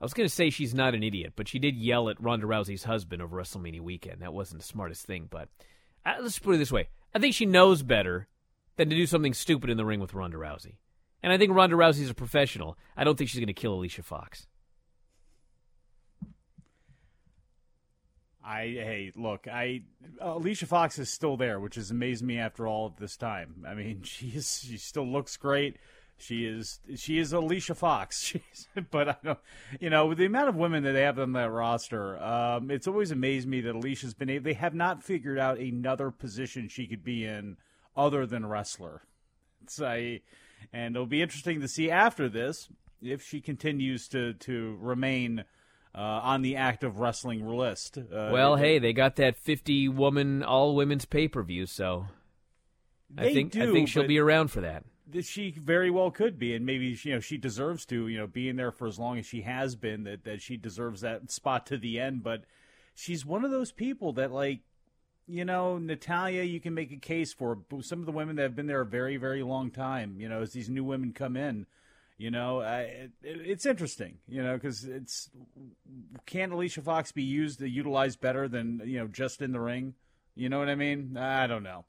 I 0.00 0.04
was 0.04 0.14
going 0.14 0.28
to 0.28 0.34
say 0.34 0.50
she's 0.50 0.72
not 0.72 0.94
an 0.94 1.02
idiot, 1.02 1.32
but 1.34 1.48
she 1.48 1.58
did 1.58 1.76
yell 1.76 2.08
at 2.08 2.22
Ronda 2.22 2.46
Rousey's 2.46 2.84
husband 2.84 3.20
over 3.20 3.36
WrestleMania 3.36 3.80
weekend. 3.80 4.22
That 4.22 4.32
wasn't 4.32 4.60
the 4.60 4.66
smartest 4.66 5.04
thing, 5.04 5.26
but 5.28 5.48
uh, 6.06 6.14
let's 6.20 6.38
put 6.38 6.54
it 6.54 6.58
this 6.58 6.70
way: 6.70 6.88
I 7.12 7.18
think 7.18 7.34
she 7.34 7.44
knows 7.44 7.82
better 7.82 8.28
than 8.76 8.88
to 8.88 8.94
do 8.94 9.06
something 9.06 9.34
stupid 9.34 9.68
in 9.68 9.76
the 9.76 9.84
ring 9.84 9.98
with 9.98 10.14
Ronda 10.14 10.36
Rousey. 10.36 10.76
And 11.24 11.32
I 11.32 11.38
think 11.38 11.52
Ronda 11.52 11.74
Rousey's 11.74 12.10
a 12.10 12.14
professional. 12.14 12.78
I 12.96 13.02
don't 13.02 13.18
think 13.18 13.28
she's 13.28 13.40
going 13.40 13.48
to 13.48 13.52
kill 13.52 13.74
Alicia 13.74 14.04
Fox. 14.04 14.46
I 18.48 18.62
hey, 18.62 19.12
look, 19.14 19.46
I 19.46 19.82
Alicia 20.20 20.64
Fox 20.64 20.98
is 20.98 21.10
still 21.10 21.36
there, 21.36 21.60
which 21.60 21.74
has 21.74 21.90
amazed 21.90 22.24
me 22.24 22.38
after 22.38 22.66
all 22.66 22.86
of 22.86 22.96
this 22.96 23.18
time. 23.18 23.66
I 23.68 23.74
mean, 23.74 24.02
she 24.04 24.28
is 24.28 24.64
she 24.66 24.78
still 24.78 25.06
looks 25.06 25.36
great. 25.36 25.76
She 26.16 26.46
is 26.46 26.80
she 26.96 27.18
is 27.18 27.34
Alicia 27.34 27.74
Fox. 27.74 28.20
She's, 28.22 28.68
but 28.90 29.08
I 29.10 29.16
don't, 29.22 29.38
you 29.80 29.90
know, 29.90 30.06
with 30.06 30.16
the 30.16 30.24
amount 30.24 30.48
of 30.48 30.56
women 30.56 30.82
that 30.84 30.92
they 30.92 31.02
have 31.02 31.18
on 31.18 31.32
that 31.32 31.50
roster, 31.50 32.20
um, 32.22 32.70
it's 32.70 32.88
always 32.88 33.10
amazed 33.10 33.46
me 33.46 33.60
that 33.60 33.74
Alicia's 33.74 34.14
been 34.14 34.30
able. 34.30 34.44
They 34.44 34.54
have 34.54 34.74
not 34.74 35.02
figured 35.02 35.38
out 35.38 35.58
another 35.58 36.10
position 36.10 36.68
she 36.68 36.86
could 36.86 37.04
be 37.04 37.26
in 37.26 37.58
other 37.96 38.24
than 38.24 38.46
wrestler. 38.46 39.02
It's 39.62 39.78
a, 39.78 40.22
and 40.72 40.96
it'll 40.96 41.06
be 41.06 41.20
interesting 41.20 41.60
to 41.60 41.68
see 41.68 41.90
after 41.90 42.30
this 42.30 42.70
if 43.02 43.22
she 43.22 43.42
continues 43.42 44.08
to 44.08 44.32
to 44.32 44.78
remain 44.80 45.44
uh, 45.98 46.20
on 46.22 46.42
the 46.42 46.54
active 46.54 47.00
wrestling 47.00 47.44
list. 47.44 47.98
Uh, 47.98 48.30
well, 48.32 48.54
hey, 48.54 48.78
they 48.78 48.92
got 48.92 49.16
that 49.16 49.36
50 49.36 49.88
woman 49.88 50.44
all 50.44 50.76
women's 50.76 51.04
pay 51.04 51.26
per 51.26 51.42
view, 51.42 51.66
so 51.66 52.06
I 53.16 53.32
think 53.32 53.56
I 53.56 53.66
think 53.72 53.88
she'll 53.88 54.06
be 54.06 54.18
around 54.18 54.48
for 54.48 54.60
that. 54.60 54.84
she 55.22 55.50
very 55.50 55.90
well 55.90 56.12
could 56.12 56.38
be, 56.38 56.54
and 56.54 56.64
maybe 56.64 56.96
you 57.02 57.14
know 57.14 57.20
she 57.20 57.36
deserves 57.36 57.84
to. 57.86 58.06
You 58.06 58.18
know, 58.18 58.26
being 58.28 58.54
there 58.54 58.70
for 58.70 58.86
as 58.86 58.98
long 58.98 59.18
as 59.18 59.26
she 59.26 59.42
has 59.42 59.74
been, 59.74 60.04
that 60.04 60.22
that 60.22 60.40
she 60.40 60.56
deserves 60.56 61.00
that 61.00 61.32
spot 61.32 61.66
to 61.66 61.76
the 61.76 61.98
end. 61.98 62.22
But 62.22 62.44
she's 62.94 63.26
one 63.26 63.44
of 63.44 63.50
those 63.50 63.72
people 63.72 64.12
that 64.14 64.32
like. 64.32 64.60
You 65.30 65.44
know, 65.44 65.76
Natalya, 65.76 66.44
you 66.44 66.58
can 66.58 66.72
make 66.72 66.90
a 66.90 66.96
case 66.96 67.34
for 67.34 67.54
but 67.54 67.84
some 67.84 68.00
of 68.00 68.06
the 68.06 68.12
women 68.12 68.36
that 68.36 68.44
have 68.44 68.56
been 68.56 68.66
there 68.66 68.80
a 68.80 68.86
very, 68.86 69.18
very 69.18 69.42
long 69.42 69.70
time. 69.70 70.16
You 70.18 70.26
know, 70.26 70.40
as 70.40 70.54
these 70.54 70.70
new 70.70 70.84
women 70.84 71.12
come 71.12 71.36
in, 71.36 71.66
you 72.18 72.32
know, 72.32 72.60
I, 72.60 72.80
it, 72.80 73.12
it's 73.22 73.64
interesting. 73.64 74.18
You 74.26 74.42
know, 74.42 74.54
because 74.54 74.84
it's 74.84 75.30
can 76.26 76.50
Alicia 76.52 76.82
Fox 76.82 77.12
be 77.12 77.22
used, 77.22 77.60
to 77.60 77.68
utilized 77.68 78.20
better 78.20 78.48
than 78.48 78.82
you 78.84 78.98
know 78.98 79.06
just 79.06 79.40
in 79.40 79.52
the 79.52 79.60
ring? 79.60 79.94
You 80.34 80.48
know 80.48 80.58
what 80.58 80.68
I 80.68 80.74
mean? 80.74 81.16
I 81.16 81.46
don't 81.46 81.62
know. 81.62 81.84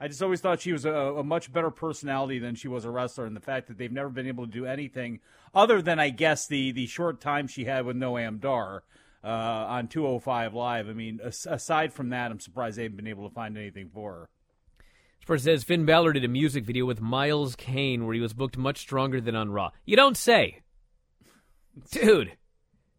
I 0.00 0.06
just 0.06 0.22
always 0.22 0.40
thought 0.40 0.60
she 0.60 0.72
was 0.72 0.84
a, 0.84 0.92
a 0.92 1.24
much 1.24 1.52
better 1.52 1.70
personality 1.70 2.38
than 2.38 2.54
she 2.54 2.68
was 2.68 2.84
a 2.84 2.90
wrestler, 2.90 3.26
and 3.26 3.34
the 3.34 3.40
fact 3.40 3.66
that 3.68 3.78
they've 3.78 3.90
never 3.90 4.08
been 4.08 4.28
able 4.28 4.46
to 4.46 4.52
do 4.52 4.66
anything 4.66 5.20
other 5.54 5.82
than, 5.82 5.98
I 5.98 6.10
guess, 6.10 6.46
the 6.46 6.72
the 6.72 6.86
short 6.86 7.20
time 7.20 7.46
she 7.46 7.64
had 7.64 7.86
with 7.86 7.96
Noam 7.96 8.40
Dar 8.40 8.82
uh, 9.24 9.26
on 9.26 9.88
205 9.88 10.54
Live. 10.54 10.88
I 10.88 10.92
mean, 10.92 11.20
as, 11.22 11.46
aside 11.48 11.92
from 11.92 12.10
that, 12.10 12.30
I'm 12.30 12.40
surprised 12.40 12.78
they 12.78 12.84
haven't 12.84 12.96
been 12.96 13.06
able 13.06 13.28
to 13.28 13.34
find 13.34 13.56
anything 13.56 13.90
for 13.92 14.12
her. 14.12 14.28
First 15.24 15.44
says 15.44 15.64
Finn 15.64 15.84
Balor 15.84 16.14
did 16.14 16.24
a 16.24 16.28
music 16.28 16.64
video 16.64 16.86
with 16.86 17.00
Miles 17.00 17.54
Kane 17.54 18.06
where 18.06 18.14
he 18.14 18.20
was 18.20 18.32
booked 18.32 18.56
much 18.56 18.78
stronger 18.78 19.20
than 19.20 19.36
on 19.36 19.50
Raw. 19.50 19.70
You 19.84 19.94
don't 19.94 20.16
say, 20.16 20.60
dude. 21.90 22.32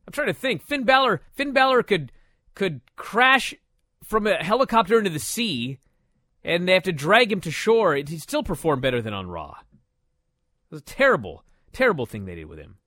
I'm 0.05 0.13
trying 0.13 0.27
to 0.27 0.33
think. 0.33 0.63
Finn 0.63 0.83
Balor, 0.83 1.21
Finn 1.33 1.53
Balor 1.53 1.83
could 1.83 2.11
could 2.55 2.81
crash 2.95 3.53
from 4.03 4.25
a 4.27 4.43
helicopter 4.43 4.97
into 4.97 5.09
the 5.09 5.19
sea, 5.19 5.79
and 6.43 6.67
they 6.67 6.73
have 6.73 6.83
to 6.83 6.91
drag 6.91 7.31
him 7.31 7.41
to 7.41 7.51
shore. 7.51 7.95
He 7.95 8.17
still 8.17 8.43
performed 8.43 8.81
better 8.81 9.01
than 9.01 9.13
on 9.13 9.27
Raw. 9.27 9.55
It 9.59 10.71
was 10.71 10.81
a 10.81 10.85
terrible, 10.85 11.43
terrible 11.73 12.05
thing 12.05 12.25
they 12.25 12.35
did 12.35 12.45
with 12.45 12.59
him. 12.59 12.77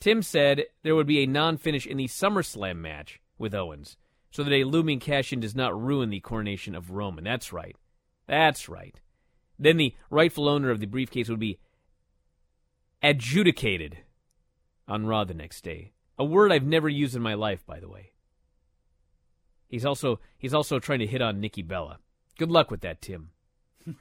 Tim 0.00 0.22
said 0.22 0.64
there 0.82 0.94
would 0.94 1.06
be 1.06 1.22
a 1.22 1.26
non-finish 1.26 1.86
in 1.86 1.96
the 1.96 2.06
SummerSlam 2.06 2.76
match 2.76 3.20
with 3.38 3.54
Owens, 3.54 3.96
so 4.30 4.44
that 4.44 4.52
a 4.52 4.64
looming 4.64 5.00
cash-in 5.00 5.40
does 5.40 5.54
not 5.54 5.80
ruin 5.80 6.10
the 6.10 6.20
coronation 6.20 6.74
of 6.74 6.90
Roman. 6.90 7.24
That's 7.24 7.52
right. 7.52 7.76
That's 8.26 8.68
right. 8.68 9.00
Then 9.58 9.76
the 9.76 9.94
rightful 10.10 10.48
owner 10.48 10.70
of 10.70 10.80
the 10.80 10.86
briefcase 10.86 11.28
would 11.28 11.40
be 11.40 11.58
adjudicated 13.02 13.98
on 14.88 15.06
Raw 15.06 15.24
the 15.24 15.34
next 15.34 15.62
day. 15.62 15.92
A 16.18 16.24
word 16.24 16.52
I've 16.52 16.64
never 16.64 16.88
used 16.88 17.16
in 17.16 17.22
my 17.22 17.34
life, 17.34 17.64
by 17.66 17.80
the 17.80 17.88
way. 17.88 18.12
He's 19.68 19.84
also 19.84 20.20
he's 20.38 20.54
also 20.54 20.78
trying 20.78 21.00
to 21.00 21.06
hit 21.06 21.22
on 21.22 21.40
Nikki 21.40 21.62
Bella. 21.62 21.98
Good 22.38 22.50
luck 22.50 22.70
with 22.70 22.80
that, 22.82 23.00
Tim. 23.00 23.30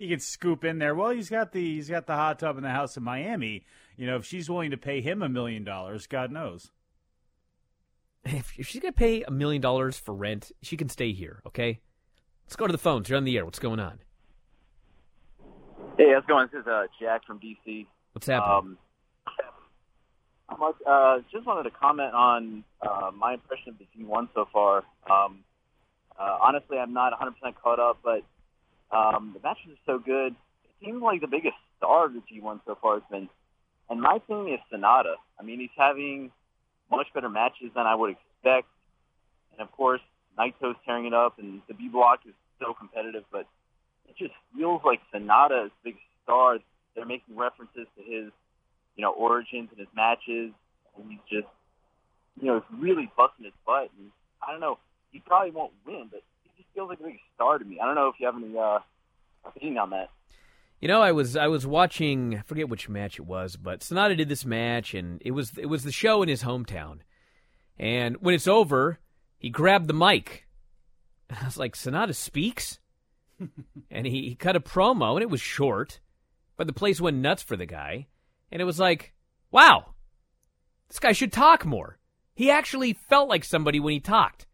He 0.00 0.08
can 0.08 0.20
scoop 0.20 0.64
in 0.64 0.78
there. 0.78 0.94
Well, 0.94 1.10
he's 1.10 1.30
got 1.30 1.52
the 1.52 1.74
he's 1.74 1.88
got 1.88 2.06
the 2.06 2.14
hot 2.14 2.38
tub 2.38 2.56
in 2.56 2.62
the 2.62 2.70
house 2.70 2.96
in 2.96 3.02
Miami. 3.02 3.64
You 3.96 4.06
know, 4.06 4.16
if 4.16 4.24
she's 4.24 4.50
willing 4.50 4.72
to 4.72 4.76
pay 4.76 5.00
him 5.00 5.22
a 5.22 5.28
million 5.28 5.64
dollars, 5.64 6.06
God 6.06 6.32
knows. 6.32 6.70
If, 8.24 8.58
if 8.58 8.66
she's 8.66 8.82
gonna 8.82 8.92
pay 8.92 9.22
a 9.22 9.30
million 9.30 9.62
dollars 9.62 9.96
for 9.98 10.12
rent, 10.12 10.50
she 10.62 10.76
can 10.76 10.88
stay 10.88 11.12
here. 11.12 11.40
Okay. 11.46 11.80
Let's 12.46 12.54
go 12.54 12.66
to 12.68 12.72
the 12.72 12.78
phones. 12.78 13.08
You're 13.08 13.16
on 13.16 13.24
the 13.24 13.36
air. 13.36 13.44
What's 13.44 13.58
going 13.58 13.80
on? 13.80 13.98
Hey, 15.98 16.12
how's 16.14 16.22
it 16.22 16.28
going? 16.28 16.48
This 16.52 16.60
is 16.60 16.66
uh, 16.68 16.84
Jack 17.00 17.24
from 17.26 17.40
DC. 17.40 17.86
What's 18.12 18.28
happening? 18.28 18.78
Um, 20.48 20.56
Mark, 20.56 20.76
uh, 20.88 21.18
just 21.32 21.44
wanted 21.44 21.64
to 21.64 21.70
comment 21.70 22.14
on 22.14 22.62
uh, 22.80 23.10
my 23.16 23.34
impression 23.34 23.70
of 23.70 23.78
the 23.78 23.86
G1 23.98 24.28
so 24.32 24.46
far. 24.52 24.84
Um, 25.10 25.40
uh, 26.18 26.38
honestly, 26.40 26.78
I'm 26.78 26.92
not 26.92 27.12
100% 27.18 27.32
caught 27.60 27.80
up, 27.80 27.98
but 28.04 28.22
um, 28.96 29.32
the 29.34 29.40
matches 29.42 29.72
are 29.72 29.94
so 29.94 29.98
good. 29.98 30.32
It 30.64 30.84
seems 30.84 31.02
like 31.02 31.20
the 31.20 31.26
biggest 31.26 31.56
star 31.78 32.06
of 32.06 32.12
the 32.12 32.22
G1 32.32 32.60
so 32.64 32.78
far 32.80 32.94
has 32.94 33.02
been, 33.10 33.28
and 33.90 34.00
my 34.00 34.20
thing 34.28 34.48
is 34.48 34.60
Sanada. 34.72 35.14
I 35.38 35.42
mean, 35.42 35.58
he's 35.58 35.70
having 35.76 36.30
much 36.92 37.08
better 37.12 37.28
matches 37.28 37.72
than 37.74 37.86
I 37.86 37.96
would 37.96 38.12
expect, 38.12 38.68
and 39.52 39.60
of 39.60 39.72
course, 39.72 40.00
Naito's 40.38 40.76
tearing 40.84 41.06
it 41.06 41.14
up, 41.14 41.38
and 41.38 41.62
the 41.68 41.74
B 41.74 41.88
Block 41.88 42.20
is 42.26 42.34
so 42.60 42.74
competitive, 42.74 43.24
but 43.30 43.46
it 44.08 44.16
just 44.18 44.34
feels 44.56 44.82
like 44.84 45.00
Sanada 45.12 45.66
is 45.66 45.72
big 45.84 45.96
star. 46.22 46.58
They're 46.94 47.06
making 47.06 47.36
references 47.36 47.86
to 47.96 48.02
his, 48.02 48.32
you 48.96 49.02
know, 49.02 49.12
origins 49.12 49.68
and 49.70 49.78
his 49.78 49.88
matches, 49.94 50.52
and 50.96 51.10
he's 51.10 51.20
just, 51.30 51.52
you 52.40 52.48
know, 52.48 52.62
he's 52.68 52.78
really 52.80 53.10
busting 53.16 53.44
his 53.44 53.54
butt. 53.66 53.90
And 53.98 54.10
I 54.46 54.52
don't 54.52 54.60
know, 54.60 54.78
he 55.12 55.20
probably 55.20 55.50
won't 55.50 55.72
win, 55.86 56.08
but 56.10 56.22
he 56.44 56.62
just 56.62 56.72
feels 56.74 56.88
like 56.88 57.00
a 57.00 57.04
big 57.04 57.18
star 57.34 57.58
to 57.58 57.64
me. 57.64 57.78
I 57.80 57.86
don't 57.86 57.94
know 57.94 58.08
if 58.08 58.16
you 58.18 58.26
have 58.26 58.36
any 58.36 58.56
uh, 58.56 58.78
opinion 59.44 59.78
on 59.78 59.90
that. 59.90 60.10
You 60.80 60.88
know, 60.88 61.00
I 61.00 61.12
was 61.12 61.36
I 61.36 61.46
was 61.46 61.66
watching 61.66 62.36
I 62.36 62.42
forget 62.42 62.68
which 62.68 62.88
match 62.88 63.18
it 63.18 63.24
was, 63.24 63.56
but 63.56 63.80
Sanada 63.80 64.14
did 64.16 64.28
this 64.28 64.44
match 64.44 64.92
and 64.92 65.22
it 65.24 65.30
was 65.30 65.56
it 65.56 65.66
was 65.66 65.84
the 65.84 65.92
show 65.92 66.22
in 66.22 66.28
his 66.28 66.42
hometown. 66.42 66.98
And 67.78 68.16
when 68.18 68.34
it's 68.34 68.46
over, 68.46 68.98
he 69.38 69.50
grabbed 69.50 69.88
the 69.88 69.94
mic. 69.94 70.46
And 71.28 71.38
I 71.42 71.44
was 71.44 71.56
like, 71.56 71.74
Sanada 71.74 72.14
speaks? 72.14 72.78
and 73.90 74.06
he, 74.06 74.28
he 74.28 74.34
cut 74.34 74.56
a 74.56 74.60
promo 74.60 75.14
and 75.14 75.22
it 75.22 75.30
was 75.30 75.40
short, 75.40 76.00
but 76.56 76.66
the 76.66 76.72
place 76.72 77.00
went 77.00 77.18
nuts 77.18 77.42
for 77.42 77.56
the 77.56 77.66
guy. 77.66 78.06
And 78.50 78.62
it 78.62 78.64
was 78.64 78.78
like, 78.78 79.14
wow, 79.50 79.94
this 80.88 80.98
guy 80.98 81.12
should 81.12 81.32
talk 81.32 81.64
more. 81.64 81.98
He 82.34 82.50
actually 82.50 82.92
felt 82.92 83.28
like 83.28 83.44
somebody 83.44 83.80
when 83.80 83.92
he 83.92 84.00
talked. 84.00 84.46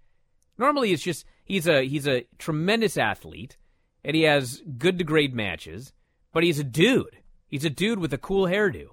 Normally 0.59 0.92
it's 0.92 1.03
just 1.03 1.25
he's 1.45 1.66
a 1.66 1.83
he's 1.83 2.07
a 2.07 2.27
tremendous 2.38 2.97
athlete 2.97 3.57
and 4.05 4.14
he 4.14 4.23
has 4.23 4.62
good 4.79 4.99
to 4.99 5.05
great 5.05 5.35
matches, 5.35 5.92
but 6.33 6.45
he's 6.45 6.59
a 6.59 6.64
dude. 6.64 7.18
He's 7.47 7.64
a 7.64 7.71
dude 7.71 7.99
with 7.99 8.12
a 8.12 8.18
cool 8.18 8.47
hairdo. 8.47 8.87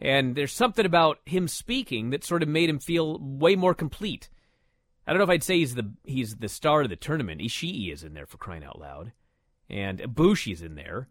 And 0.00 0.36
there's 0.36 0.52
something 0.52 0.86
about 0.86 1.18
him 1.24 1.48
speaking 1.48 2.10
that 2.10 2.24
sort 2.24 2.42
of 2.42 2.48
made 2.48 2.70
him 2.70 2.78
feel 2.78 3.18
way 3.20 3.56
more 3.56 3.74
complete. 3.74 4.28
I 5.08 5.12
don't 5.12 5.20
know 5.20 5.24
if 5.24 5.30
I'd 5.30 5.42
say 5.42 5.56
he's 5.56 5.74
the 5.74 5.90
he's 6.04 6.36
the 6.36 6.50
star 6.50 6.82
of 6.82 6.90
the 6.90 6.96
tournament. 6.96 7.40
Ishii 7.40 7.90
is 7.90 8.04
in 8.04 8.12
there 8.12 8.26
for 8.26 8.36
crying 8.36 8.62
out 8.62 8.78
loud, 8.78 9.12
and 9.70 10.00
Ibushi's 10.00 10.60
in 10.60 10.74
there. 10.74 11.08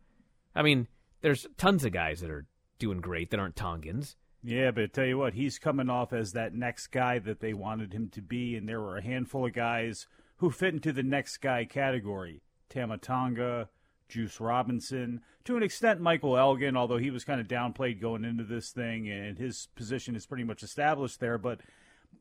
I 0.54 0.62
mean, 0.62 0.88
there's 1.22 1.48
tons 1.58 1.84
of 1.84 1.94
guys 1.94 2.22
that 2.22 2.30
are 2.30 2.46
doing 2.78 3.02
great 3.02 3.32
that 3.32 3.40
aren't 3.40 3.56
Tongans. 3.56 4.16
Yeah, 4.44 4.70
but 4.70 4.84
I 4.84 4.88
tell 4.88 5.06
you 5.06 5.18
what, 5.18 5.34
he's 5.34 5.58
coming 5.58 5.90
off 5.90 6.14
as 6.14 6.34
that 6.34 6.54
next 6.54 6.88
guy 6.88 7.18
that 7.18 7.40
they 7.40 7.56
wanted 7.56 7.92
him 7.92 8.10
to 8.10 8.22
be, 8.22 8.56
and 8.56 8.70
there 8.70 8.80
were 8.80 8.98
a 8.98 9.04
handful 9.04 9.48
of 9.48 9.54
guys 9.54 10.06
who 10.38 10.52
fit 10.52 10.76
into 10.76 10.92
the 10.92 11.02
next 11.02 11.38
guy 11.38 11.66
category. 11.66 12.44
Tama 12.70 13.00
Tonga, 13.00 13.70
Juice 14.08 14.40
Robinson, 14.40 15.22
to 15.46 15.58
an 15.58 15.64
extent, 15.64 16.02
Michael 16.02 16.38
Elgin, 16.38 16.78
although 16.78 16.98
he 16.98 17.10
was 17.10 17.24
kind 17.24 17.42
of 17.42 17.48
downplayed 17.48 18.00
going 18.00 18.24
into 18.24 18.44
this 18.44 18.70
thing, 18.70 19.10
and 19.10 19.40
his 19.40 19.70
position 19.76 20.16
is 20.16 20.28
pretty 20.28 20.44
much 20.44 20.62
established 20.62 21.20
there. 21.20 21.40
But 21.40 21.62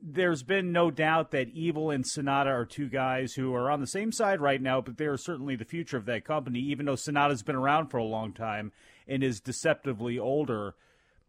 there's 0.03 0.43
been 0.43 0.73
no 0.73 0.91
doubt 0.91 1.31
that 1.33 1.49
Evil 1.51 1.91
and 1.91 2.05
Sanada 2.05 2.47
are 2.47 2.65
two 2.65 2.89
guys 2.89 3.35
who 3.35 3.55
are 3.55 3.71
on 3.71 3.81
the 3.81 3.87
same 3.87 4.13
side 4.13 4.41
right 4.41 4.61
now, 4.61 4.81
but 4.81 4.97
they 4.97 5.07
are 5.07 5.17
certainly 5.17 5.57
the 5.57 5.65
future 5.65 5.97
of 5.97 6.07
that 6.07 6.25
company, 6.25 6.61
even 6.61 6.87
though 6.87 6.95
Sanada's 6.95 7.43
been 7.43 7.57
around 7.57 7.89
for 7.89 7.99
a 7.99 8.05
long 8.05 8.33
time 8.33 8.73
and 9.07 9.23
is 9.23 9.41
deceptively 9.41 10.19
older. 10.19 10.75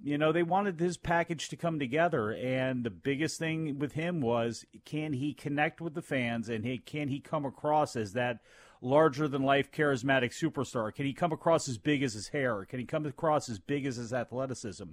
You 0.04 0.18
know, 0.18 0.32
they 0.32 0.44
wanted 0.44 0.80
his 0.80 0.98
package 0.98 1.50
to 1.50 1.56
come 1.56 1.80
together, 1.80 2.32
and 2.32 2.84
the 2.84 2.92
biggest 2.92 3.40
thing 3.40 3.80
with 3.80 3.94
him 3.94 4.22
was 4.22 4.66
can 4.86 5.14
he 5.14 5.34
connect 5.34 5.82
with 5.82 5.96
the 5.96 6.02
fans 6.02 6.50
and 6.50 6.64
he, 6.64 6.78
can 6.78 7.08
he 7.08 7.20
come 7.20 7.46
across 7.46 7.96
as 7.96 8.14
that 8.14 8.40
larger 8.82 9.28
than 9.28 9.44
life 9.44 9.72
charismatic 9.72 10.32
superstar? 10.32 10.94
Can 10.94 11.06
he 11.06 11.14
come 11.14 11.32
across 11.32 11.68
as 11.68 11.78
big 11.78 12.04
as 12.04 12.14
his 12.14 12.30
hair? 12.30 12.66
Can 12.66 12.80
he 12.80 12.86
come 12.86 13.06
across 13.06 13.50
as 13.50 13.60
big 13.60 13.86
as 13.86 13.96
his 13.96 14.14
athleticism? 14.14 14.86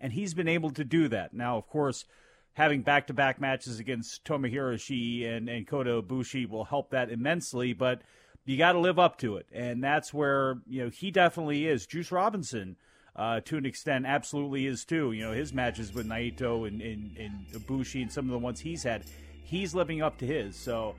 And 0.00 0.12
he's 0.12 0.34
been 0.34 0.48
able 0.48 0.70
to 0.70 0.84
do 0.84 1.06
that. 1.08 1.32
Now, 1.32 1.56
of 1.56 1.68
course, 1.68 2.04
having 2.54 2.82
back 2.82 3.06
to 3.06 3.14
back 3.14 3.40
matches 3.40 3.78
against 3.78 4.24
Tomohiro 4.24 4.74
Ishii 4.74 5.26
and, 5.26 5.48
and 5.48 5.66
Kota 5.66 6.02
Ibushi 6.02 6.48
will 6.48 6.64
help 6.64 6.90
that 6.90 7.10
immensely, 7.10 7.72
but 7.72 8.02
you 8.44 8.58
got 8.58 8.72
to 8.72 8.78
live 8.78 8.98
up 8.98 9.18
to 9.18 9.36
it. 9.36 9.46
And 9.52 9.82
that's 9.82 10.12
where, 10.12 10.60
you 10.68 10.84
know, 10.84 10.90
he 10.90 11.10
definitely 11.10 11.66
is. 11.66 11.86
Juice 11.86 12.12
Robinson, 12.12 12.76
uh, 13.16 13.40
to 13.40 13.56
an 13.56 13.64
extent, 13.64 14.04
absolutely 14.04 14.66
is 14.66 14.84
too. 14.84 15.12
You 15.12 15.24
know, 15.24 15.32
his 15.32 15.52
matches 15.52 15.94
with 15.94 16.06
Naito 16.06 16.68
and, 16.68 16.82
and, 16.82 17.16
and 17.16 17.46
Ibushi 17.52 18.02
and 18.02 18.12
some 18.12 18.26
of 18.26 18.32
the 18.32 18.38
ones 18.38 18.60
he's 18.60 18.82
had, 18.82 19.04
he's 19.44 19.74
living 19.74 20.02
up 20.02 20.18
to 20.18 20.26
his. 20.26 20.56
So 20.56 20.94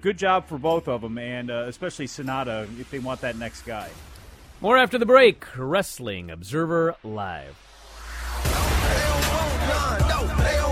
good 0.00 0.18
job 0.18 0.48
for 0.48 0.58
both 0.58 0.88
of 0.88 1.02
them, 1.02 1.18
and 1.18 1.50
uh, 1.50 1.64
especially 1.66 2.06
Sanada 2.06 2.64
if 2.80 2.90
they 2.90 2.98
want 2.98 3.20
that 3.20 3.36
next 3.36 3.62
guy. 3.62 3.88
More 4.60 4.78
after 4.78 4.98
the 4.98 5.06
break. 5.06 5.44
Wrestling 5.56 6.30
Observer 6.30 6.96
Live. 7.04 7.62
Southern 10.16 10.65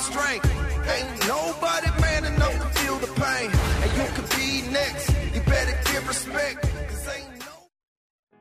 strength. 0.00 0.46
Ain't 0.94 1.28
nobody 1.28 1.90
man 2.00 2.24
enough 2.24 2.52
to 2.52 2.78
feel 2.80 2.96
the 2.96 3.06
pain. 3.20 3.50
And 3.82 3.90
you 3.98 4.06
could 4.14 4.30
be 4.30 4.62
next. 4.70 5.10
You 5.34 5.40
better 5.42 5.78
give 5.92 6.08
respect. 6.08 6.66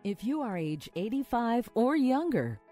If 0.03 0.23
you 0.23 0.41
are 0.41 0.55
age 0.55 0.87
85 0.95 1.69
or 1.73 1.95
younger, 1.95 2.59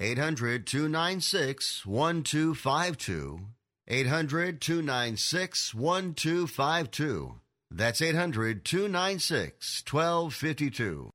800 0.00 0.66
296 0.66 1.86
1252. 1.86 3.40
800 3.86 4.60
296 4.60 5.74
1252. 5.74 7.34
That's 7.70 8.02
800 8.02 8.64
296 8.64 9.84
1252. 9.88 11.10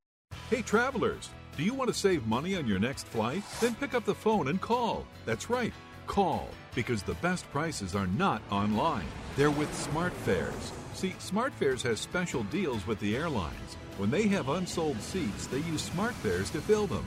Hey, 0.48 0.62
travelers, 0.62 1.28
do 1.58 1.62
you 1.62 1.74
want 1.74 1.88
to 1.88 1.94
save 1.94 2.26
money 2.26 2.56
on 2.56 2.66
your 2.66 2.78
next 2.78 3.06
flight? 3.06 3.42
Then 3.60 3.74
pick 3.74 3.92
up 3.92 4.06
the 4.06 4.14
phone 4.14 4.48
and 4.48 4.58
call. 4.60 5.06
That's 5.26 5.50
right, 5.50 5.74
call, 6.06 6.48
because 6.74 7.02
the 7.02 7.14
best 7.14 7.50
prices 7.50 7.94
are 7.94 8.06
not 8.06 8.40
online. 8.50 9.06
They're 9.36 9.50
with 9.50 9.70
SmartFares. 9.72 10.72
See, 10.94 11.10
SmartFares 11.18 11.82
has 11.82 12.00
special 12.00 12.44
deals 12.44 12.86
with 12.86 12.98
the 13.00 13.14
airlines. 13.14 13.76
When 13.98 14.10
they 14.10 14.26
have 14.28 14.48
unsold 14.48 15.00
seats, 15.02 15.46
they 15.48 15.58
use 15.58 15.90
SmartFares 15.90 16.50
to 16.52 16.60
fill 16.62 16.86
them. 16.86 17.06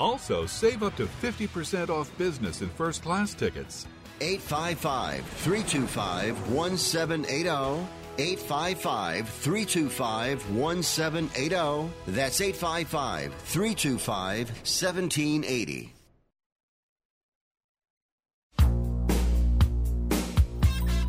Also, 0.00 0.46
save 0.46 0.82
up 0.82 0.96
to 0.96 1.04
50% 1.04 1.90
off 1.90 2.10
business 2.16 2.62
and 2.62 2.72
first 2.72 3.02
class 3.02 3.34
tickets. 3.34 3.86
855 4.20 5.24
325 5.24 6.50
1780. 6.50 7.86
855 8.18 9.28
325 9.28 10.56
1780. 10.56 11.90
That's 12.08 12.40
855 12.40 13.34
325 13.34 14.48
1780. 14.48 15.94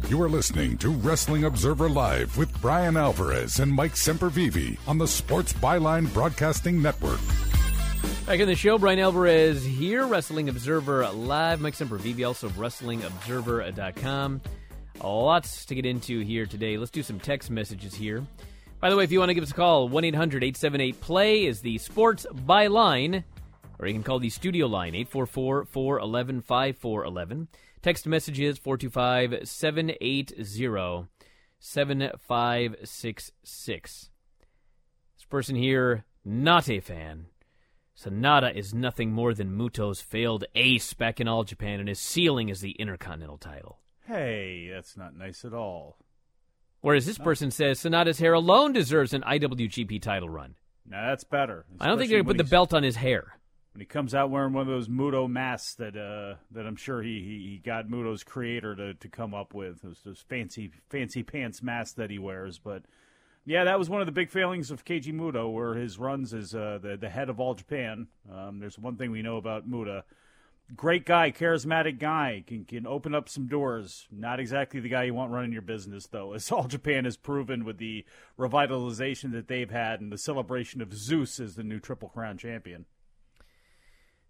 You 0.09 0.21
are 0.21 0.29
listening 0.29 0.77
to 0.79 0.89
Wrestling 0.89 1.45
Observer 1.45 1.87
Live 1.87 2.37
with 2.37 2.61
Brian 2.61 2.97
Alvarez 2.97 3.61
and 3.61 3.71
Mike 3.71 3.93
Sempervive 3.93 4.77
on 4.85 4.97
the 4.97 5.07
Sports 5.07 5.53
Byline 5.53 6.13
Broadcasting 6.13 6.81
Network. 6.81 7.21
Back 8.31 8.39
in 8.39 8.47
the 8.47 8.55
show, 8.55 8.77
Brian 8.77 8.97
Alvarez 8.97 9.65
here, 9.65 10.07
Wrestling 10.07 10.47
Observer 10.47 11.05
Live. 11.09 11.59
Mike 11.59 11.73
Sempervive, 11.73 12.25
also 12.25 12.47
WrestlingObserver.com. 12.47 14.41
Lots 15.03 15.65
to 15.65 15.75
get 15.75 15.85
into 15.85 16.21
here 16.21 16.45
today. 16.45 16.77
Let's 16.77 16.91
do 16.91 17.03
some 17.03 17.19
text 17.19 17.51
messages 17.51 17.93
here. 17.93 18.25
By 18.79 18.89
the 18.89 18.95
way, 18.95 19.03
if 19.03 19.11
you 19.11 19.19
want 19.19 19.31
to 19.31 19.33
give 19.33 19.43
us 19.43 19.51
a 19.51 19.53
call, 19.53 19.89
1 19.89 20.05
800 20.05 20.45
878 20.45 21.01
PLAY 21.01 21.45
is 21.45 21.59
the 21.59 21.77
sports 21.77 22.25
byline, 22.33 23.25
or 23.79 23.87
you 23.87 23.93
can 23.93 24.01
call 24.01 24.19
the 24.19 24.29
studio 24.29 24.67
line, 24.67 24.95
844 24.95 25.65
411 25.65 26.39
5411. 26.39 27.49
Text 27.81 28.07
messages 28.07 28.57
425 28.57 29.45
780 29.45 31.09
7566. 31.59 34.09
This 35.17 35.25
person 35.25 35.57
here, 35.57 36.05
not 36.23 36.69
a 36.69 36.79
fan. 36.79 37.25
Sanada 38.01 38.53
is 38.55 38.73
nothing 38.73 39.11
more 39.11 39.33
than 39.33 39.55
Muto's 39.55 40.01
failed 40.01 40.45
ace 40.55 40.93
back 40.93 41.19
in 41.19 41.27
All 41.27 41.43
Japan, 41.43 41.79
and 41.79 41.87
his 41.87 41.99
ceiling 41.99 42.49
is 42.49 42.61
the 42.61 42.71
Intercontinental 42.71 43.37
title. 43.37 43.79
Hey, 44.07 44.69
that's 44.73 44.97
not 44.97 45.15
nice 45.15 45.45
at 45.45 45.53
all. 45.53 45.97
Whereas 46.81 47.05
this 47.05 47.19
person 47.19 47.51
says 47.51 47.79
Sanada's 47.79 48.17
hair 48.17 48.33
alone 48.33 48.73
deserves 48.73 49.13
an 49.13 49.21
IWGP 49.21 50.01
title 50.01 50.29
run. 50.29 50.55
Now 50.89 51.09
that's 51.09 51.23
better. 51.23 51.65
I 51.79 51.85
don't 51.85 51.99
think 51.99 52.09
they're 52.09 52.23
going 52.23 52.37
to 52.37 52.43
put 52.43 52.43
the 52.43 52.49
belt 52.49 52.73
on 52.73 52.81
his 52.81 52.95
hair. 52.95 53.37
when 53.73 53.81
he 53.81 53.85
comes 53.85 54.15
out 54.15 54.31
wearing 54.31 54.53
one 54.53 54.63
of 54.63 54.67
those 54.67 54.87
Muto 54.87 55.29
masks 55.29 55.75
that 55.75 55.95
uh, 55.95 56.37
that 56.49 56.65
I'm 56.65 56.75
sure 56.75 57.03
he, 57.03 57.19
he, 57.19 57.51
he 57.51 57.61
got 57.63 57.87
Muto's 57.87 58.23
creator 58.23 58.75
to, 58.75 58.95
to 58.95 59.07
come 59.09 59.35
up 59.35 59.53
with 59.53 59.83
those, 59.83 59.99
those 60.03 60.25
fancy 60.27 60.71
fancy 60.89 61.21
pants 61.21 61.61
masks 61.61 61.93
that 61.93 62.09
he 62.09 62.17
wears. 62.17 62.57
But 62.57 62.81
yeah, 63.45 63.63
that 63.63 63.79
was 63.79 63.89
one 63.89 64.01
of 64.01 64.05
the 64.05 64.11
big 64.11 64.29
failings 64.29 64.69
of 64.69 64.85
Keiji 64.85 65.13
Muto, 65.13 65.51
where 65.51 65.73
his 65.73 65.97
runs 65.97 66.33
as 66.33 66.53
uh, 66.53 66.77
the 66.81 66.95
the 66.95 67.09
head 67.09 67.29
of 67.29 67.39
all 67.39 67.55
Japan. 67.55 68.07
Um, 68.31 68.59
there's 68.59 68.77
one 68.77 68.97
thing 68.97 69.11
we 69.11 69.23
know 69.23 69.37
about 69.37 69.67
Muta. 69.67 70.03
Great 70.75 71.05
guy, 71.05 71.31
charismatic 71.31 71.99
guy, 71.99 72.43
can 72.45 72.65
can 72.65 72.85
open 72.85 73.15
up 73.15 73.27
some 73.27 73.47
doors. 73.47 74.07
Not 74.11 74.39
exactly 74.39 74.79
the 74.79 74.89
guy 74.89 75.03
you 75.03 75.15
want 75.15 75.31
running 75.31 75.51
your 75.51 75.63
business, 75.63 76.05
though, 76.05 76.33
as 76.33 76.51
All 76.51 76.67
Japan 76.67 77.05
has 77.05 77.17
proven 77.17 77.65
with 77.65 77.77
the 77.77 78.05
revitalization 78.37 79.31
that 79.31 79.47
they've 79.47 79.71
had 79.71 80.01
and 80.01 80.11
the 80.11 80.17
celebration 80.17 80.81
of 80.81 80.93
Zeus 80.93 81.39
as 81.39 81.55
the 81.55 81.63
new 81.63 81.79
Triple 81.79 82.09
Crown 82.09 82.37
champion. 82.37 82.85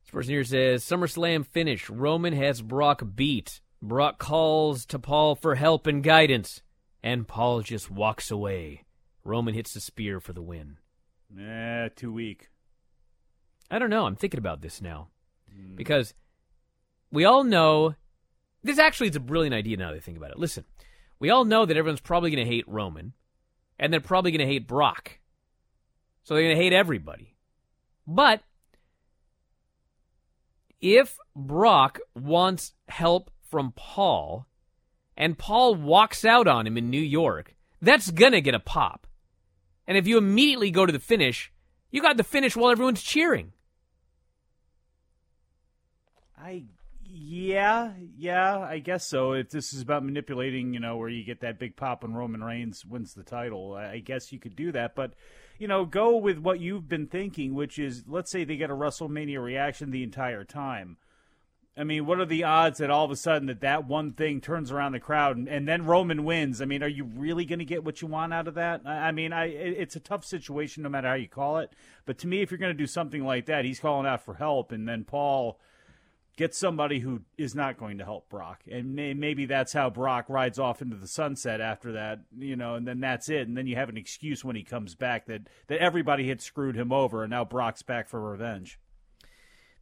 This 0.03 0.11
person 0.11 0.31
here 0.31 0.43
says 0.45 0.85
SummerSlam 0.85 1.45
finish. 1.45 1.89
Roman 1.89 2.33
has 2.33 2.61
Brock 2.61 3.03
beat. 3.13 3.59
Brock 3.81 4.19
calls 4.19 4.85
to 4.85 4.97
Paul 4.97 5.35
for 5.35 5.55
help 5.55 5.85
and 5.85 6.01
guidance, 6.01 6.61
and 7.03 7.27
Paul 7.27 7.61
just 7.61 7.91
walks 7.91 8.31
away. 8.31 8.83
Roman 9.23 9.53
hits 9.53 9.73
the 9.73 9.79
spear 9.79 10.19
for 10.19 10.33
the 10.33 10.41
win. 10.41 10.77
Eh, 11.39 11.89
too 11.95 12.11
weak. 12.11 12.49
I 13.69 13.79
don't 13.79 13.89
know. 13.89 14.05
I'm 14.05 14.15
thinking 14.15 14.39
about 14.39 14.61
this 14.61 14.81
now 14.81 15.07
because 15.75 16.13
we 17.11 17.25
all 17.25 17.43
know 17.43 17.95
this 18.63 18.79
actually 18.79 19.09
is 19.09 19.15
a 19.15 19.21
brilliant 19.21 19.55
idea 19.55 19.77
now 19.77 19.91
that 19.91 19.97
I 19.97 19.99
think 19.99 20.17
about 20.17 20.31
it. 20.31 20.39
Listen, 20.39 20.65
we 21.19 21.29
all 21.29 21.45
know 21.45 21.65
that 21.65 21.77
everyone's 21.77 22.01
probably 22.01 22.31
going 22.31 22.45
to 22.45 22.51
hate 22.51 22.67
Roman, 22.67 23.13
and 23.79 23.91
they're 23.91 23.99
probably 23.99 24.31
going 24.31 24.47
to 24.47 24.53
hate 24.53 24.67
Brock. 24.67 25.19
So 26.23 26.33
they're 26.33 26.43
going 26.43 26.55
to 26.55 26.61
hate 26.61 26.73
everybody. 26.73 27.35
But 28.05 28.41
if 30.79 31.17
Brock 31.35 31.99
wants 32.15 32.73
help 32.87 33.31
from 33.49 33.73
Paul, 33.75 34.47
and 35.17 35.37
Paul 35.37 35.75
walks 35.75 36.25
out 36.25 36.47
on 36.47 36.67
him 36.67 36.77
in 36.77 36.89
New 36.89 37.01
York, 37.01 37.55
that's 37.81 38.11
going 38.11 38.31
to 38.33 38.41
get 38.41 38.55
a 38.55 38.59
pop. 38.59 39.07
And 39.91 39.97
if 39.97 40.07
you 40.07 40.17
immediately 40.17 40.71
go 40.71 40.85
to 40.85 40.93
the 40.93 40.99
finish, 40.99 41.51
you 41.89 42.01
got 42.01 42.15
the 42.15 42.23
finish 42.23 42.55
while 42.55 42.71
everyone's 42.71 43.01
cheering. 43.03 43.51
I 46.41 46.63
yeah, 47.03 47.91
yeah, 48.17 48.57
I 48.57 48.79
guess 48.79 49.05
so. 49.05 49.33
If 49.33 49.49
this 49.49 49.73
is 49.73 49.81
about 49.81 50.05
manipulating, 50.05 50.73
you 50.73 50.79
know, 50.79 50.95
where 50.95 51.09
you 51.09 51.25
get 51.25 51.41
that 51.41 51.59
big 51.59 51.75
pop 51.75 52.03
when 52.03 52.13
Roman 52.13 52.41
Reigns 52.41 52.85
wins 52.85 53.13
the 53.13 53.23
title, 53.23 53.73
I 53.73 53.95
I 53.95 53.99
guess 53.99 54.31
you 54.31 54.39
could 54.39 54.55
do 54.55 54.71
that. 54.71 54.95
But 54.95 55.11
you 55.59 55.67
know, 55.67 55.83
go 55.83 56.15
with 56.15 56.37
what 56.37 56.61
you've 56.61 56.87
been 56.87 57.07
thinking, 57.07 57.53
which 57.53 57.77
is 57.77 58.05
let's 58.07 58.31
say 58.31 58.45
they 58.45 58.55
get 58.55 58.69
a 58.69 58.73
WrestleMania 58.73 59.43
reaction 59.43 59.91
the 59.91 60.03
entire 60.03 60.45
time. 60.45 60.95
I 61.77 61.85
mean, 61.85 62.05
what 62.05 62.19
are 62.19 62.25
the 62.25 62.43
odds 62.43 62.79
that 62.79 62.89
all 62.89 63.05
of 63.05 63.11
a 63.11 63.15
sudden 63.15 63.47
that 63.47 63.61
that 63.61 63.87
one 63.87 64.11
thing 64.11 64.41
turns 64.41 64.71
around 64.71 64.91
the 64.91 64.99
crowd 64.99 65.37
and, 65.37 65.47
and 65.47 65.65
then 65.65 65.85
Roman 65.85 66.25
wins? 66.25 66.61
I 66.61 66.65
mean, 66.65 66.83
are 66.83 66.87
you 66.89 67.05
really 67.05 67.45
going 67.45 67.59
to 67.59 67.65
get 67.65 67.85
what 67.85 68.01
you 68.01 68.09
want 68.09 68.33
out 68.33 68.49
of 68.49 68.55
that? 68.55 68.81
I, 68.85 69.07
I 69.07 69.11
mean, 69.13 69.31
I 69.31 69.45
it- 69.45 69.77
it's 69.77 69.95
a 69.95 70.01
tough 70.01 70.25
situation 70.25 70.83
no 70.83 70.89
matter 70.89 71.07
how 71.07 71.13
you 71.13 71.29
call 71.29 71.59
it. 71.59 71.71
But 72.05 72.17
to 72.19 72.27
me, 72.27 72.41
if 72.41 72.51
you're 72.51 72.57
going 72.57 72.75
to 72.75 72.77
do 72.77 72.87
something 72.87 73.23
like 73.23 73.45
that, 73.45 73.63
he's 73.63 73.79
calling 73.79 74.05
out 74.05 74.25
for 74.25 74.33
help, 74.33 74.73
and 74.73 74.87
then 74.87 75.05
Paul 75.05 75.59
gets 76.37 76.57
somebody 76.57 76.99
who 76.99 77.21
is 77.37 77.55
not 77.55 77.77
going 77.77 77.97
to 77.99 78.05
help 78.05 78.29
Brock, 78.29 78.61
and 78.69 78.95
may, 78.95 79.13
maybe 79.13 79.45
that's 79.45 79.73
how 79.73 79.89
Brock 79.89 80.25
rides 80.29 80.57
off 80.59 80.81
into 80.81 80.95
the 80.95 81.07
sunset 81.07 81.61
after 81.61 81.91
that, 81.91 82.19
you 82.37 82.55
know, 82.55 82.75
and 82.75 82.87
then 82.87 82.99
that's 82.99 83.29
it, 83.29 83.47
and 83.47 83.55
then 83.55 83.67
you 83.67 83.75
have 83.75 83.89
an 83.89 83.97
excuse 83.97 84.43
when 84.43 84.55
he 84.55 84.63
comes 84.63 84.95
back 84.95 85.25
that 85.27 85.41
that 85.67 85.79
everybody 85.79 86.27
had 86.29 86.41
screwed 86.41 86.75
him 86.75 86.91
over, 86.91 87.23
and 87.23 87.31
now 87.31 87.45
Brock's 87.45 87.83
back 87.83 88.07
for 88.09 88.19
revenge. 88.19 88.79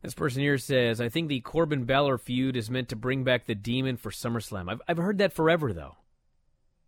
This 0.02 0.14
person 0.14 0.42
here 0.42 0.58
says, 0.58 1.02
I 1.02 1.10
think 1.10 1.28
the 1.28 1.42
Corbin 1.42 1.84
Balor 1.84 2.18
feud 2.18 2.56
is 2.56 2.70
meant 2.70 2.90
to 2.90 2.96
bring 2.96 3.24
back 3.24 3.46
the 3.46 3.56
demon 3.56 3.98
for 3.98 4.12
SummerSlam. 4.12 4.72
I've, 4.72 4.82
I've 4.88 4.98
heard 4.98 5.18
that 5.18 5.34
forever, 5.34 5.74
though. 5.74 5.98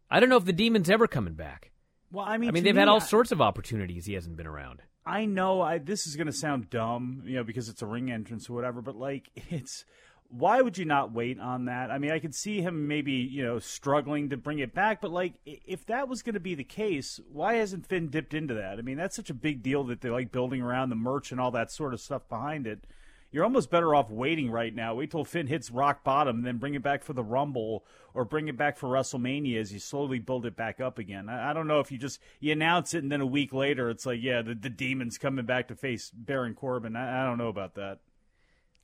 I 0.10 0.20
don't 0.20 0.30
know 0.30 0.38
if 0.38 0.46
the 0.46 0.54
demon's 0.54 0.90
ever 0.90 1.08
coming 1.08 1.34
back. 1.34 1.72
Well, 2.12 2.26
I 2.26 2.38
mean, 2.38 2.50
I 2.50 2.52
mean, 2.52 2.64
they've 2.64 2.76
me, 2.76 2.80
had 2.80 2.88
all 2.88 2.98
I- 2.98 3.00
sorts 3.00 3.32
of 3.32 3.42
opportunities 3.42 4.06
he 4.06 4.14
hasn't 4.14 4.38
been 4.38 4.48
around. 4.48 4.82
I 5.06 5.26
know 5.26 5.62
I 5.62 5.80
this 5.80 6.06
is 6.06 6.16
going 6.16 6.28
to 6.28 6.34
sound 6.34 6.70
dumb, 6.70 7.24
you 7.26 7.36
know, 7.36 7.44
because 7.44 7.70
it's 7.70 7.82
a 7.82 7.88
ring 7.88 8.12
entrance 8.12 8.50
or 8.50 8.54
whatever, 8.54 8.82
but 8.82 8.96
like 8.96 9.30
it's 9.50 9.84
why 10.30 10.62
would 10.62 10.78
you 10.78 10.86
not 10.86 11.12
wait 11.12 11.40
on 11.40 11.66
that? 11.66 11.92
I 11.92 11.98
mean, 11.98 12.12
I 12.12 12.20
could 12.20 12.36
see 12.36 12.62
him 12.62 12.88
maybe, 12.88 13.12
you 13.14 13.44
know, 13.44 13.60
struggling 13.60 14.30
to 14.30 14.38
bring 14.38 14.60
it 14.60 14.74
back, 14.74 15.02
but 15.02 15.12
like 15.12 15.34
if 15.46 15.86
that 15.88 16.08
was 16.08 16.22
going 16.22 16.36
to 16.36 16.40
be 16.40 16.56
the 16.56 16.64
case, 16.64 17.20
why 17.32 17.56
hasn't 17.56 17.88
Finn 17.88 18.10
dipped 18.10 18.34
into 18.34 18.54
that? 18.54 18.78
I 18.78 18.82
mean, 18.82 18.98
that's 18.98 19.16
such 19.16 19.30
a 19.30 19.34
big 19.34 19.64
deal 19.64 19.84
that 19.86 20.02
they 20.02 20.10
like 20.10 20.32
building 20.32 20.62
around 20.62 20.90
the 20.90 20.96
merch 20.96 21.32
and 21.32 21.42
all 21.42 21.52
that 21.52 21.72
sort 21.72 21.94
of 21.94 22.00
stuff 22.00 22.30
behind 22.30 22.68
it. 22.68 22.86
You're 23.32 23.46
almost 23.46 23.70
better 23.70 23.96
off 23.96 24.10
waiting 24.10 24.52
right 24.52 24.76
now. 24.76 24.96
Wait 24.96 25.12
till 25.12 25.24
Finn 25.24 25.48
hits 25.48 25.72
rock 25.72 26.04
bottom, 26.04 26.42
then 26.42 26.58
bring 26.58 26.74
it 26.74 26.84
back 26.84 27.02
for 27.02 27.14
the 27.14 27.24
Rumble 27.24 27.86
or 28.14 28.26
bring 28.26 28.50
it 28.50 28.58
back 28.58 28.78
for 28.78 28.90
WrestleMania 28.90 29.58
as 29.58 29.72
you 29.72 29.80
slowly 29.80 30.20
build 30.20 30.46
it 30.46 30.58
back 30.58 30.82
up 30.82 31.00
again. 31.00 31.30
I, 31.30 31.52
I 31.52 31.54
don't 31.54 31.68
know 31.68 31.80
if 31.80 31.92
you 31.92 31.98
just 31.98 32.20
you 32.42 32.52
announce 32.52 32.94
it 32.94 33.04
and 33.04 33.12
then 33.12 33.22
a 33.22 33.26
week 33.26 33.54
later 33.54 33.90
it's 33.90 34.06
like, 34.06 34.22
yeah, 34.22 34.42
the, 34.42 34.54
the 34.54 34.70
demon's 34.70 35.18
coming 35.18 35.46
back 35.46 35.70
to 35.70 35.76
face 35.76 36.12
Baron 36.14 36.56
Corbin. 36.56 36.98
I, 36.98 37.22
I 37.22 37.26
don't 37.26 37.38
know 37.38 37.48
about 37.48 37.76
that. 37.76 38.00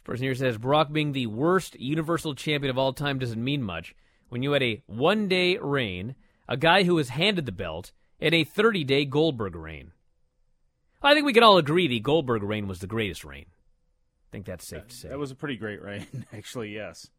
Person 0.05 0.23
here 0.23 0.35
says 0.35 0.57
Brock 0.57 0.93
being 0.93 1.11
the 1.11 1.27
worst 1.27 1.77
Universal 1.77 2.35
Champion 2.35 2.69
of 2.69 2.77
all 2.77 2.93
time 2.93 3.19
doesn't 3.19 3.43
mean 3.43 3.61
much 3.61 3.93
when 4.29 4.43
you 4.43 4.53
had 4.53 4.63
a 4.63 4.81
one 4.87 5.27
day 5.27 5.57
reign, 5.57 6.15
a 6.47 6.55
guy 6.55 6.83
who 6.83 6.95
was 6.95 7.09
handed 7.09 7.45
the 7.45 7.51
belt, 7.51 7.91
and 8.21 8.33
a 8.33 8.45
30 8.45 8.85
day 8.85 9.03
Goldberg 9.03 9.55
reign. 9.55 9.91
I 11.03 11.13
think 11.13 11.25
we 11.25 11.33
can 11.33 11.43
all 11.43 11.57
agree 11.57 11.87
the 11.87 11.99
Goldberg 11.99 12.43
reign 12.43 12.67
was 12.67 12.79
the 12.79 12.87
greatest 12.87 13.25
reign. 13.25 13.47
I 14.28 14.32
think 14.32 14.45
that's 14.45 14.67
safe 14.67 14.88
to 14.88 14.95
say. 14.95 15.09
That 15.09 15.19
was 15.19 15.32
a 15.32 15.36
pretty 15.36 15.55
great 15.55 15.82
reign, 15.82 16.05
actually. 16.34 16.73
Yes. 16.73 17.09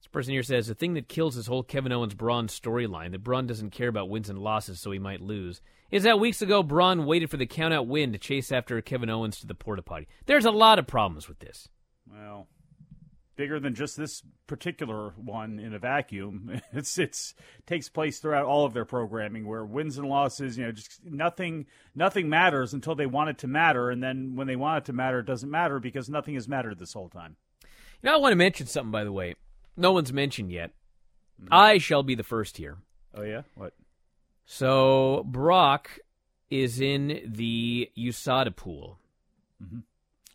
This 0.00 0.06
person 0.10 0.32
here 0.32 0.42
says 0.42 0.66
the 0.66 0.74
thing 0.74 0.94
that 0.94 1.08
kills 1.08 1.34
this 1.34 1.46
whole 1.46 1.62
Kevin 1.62 1.90
Owens 1.90 2.14
Braun 2.14 2.46
storyline 2.46 3.10
that 3.12 3.24
Braun 3.24 3.46
doesn't 3.46 3.70
care 3.70 3.88
about 3.88 4.08
wins 4.08 4.28
and 4.28 4.38
losses, 4.38 4.78
so 4.80 4.90
he 4.90 4.98
might 4.98 5.20
lose, 5.20 5.60
is 5.90 6.02
that 6.04 6.20
weeks 6.20 6.42
ago 6.42 6.62
Braun 6.62 7.06
waited 7.06 7.30
for 7.30 7.38
the 7.38 7.46
countout 7.46 7.86
win 7.86 8.12
to 8.12 8.18
chase 8.18 8.52
after 8.52 8.80
Kevin 8.82 9.10
Owens 9.10 9.40
to 9.40 9.46
the 9.46 9.54
porta 9.54 9.82
potty. 9.82 10.06
There's 10.26 10.44
a 10.44 10.50
lot 10.50 10.78
of 10.78 10.86
problems 10.86 11.28
with 11.28 11.38
this. 11.38 11.68
Well, 12.08 12.46
bigger 13.36 13.58
than 13.60 13.74
just 13.74 13.96
this 13.96 14.22
particular 14.46 15.10
one 15.16 15.58
in 15.58 15.74
a 15.74 15.78
vacuum. 15.78 16.60
It's 16.72 16.98
it's 16.98 17.34
takes 17.66 17.88
place 17.88 18.18
throughout 18.18 18.46
all 18.46 18.64
of 18.64 18.74
their 18.74 18.84
programming, 18.84 19.46
where 19.46 19.64
wins 19.64 19.98
and 19.98 20.08
losses, 20.08 20.56
you 20.58 20.64
know, 20.64 20.72
just 20.72 21.04
nothing 21.04 21.66
nothing 21.94 22.28
matters 22.28 22.72
until 22.74 22.94
they 22.94 23.06
want 23.06 23.30
it 23.30 23.38
to 23.38 23.46
matter, 23.46 23.90
and 23.90 24.02
then 24.02 24.34
when 24.36 24.46
they 24.46 24.56
want 24.56 24.78
it 24.78 24.84
to 24.86 24.92
matter, 24.92 25.20
it 25.20 25.26
doesn't 25.26 25.50
matter 25.50 25.78
because 25.78 26.08
nothing 26.08 26.34
has 26.34 26.48
mattered 26.48 26.78
this 26.78 26.92
whole 26.94 27.08
time. 27.08 27.36
You 28.02 28.10
know, 28.10 28.14
I 28.14 28.18
want 28.18 28.32
to 28.32 28.36
mention 28.36 28.66
something, 28.66 28.90
by 28.90 29.04
the 29.04 29.12
way. 29.12 29.34
No 29.76 29.92
one's 29.92 30.12
mentioned 30.12 30.50
yet. 30.52 30.70
I 31.50 31.78
shall 31.78 32.02
be 32.02 32.14
the 32.14 32.22
first 32.22 32.56
here. 32.56 32.78
Oh 33.14 33.22
yeah, 33.22 33.42
what? 33.54 33.74
So 34.46 35.24
Brock 35.26 35.98
is 36.50 36.80
in 36.80 37.20
the 37.24 37.90
USADA 37.96 38.54
pool. 38.54 38.98
Mhm. 39.62 39.82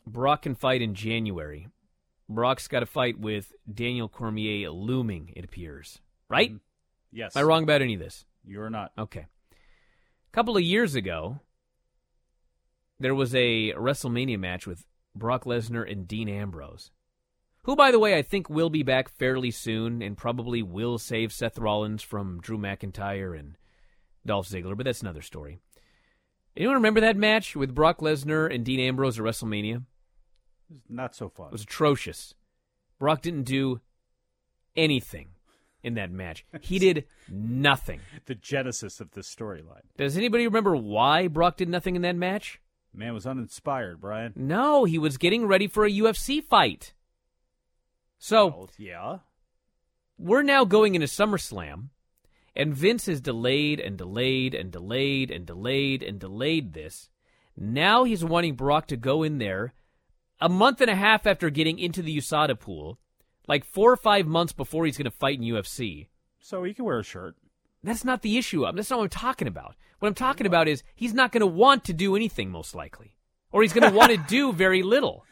Brock 0.07 0.43
can 0.43 0.55
fight 0.55 0.81
in 0.81 0.95
January. 0.95 1.67
Brock's 2.29 2.67
got 2.67 2.83
a 2.83 2.85
fight 2.85 3.19
with 3.19 3.53
Daniel 3.71 4.07
Cormier 4.07 4.69
looming, 4.69 5.33
it 5.35 5.43
appears. 5.43 5.99
Right? 6.29 6.51
Mm-hmm. 6.51 6.57
Yes. 7.11 7.35
Am 7.35 7.41
I 7.41 7.43
wrong 7.43 7.63
about 7.63 7.81
any 7.81 7.95
of 7.95 7.99
this? 7.99 8.25
You're 8.45 8.69
not. 8.69 8.91
Okay. 8.97 9.25
A 9.51 10.31
couple 10.31 10.55
of 10.55 10.61
years 10.61 10.93
ago, 10.93 11.39
there 12.99 13.15
was 13.15 13.33
a 13.33 13.73
WrestleMania 13.73 14.39
match 14.39 14.67
with 14.67 14.85
Brock 15.15 15.45
Lesnar 15.45 15.91
and 15.91 16.07
Dean 16.07 16.29
Ambrose, 16.29 16.91
who, 17.63 17.75
by 17.75 17.89
the 17.89 17.99
way, 17.99 18.15
I 18.15 18.21
think 18.21 18.47
will 18.47 18.69
be 18.69 18.83
back 18.83 19.09
fairly 19.09 19.49
soon 19.49 20.03
and 20.03 20.15
probably 20.15 20.61
will 20.61 20.99
save 20.99 21.33
Seth 21.33 21.57
Rollins 21.57 22.03
from 22.03 22.39
Drew 22.41 22.59
McIntyre 22.59 23.37
and 23.37 23.57
Dolph 24.23 24.47
Ziggler, 24.47 24.77
but 24.77 24.85
that's 24.85 25.01
another 25.01 25.23
story. 25.23 25.59
Anyone 26.55 26.75
remember 26.75 26.99
that 27.01 27.17
match 27.17 27.55
with 27.55 27.73
Brock 27.73 27.99
Lesnar 27.99 28.53
and 28.53 28.63
Dean 28.63 28.79
Ambrose 28.79 29.17
at 29.17 29.25
WrestleMania? 29.25 29.83
Not 30.87 31.15
so 31.15 31.29
fun. 31.29 31.47
It 31.47 31.51
was 31.53 31.63
atrocious. 31.63 32.33
Brock 32.99 33.21
didn't 33.21 33.43
do 33.43 33.81
anything 34.75 35.29
in 35.83 35.93
that 35.95 36.11
match. 36.11 36.45
He 36.61 36.79
did 36.79 37.05
nothing. 37.29 38.01
The 38.25 38.35
genesis 38.35 38.99
of 38.99 39.11
this 39.11 39.33
storyline. 39.33 39.81
Does 39.97 40.15
anybody 40.17 40.45
remember 40.45 40.75
why 40.75 41.27
Brock 41.27 41.57
did 41.57 41.69
nothing 41.69 41.95
in 41.95 42.03
that 42.03 42.15
match? 42.15 42.59
Man 42.93 43.13
was 43.13 43.25
uninspired, 43.25 43.99
Brian. 44.01 44.33
No, 44.35 44.83
he 44.85 44.99
was 44.99 45.17
getting 45.17 45.47
ready 45.47 45.67
for 45.67 45.85
a 45.85 45.91
UFC 45.91 46.43
fight. 46.43 46.93
So 48.19 48.47
Well, 48.47 48.69
yeah. 48.77 49.17
we're 50.17 50.43
now 50.43 50.65
going 50.65 50.93
into 50.95 51.07
SummerSlam, 51.07 51.89
And 52.55 52.75
Vince 52.75 53.05
has 53.07 53.21
delayed 53.21 53.79
and 53.79 53.97
delayed 53.97 54.53
and 54.53 54.71
delayed 54.71 55.31
and 55.31 55.45
delayed 55.45 56.03
and 56.03 56.19
delayed 56.19 56.73
this. 56.73 57.09
Now 57.55 58.03
he's 58.03 58.23
wanting 58.23 58.55
Brock 58.55 58.87
to 58.87 58.97
go 58.97 59.23
in 59.23 59.37
there 59.37 59.73
a 60.41 60.49
month 60.49 60.81
and 60.81 60.89
a 60.89 60.95
half 60.95 61.27
after 61.27 61.49
getting 61.49 61.79
into 61.79 62.01
the 62.01 62.17
USADA 62.17 62.59
pool, 62.59 62.99
like 63.47 63.65
four 63.65 63.91
or 63.91 63.97
five 63.97 64.27
months 64.27 64.53
before 64.53 64.85
he's 64.85 64.97
going 64.97 65.05
to 65.05 65.11
fight 65.11 65.39
in 65.39 65.45
UFC. 65.45 66.07
So 66.39 66.63
he 66.63 66.73
can 66.73 66.85
wear 66.85 66.99
a 66.99 67.03
shirt. 67.03 67.35
That's 67.83 68.05
not 68.05 68.21
the 68.21 68.37
issue. 68.37 68.65
That's 68.73 68.89
not 68.89 68.99
what 68.99 69.03
I'm 69.05 69.09
talking 69.09 69.47
about. 69.47 69.75
What 69.99 70.07
I'm 70.07 70.13
talking 70.13 70.47
about 70.47 70.67
is 70.67 70.83
he's 70.95 71.13
not 71.13 71.31
going 71.31 71.41
to 71.41 71.47
want 71.47 71.83
to 71.85 71.93
do 71.93 72.15
anything, 72.15 72.51
most 72.51 72.75
likely. 72.75 73.15
Or 73.51 73.61
he's 73.61 73.73
going 73.73 73.89
to 73.89 73.95
want 73.95 74.11
to 74.11 74.17
do 74.17 74.53
very 74.53 74.83
little. 74.83 75.25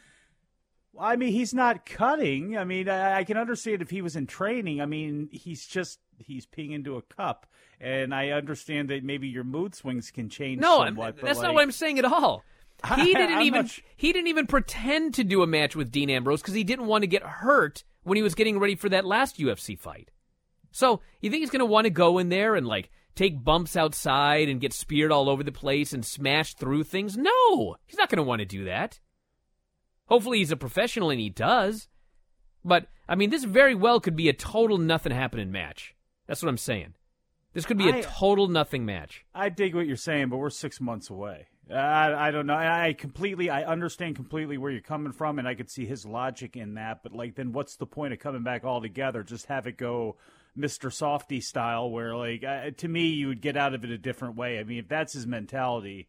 I 1.00 1.16
mean, 1.16 1.32
he's 1.32 1.54
not 1.54 1.86
cutting. 1.86 2.56
I 2.58 2.64
mean, 2.64 2.88
I, 2.88 3.18
I, 3.18 3.24
can 3.24 3.36
understand 3.36 3.82
if 3.82 3.90
he 3.90 4.02
was 4.02 4.16
in 4.16 4.26
training. 4.26 4.80
I 4.80 4.86
mean, 4.86 5.28
he's 5.30 5.64
just 5.64 6.00
he's 6.18 6.44
peeing 6.44 6.72
into 6.72 6.96
a 6.96 7.02
cup, 7.02 7.46
and 7.80 8.12
I 8.12 8.30
understand 8.30 8.88
that 8.90 9.04
maybe 9.04 9.28
your 9.28 9.44
mood 9.44 9.76
swings 9.76 10.10
can 10.10 10.28
change. 10.28 10.60
No, 10.60 10.84
somewhat, 10.84 11.16
that's 11.22 11.38
like, 11.38 11.46
not 11.46 11.54
what 11.54 11.62
I'm 11.62 11.70
saying 11.70 12.00
at 12.00 12.04
all. 12.04 12.42
He 12.96 13.12
didn't 13.14 13.42
even 13.42 13.62
not- 13.62 13.78
he 13.96 14.12
didn't 14.12 14.28
even 14.28 14.46
pretend 14.46 15.14
to 15.14 15.24
do 15.24 15.42
a 15.42 15.46
match 15.46 15.74
with 15.74 15.90
Dean 15.90 16.10
Ambrose 16.10 16.40
because 16.40 16.54
he 16.54 16.64
didn't 16.64 16.86
want 16.86 17.02
to 17.02 17.08
get 17.08 17.22
hurt 17.22 17.82
when 18.04 18.16
he 18.16 18.22
was 18.22 18.34
getting 18.34 18.58
ready 18.58 18.74
for 18.76 18.88
that 18.88 19.04
last 19.04 19.38
UFC 19.38 19.78
fight. 19.78 20.10
So 20.70 21.00
you 21.20 21.30
think 21.30 21.40
he's 21.40 21.50
going 21.50 21.60
to 21.60 21.66
want 21.66 21.86
to 21.86 21.90
go 21.90 22.18
in 22.18 22.28
there 22.28 22.54
and 22.54 22.66
like 22.66 22.90
take 23.14 23.42
bumps 23.42 23.76
outside 23.76 24.48
and 24.48 24.60
get 24.60 24.72
speared 24.72 25.10
all 25.10 25.28
over 25.28 25.42
the 25.42 25.50
place 25.52 25.92
and 25.92 26.04
smash 26.04 26.54
through 26.54 26.84
things? 26.84 27.16
No, 27.16 27.76
he's 27.86 27.98
not 27.98 28.08
going 28.10 28.18
to 28.18 28.22
want 28.22 28.40
to 28.40 28.46
do 28.46 28.64
that. 28.66 29.00
Hopefully 30.06 30.38
he's 30.38 30.52
a 30.52 30.56
professional 30.56 31.10
and 31.10 31.20
he 31.20 31.28
does. 31.30 31.88
But 32.64 32.86
I 33.08 33.14
mean, 33.14 33.30
this 33.30 33.44
very 33.44 33.74
well 33.74 33.98
could 34.00 34.16
be 34.16 34.28
a 34.28 34.32
total 34.32 34.78
nothing 34.78 35.12
happening 35.12 35.50
match. 35.50 35.94
That's 36.26 36.42
what 36.42 36.48
I'm 36.48 36.58
saying. 36.58 36.94
This 37.54 37.64
could 37.66 37.78
be 37.78 37.88
a 37.88 38.02
total 38.02 38.46
nothing 38.46 38.84
match. 38.84 39.24
I 39.34 39.48
dig 39.48 39.74
what 39.74 39.86
you're 39.86 39.96
saying, 39.96 40.28
but 40.28 40.36
we're 40.36 40.50
six 40.50 40.80
months 40.80 41.10
away. 41.10 41.46
I, 41.70 42.28
I 42.28 42.30
don't 42.30 42.46
know. 42.46 42.54
I 42.54 42.94
completely, 42.96 43.50
I 43.50 43.62
understand 43.64 44.16
completely 44.16 44.56
where 44.56 44.70
you're 44.70 44.80
coming 44.80 45.12
from, 45.12 45.38
and 45.38 45.46
I 45.46 45.54
could 45.54 45.70
see 45.70 45.84
his 45.84 46.06
logic 46.06 46.56
in 46.56 46.74
that. 46.74 47.02
But 47.02 47.12
like, 47.12 47.34
then 47.34 47.52
what's 47.52 47.76
the 47.76 47.86
point 47.86 48.12
of 48.12 48.18
coming 48.18 48.42
back 48.42 48.64
all 48.64 48.80
together? 48.80 49.22
Just 49.22 49.46
have 49.46 49.66
it 49.66 49.76
go, 49.76 50.16
Mister 50.56 50.90
Softy 50.90 51.40
style, 51.40 51.90
where 51.90 52.16
like 52.16 52.42
uh, 52.42 52.70
to 52.76 52.88
me, 52.88 53.08
you 53.08 53.28
would 53.28 53.42
get 53.42 53.56
out 53.56 53.74
of 53.74 53.84
it 53.84 53.90
a 53.90 53.98
different 53.98 54.36
way. 54.36 54.58
I 54.58 54.64
mean, 54.64 54.78
if 54.78 54.88
that's 54.88 55.12
his 55.12 55.26
mentality, 55.26 56.08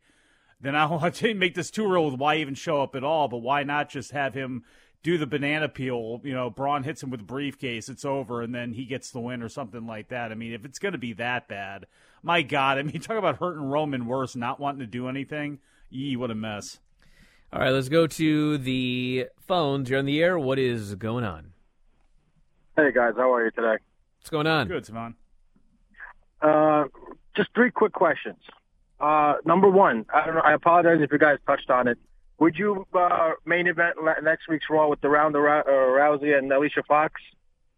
then 0.61 0.75
I 0.75 0.87
don't 0.87 1.01
want 1.01 1.15
to 1.15 1.33
make 1.33 1.55
this 1.55 1.71
two 1.71 1.83
year 1.83 1.97
old 1.97 2.19
why 2.19 2.37
even 2.37 2.55
show 2.55 2.81
up 2.81 2.95
at 2.95 3.03
all. 3.03 3.27
But 3.27 3.39
why 3.39 3.63
not 3.63 3.89
just 3.89 4.11
have 4.11 4.33
him 4.33 4.63
do 5.03 5.17
the 5.17 5.27
banana 5.27 5.69
peel? 5.69 6.21
You 6.23 6.33
know, 6.33 6.49
Braun 6.49 6.83
hits 6.83 7.01
him 7.01 7.09
with 7.09 7.21
a 7.21 7.25
briefcase, 7.25 7.89
it's 7.89 8.05
over, 8.05 8.41
and 8.41 8.53
then 8.53 8.73
he 8.73 8.85
gets 8.85 9.11
the 9.11 9.19
win 9.19 9.41
or 9.41 9.49
something 9.49 9.85
like 9.85 10.09
that. 10.09 10.31
I 10.31 10.35
mean, 10.35 10.53
if 10.53 10.65
it's 10.65 10.79
going 10.79 10.91
to 10.91 10.97
be 10.97 11.13
that 11.13 11.47
bad, 11.47 11.85
my 12.23 12.41
God, 12.41 12.77
I 12.79 12.83
mean, 12.83 12.99
talk 13.01 13.17
about 13.17 13.37
hurting 13.37 13.63
Roman 13.63 14.05
worse, 14.05 14.35
not 14.35 14.59
wanting 14.59 14.79
to 14.79 14.87
do 14.87 15.07
anything. 15.07 15.59
Yee, 15.89 16.15
what 16.15 16.31
a 16.31 16.35
mess. 16.35 16.79
All 17.51 17.59
right, 17.59 17.71
let's 17.71 17.89
go 17.89 18.05
to 18.05 18.57
the 18.59 19.27
phones. 19.39 19.89
You're 19.89 19.99
on 19.99 20.05
the 20.05 20.21
air. 20.21 20.37
What 20.37 20.59
is 20.59 20.93
going 20.95 21.23
on? 21.23 21.53
Hey 22.77 22.91
guys, 22.93 23.13
how 23.17 23.33
are 23.33 23.43
you 23.43 23.51
today? 23.51 23.77
What's 24.19 24.29
going 24.29 24.47
on? 24.47 24.67
Good, 24.67 24.85
Simon. 24.85 25.15
Uh, 26.41 26.85
just 27.35 27.49
three 27.55 27.71
quick 27.71 27.91
questions. 27.91 28.37
Uh, 28.99 29.35
number 29.45 29.69
one, 29.69 30.05
I 30.13 30.25
don't 30.25 30.35
know. 30.35 30.41
I 30.41 30.53
apologize 30.53 30.99
if 31.01 31.11
you 31.11 31.17
guys 31.17 31.37
touched 31.47 31.69
on 31.69 31.87
it. 31.87 31.97
Would 32.39 32.57
you 32.57 32.87
uh, 32.93 33.31
main 33.45 33.67
event 33.67 33.97
next 34.23 34.47
week's 34.47 34.65
Raw 34.69 34.87
with 34.87 35.01
the 35.01 35.09
Ronda 35.09 35.39
Rou- 35.39 35.59
uh, 35.59 35.63
Rousey 35.65 36.37
and 36.37 36.51
Alicia 36.51 36.83
Fox? 36.87 37.21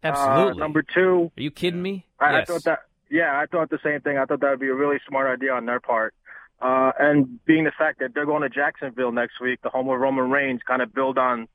Absolutely. 0.03 0.51
Uh, 0.51 0.65
number 0.65 0.83
two, 0.83 1.31
Are 1.37 1.41
you 1.41 1.51
kidding 1.51 1.81
me? 1.81 2.05
I, 2.19 2.31
yes. 2.31 2.49
I 2.49 2.53
thought 2.53 2.63
that. 2.65 2.79
Yeah, 3.09 3.37
I 3.37 3.45
thought 3.45 3.69
the 3.69 3.79
same 3.83 4.01
thing. 4.01 4.17
I 4.17 4.25
thought 4.25 4.39
that 4.39 4.49
would 4.51 4.59
be 4.59 4.69
a 4.69 4.73
really 4.73 4.99
smart 5.07 5.27
idea 5.27 5.51
on 5.53 5.65
their 5.65 5.79
part. 5.79 6.13
Uh, 6.61 6.91
and 6.99 7.43
being 7.45 7.63
the 7.63 7.71
fact 7.77 7.99
that 7.99 8.13
they're 8.13 8.25
going 8.25 8.43
to 8.43 8.49
Jacksonville 8.49 9.11
next 9.11 9.41
week, 9.41 9.59
the 9.63 9.69
home 9.69 9.89
of 9.89 9.99
Roman 9.99 10.29
Reigns, 10.29 10.61
kind 10.65 10.81
of 10.81 10.93
build 10.93 11.17
on, 11.17 11.47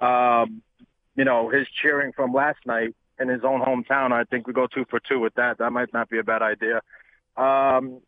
um, 0.00 0.62
you 1.16 1.24
know, 1.24 1.48
his 1.48 1.66
cheering 1.82 2.12
from 2.12 2.32
last 2.32 2.58
night 2.66 2.94
in 3.18 3.28
his 3.28 3.40
own 3.42 3.60
hometown. 3.60 4.12
I 4.12 4.24
think 4.24 4.46
we 4.46 4.52
go 4.52 4.66
two 4.66 4.84
for 4.88 5.00
two 5.00 5.18
with 5.18 5.34
that. 5.34 5.58
That 5.58 5.72
might 5.72 5.92
not 5.92 6.08
be 6.10 6.18
a 6.18 6.22
bad 6.22 6.42
idea. 6.42 6.82
Um, 7.36 8.02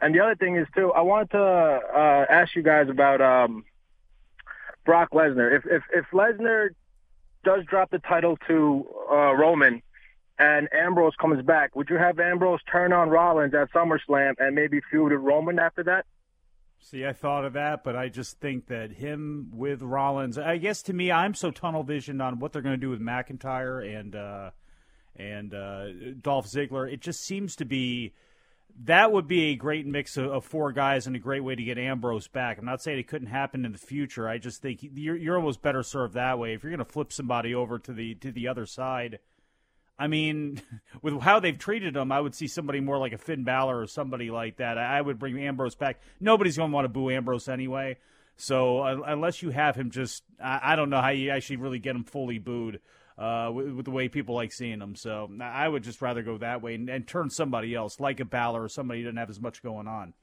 and 0.00 0.14
the 0.14 0.20
other 0.20 0.34
thing 0.34 0.56
is 0.56 0.66
too, 0.74 0.92
I 0.92 1.00
wanted 1.02 1.30
to 1.30 1.42
uh, 1.42 2.26
ask 2.28 2.54
you 2.54 2.62
guys 2.62 2.88
about 2.88 3.20
um, 3.20 3.64
Brock 4.84 5.10
Lesnar. 5.12 5.56
If 5.56 5.64
if 5.66 5.82
if 5.92 6.04
Lesnar 6.12 6.70
does 7.44 7.64
drop 7.66 7.90
the 7.90 7.98
title 7.98 8.38
to 8.48 8.86
uh, 9.10 9.34
Roman 9.34 9.82
and 10.38 10.68
Ambrose 10.72 11.14
comes 11.20 11.42
back, 11.42 11.74
would 11.74 11.88
you 11.88 11.96
have 11.96 12.18
Ambrose 12.18 12.60
turn 12.70 12.92
on 12.92 13.08
Rollins 13.08 13.54
at 13.54 13.72
SummerSlam 13.72 14.34
and 14.38 14.54
maybe 14.54 14.80
feud 14.90 15.12
with 15.12 15.20
Roman 15.20 15.58
after 15.58 15.82
that? 15.84 16.04
See, 16.78 17.06
I 17.06 17.12
thought 17.12 17.44
of 17.44 17.54
that, 17.54 17.82
but 17.82 17.96
I 17.96 18.08
just 18.08 18.38
think 18.38 18.66
that 18.66 18.92
him 18.92 19.50
with 19.52 19.82
Rollins. 19.82 20.36
I 20.36 20.58
guess 20.58 20.82
to 20.82 20.92
me, 20.92 21.10
I'm 21.10 21.34
so 21.34 21.50
tunnel 21.50 21.82
visioned 21.82 22.20
on 22.20 22.38
what 22.38 22.52
they're 22.52 22.62
going 22.62 22.74
to 22.74 22.80
do 22.80 22.90
with 22.90 23.00
McIntyre 23.00 23.98
and 23.98 24.14
uh, 24.14 24.50
and 25.16 25.54
uh, 25.54 25.86
Dolph 26.20 26.46
Ziggler. 26.46 26.92
It 26.92 27.00
just 27.00 27.24
seems 27.24 27.56
to 27.56 27.64
be 27.64 28.12
that 28.84 29.12
would 29.12 29.26
be 29.26 29.50
a 29.50 29.56
great 29.56 29.86
mix 29.86 30.16
of, 30.16 30.30
of 30.30 30.44
four 30.44 30.72
guys 30.72 31.06
and 31.06 31.16
a 31.16 31.18
great 31.18 31.42
way 31.42 31.54
to 31.54 31.62
get 31.62 31.78
Ambrose 31.78 32.28
back. 32.28 32.58
I'm 32.58 32.64
not 32.64 32.82
saying 32.82 32.98
it 32.98 33.08
couldn't 33.08 33.28
happen 33.28 33.64
in 33.64 33.72
the 33.72 33.78
future. 33.78 34.28
I 34.28 34.38
just 34.38 34.60
think 34.60 34.80
you're, 34.82 35.16
you're 35.16 35.36
almost 35.36 35.62
better 35.62 35.82
served 35.82 36.14
that 36.14 36.38
way. 36.38 36.52
If 36.52 36.62
you're 36.62 36.70
going 36.70 36.84
to 36.84 36.92
flip 36.92 37.12
somebody 37.12 37.54
over 37.54 37.78
to 37.78 37.92
the 37.92 38.14
to 38.16 38.30
the 38.30 38.48
other 38.48 38.66
side, 38.66 39.18
I 39.98 40.08
mean, 40.08 40.60
with 41.02 41.20
how 41.20 41.40
they've 41.40 41.58
treated 41.58 41.96
him, 41.96 42.12
I 42.12 42.20
would 42.20 42.34
see 42.34 42.46
somebody 42.46 42.80
more 42.80 42.98
like 42.98 43.12
a 43.12 43.18
Finn 43.18 43.44
Balor 43.44 43.80
or 43.80 43.86
somebody 43.86 44.30
like 44.30 44.56
that. 44.58 44.78
I 44.78 44.98
I 44.98 45.00
would 45.00 45.18
bring 45.18 45.38
Ambrose 45.38 45.74
back. 45.74 46.00
Nobody's 46.20 46.56
going 46.56 46.70
to 46.70 46.74
want 46.74 46.84
to 46.84 46.90
boo 46.90 47.10
Ambrose 47.10 47.48
anyway. 47.48 47.96
So 48.36 48.80
uh, 48.80 49.00
unless 49.06 49.42
you 49.42 49.50
have 49.50 49.76
him 49.76 49.90
just, 49.90 50.22
I, 50.42 50.60
I 50.72 50.76
don't 50.76 50.90
know 50.90 51.00
how 51.00 51.08
you 51.08 51.30
actually 51.30 51.56
really 51.56 51.78
get 51.78 51.96
him 51.96 52.04
fully 52.04 52.38
booed 52.38 52.80
uh, 53.18 53.50
with, 53.52 53.68
with 53.70 53.84
the 53.84 53.90
way 53.90 54.08
people 54.08 54.34
like 54.34 54.52
seeing 54.52 54.78
them. 54.78 54.94
So 54.94 55.30
I 55.40 55.66
would 55.66 55.82
just 55.82 56.02
rather 56.02 56.22
go 56.22 56.38
that 56.38 56.62
way 56.62 56.74
and, 56.74 56.88
and 56.88 57.06
turn 57.06 57.30
somebody 57.30 57.74
else, 57.74 58.00
like 58.00 58.20
a 58.20 58.24
Balor 58.24 58.64
or 58.64 58.68
somebody 58.68 59.00
who 59.00 59.06
doesn't 59.06 59.16
have 59.16 59.30
as 59.30 59.40
much 59.40 59.62
going 59.62 59.88
on. 59.88 60.14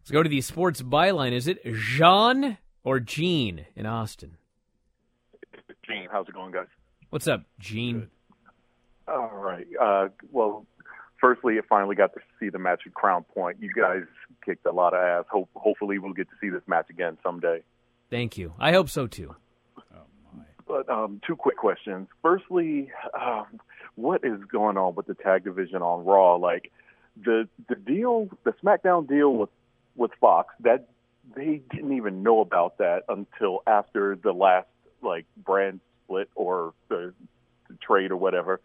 Let's 0.00 0.10
go 0.10 0.22
to 0.22 0.28
the 0.28 0.40
sports 0.40 0.82
byline. 0.82 1.32
Is 1.32 1.48
it 1.48 1.64
Jean 1.64 2.58
or 2.84 3.00
Gene 3.00 3.66
in 3.74 3.86
Austin? 3.86 4.36
Gene, 5.86 6.08
how's 6.10 6.28
it 6.28 6.34
going, 6.34 6.52
guys? 6.52 6.66
What's 7.10 7.28
up, 7.28 7.42
Gene? 7.58 8.08
All 9.08 9.30
right. 9.34 9.66
Uh, 9.80 10.08
well, 10.32 10.66
firstly, 11.20 11.58
I 11.58 11.62
finally 11.68 11.96
got 11.96 12.12
to 12.14 12.20
see 12.40 12.48
the 12.48 12.58
match 12.58 12.82
at 12.86 12.94
Crown 12.94 13.24
Point. 13.24 13.58
You 13.60 13.72
guys 13.72 14.02
kicked 14.44 14.66
a 14.66 14.72
lot 14.72 14.94
of 14.94 15.00
ass. 15.00 15.24
Hope, 15.30 15.48
hopefully, 15.54 15.98
we'll 15.98 16.12
get 16.12 16.28
to 16.28 16.34
see 16.40 16.48
this 16.48 16.62
match 16.66 16.86
again 16.90 17.18
someday. 17.22 17.62
Thank 18.10 18.36
you. 18.38 18.54
I 18.58 18.72
hope 18.72 18.88
so 18.88 19.06
too. 19.06 19.36
But 20.66 20.88
um, 20.88 21.20
two 21.26 21.36
quick 21.36 21.56
questions. 21.56 22.08
Firstly, 22.22 22.90
um, 23.18 23.60
what 23.94 24.24
is 24.24 24.40
going 24.50 24.76
on 24.76 24.94
with 24.94 25.06
the 25.06 25.14
tag 25.14 25.44
division 25.44 25.82
on 25.82 26.04
Raw? 26.04 26.36
Like 26.36 26.72
the 27.22 27.48
the 27.68 27.76
deal, 27.76 28.28
the 28.44 28.52
SmackDown 28.52 29.08
deal 29.08 29.34
with 29.34 29.50
with 29.94 30.10
Fox, 30.20 30.54
that 30.60 30.88
they 31.34 31.62
didn't 31.70 31.96
even 31.96 32.22
know 32.22 32.40
about 32.40 32.78
that 32.78 33.04
until 33.08 33.62
after 33.66 34.16
the 34.16 34.32
last 34.32 34.68
like 35.02 35.26
brand 35.36 35.80
split 36.04 36.28
or 36.34 36.74
the, 36.88 37.12
the 37.68 37.76
trade 37.80 38.10
or 38.10 38.16
whatever. 38.16 38.60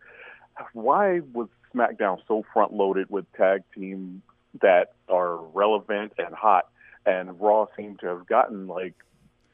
Why 0.74 1.22
was 1.34 1.48
SmackDown 1.74 2.20
so 2.28 2.44
front 2.54 2.74
loaded 2.74 3.10
with 3.10 3.32
tag 3.34 3.64
teams 3.74 4.22
that 4.62 4.94
are 5.08 5.38
relevant 5.38 6.14
and 6.18 6.34
hot, 6.36 6.68
and 7.06 7.40
Raw 7.40 7.68
seemed 7.78 8.00
to 8.00 8.08
have 8.08 8.28
gotten 8.28 8.68
like 8.68 8.96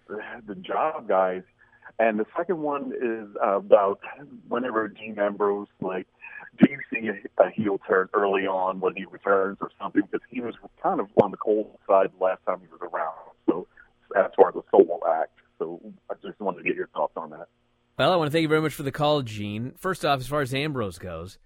the 0.07 0.55
job 0.55 1.07
guys 1.07 1.43
and 1.99 2.19
the 2.19 2.25
second 2.35 2.59
one 2.59 2.93
is 2.93 3.29
about 3.41 3.99
whenever 4.47 4.88
Dean 4.88 5.17
Ambrose, 5.19 5.67
like, 5.81 6.07
do 6.59 6.67
you 6.69 6.79
see 6.91 7.07
a, 7.07 7.43
a 7.43 7.49
heel 7.51 7.79
turn 7.88 8.09
early 8.13 8.47
on 8.47 8.79
when 8.79 8.95
he 8.95 9.05
returns 9.05 9.57
or 9.61 9.69
something? 9.79 10.01
Because 10.01 10.25
he 10.29 10.41
was 10.41 10.55
kind 10.81 10.99
of 10.99 11.07
on 11.21 11.31
the 11.31 11.38
cold 11.38 11.77
side 11.88 12.07
the 12.17 12.23
last 12.23 12.39
time 12.45 12.59
he 12.61 12.67
was 12.67 12.81
around. 12.81 13.15
So, 13.47 13.67
as 14.15 14.31
far 14.35 14.49
as 14.49 14.55
a 14.55 14.63
solo 14.71 14.99
act, 15.21 15.33
so 15.59 15.79
I 16.09 16.15
just 16.25 16.39
wanted 16.39 16.59
to 16.59 16.63
get 16.63 16.75
your 16.75 16.88
thoughts 16.88 17.13
on 17.15 17.29
that. 17.31 17.47
Well, 17.97 18.13
I 18.13 18.15
want 18.15 18.27
to 18.27 18.31
thank 18.31 18.43
you 18.43 18.47
very 18.47 18.61
much 18.61 18.73
for 18.73 18.83
the 18.83 18.91
call, 18.91 19.21
Gene. 19.23 19.73
First 19.77 20.05
off, 20.05 20.19
as 20.19 20.27
far 20.27 20.41
as 20.41 20.53
Ambrose 20.53 20.99
goes, 20.99 21.39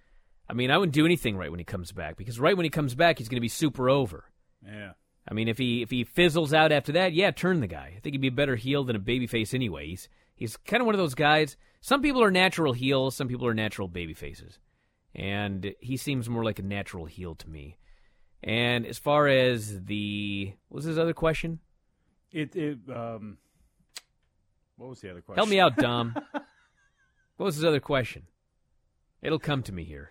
I 0.49 0.53
mean, 0.53 0.69
I 0.69 0.77
wouldn't 0.77 0.93
do 0.93 1.05
anything 1.05 1.37
right 1.37 1.49
when 1.49 1.59
he 1.59 1.65
comes 1.65 1.93
back 1.93 2.17
because 2.17 2.39
right 2.39 2.57
when 2.57 2.65
he 2.65 2.69
comes 2.69 2.93
back, 2.93 3.17
he's 3.17 3.29
going 3.29 3.37
to 3.37 3.41
be 3.41 3.47
super 3.47 3.89
over. 3.89 4.25
Yeah. 4.65 4.91
I 5.27 5.33
mean, 5.33 5.47
if 5.47 5.57
he 5.57 5.81
if 5.81 5.89
he 5.89 6.03
fizzles 6.03 6.53
out 6.53 6.71
after 6.71 6.91
that, 6.93 7.13
yeah, 7.13 7.31
turn 7.31 7.61
the 7.61 7.67
guy. 7.67 7.93
I 7.95 7.99
think 8.01 8.13
he'd 8.13 8.21
be 8.21 8.27
a 8.27 8.31
better 8.31 8.55
heel 8.55 8.83
than 8.83 8.95
a 8.95 8.99
babyface 8.99 9.53
anyway. 9.53 9.95
He's 10.41 10.57
kind 10.57 10.81
of 10.81 10.87
one 10.87 10.95
of 10.95 10.99
those 10.99 11.13
guys. 11.13 11.55
Some 11.81 12.01
people 12.01 12.23
are 12.23 12.31
natural 12.31 12.73
heels, 12.73 13.15
some 13.15 13.27
people 13.27 13.45
are 13.45 13.53
natural 13.53 13.87
baby 13.87 14.15
faces, 14.15 14.57
and 15.13 15.75
he 15.79 15.97
seems 15.97 16.27
more 16.27 16.43
like 16.43 16.57
a 16.57 16.63
natural 16.63 17.05
heel 17.05 17.35
to 17.35 17.47
me. 17.47 17.77
And 18.41 18.87
as 18.87 18.97
far 18.97 19.27
as 19.27 19.83
the 19.83 20.51
what 20.67 20.77
was 20.77 20.85
his 20.85 20.97
other 20.97 21.13
question? 21.13 21.59
It, 22.31 22.55
it 22.55 22.79
um, 22.91 23.37
what 24.77 24.89
was 24.89 25.01
the 25.01 25.11
other 25.11 25.21
question? 25.21 25.37
Help 25.37 25.49
me 25.49 25.59
out, 25.59 25.77
Dom. 25.77 26.15
what 26.33 27.45
was 27.45 27.53
his 27.53 27.63
other 27.65 27.79
question? 27.79 28.23
It'll 29.21 29.37
come 29.37 29.61
to 29.61 29.71
me 29.71 29.83
here. 29.83 30.09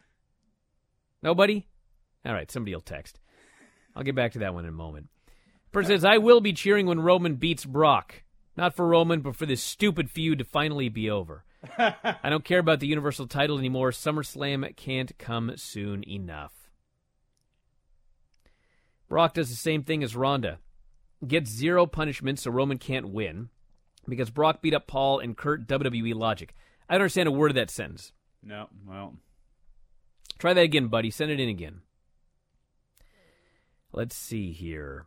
Nobody? 1.24 1.66
All 2.24 2.32
right, 2.34 2.48
somebody 2.48 2.72
will 2.72 2.82
text. 2.82 3.18
I'll 3.96 4.04
get 4.04 4.14
back 4.14 4.34
to 4.34 4.38
that 4.38 4.54
one 4.54 4.64
in 4.64 4.68
a 4.68 4.72
moment. 4.72 5.08
Person 5.72 5.90
says, 5.90 6.04
I 6.04 6.18
will 6.18 6.40
be 6.40 6.52
cheering 6.52 6.86
when 6.86 7.00
Roman 7.00 7.34
beats 7.34 7.64
Brock. 7.64 8.22
Not 8.60 8.76
for 8.76 8.86
Roman, 8.86 9.22
but 9.22 9.36
for 9.36 9.46
this 9.46 9.62
stupid 9.62 10.10
feud 10.10 10.38
to 10.38 10.44
finally 10.44 10.90
be 10.90 11.08
over. 11.08 11.44
I 11.78 12.28
don't 12.28 12.44
care 12.44 12.58
about 12.58 12.80
the 12.80 12.88
Universal 12.88 13.28
title 13.28 13.58
anymore. 13.58 13.90
SummerSlam 13.90 14.76
can't 14.76 15.16
come 15.16 15.52
soon 15.56 16.06
enough. 16.06 16.52
Brock 19.08 19.32
does 19.32 19.48
the 19.48 19.56
same 19.56 19.82
thing 19.82 20.02
as 20.02 20.14
Ronda. 20.14 20.58
Gets 21.26 21.50
zero 21.50 21.86
punishment 21.86 22.38
so 22.38 22.50
Roman 22.50 22.76
can't 22.76 23.08
win 23.08 23.48
because 24.06 24.28
Brock 24.28 24.60
beat 24.60 24.74
up 24.74 24.86
Paul 24.86 25.20
and 25.20 25.38
Kurt 25.38 25.66
WWE 25.66 26.14
logic. 26.14 26.54
I 26.86 26.96
don't 26.96 27.04
understand 27.04 27.30
a 27.30 27.32
word 27.32 27.52
of 27.52 27.54
that 27.54 27.70
sentence. 27.70 28.12
No, 28.42 28.68
well. 28.86 29.14
Try 30.38 30.52
that 30.52 30.60
again, 30.60 30.88
buddy. 30.88 31.10
Send 31.10 31.30
it 31.30 31.40
in 31.40 31.48
again. 31.48 31.80
Let's 33.90 34.14
see 34.14 34.52
here. 34.52 35.06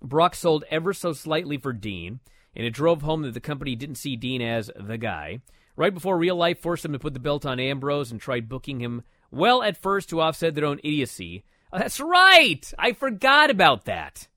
Brock 0.00 0.36
sold 0.36 0.62
ever 0.70 0.94
so 0.94 1.12
slightly 1.12 1.58
for 1.58 1.72
Dean, 1.72 2.20
and 2.56 2.66
it 2.66 2.70
drove 2.70 3.02
home 3.02 3.22
that 3.22 3.34
the 3.34 3.40
company 3.40 3.76
didn't 3.76 3.96
see 3.96 4.16
Dean 4.16 4.40
as 4.42 4.70
the 4.74 4.98
guy. 4.98 5.40
Right 5.76 5.92
before 5.92 6.16
real 6.16 6.36
life 6.36 6.58
forced 6.58 6.82
them 6.82 6.92
to 6.94 6.98
put 6.98 7.12
the 7.12 7.20
belt 7.20 7.44
on 7.44 7.60
Ambrose 7.60 8.10
and 8.10 8.18
tried 8.20 8.48
booking 8.48 8.80
him 8.80 9.02
well 9.30 9.62
at 9.62 9.76
first 9.76 10.08
to 10.08 10.20
offset 10.22 10.54
their 10.54 10.64
own 10.64 10.78
idiocy. 10.78 11.44
Oh, 11.72 11.78
that's 11.78 12.00
right! 12.00 12.72
I 12.78 12.92
forgot 12.92 13.50
about 13.50 13.84
that. 13.84 14.28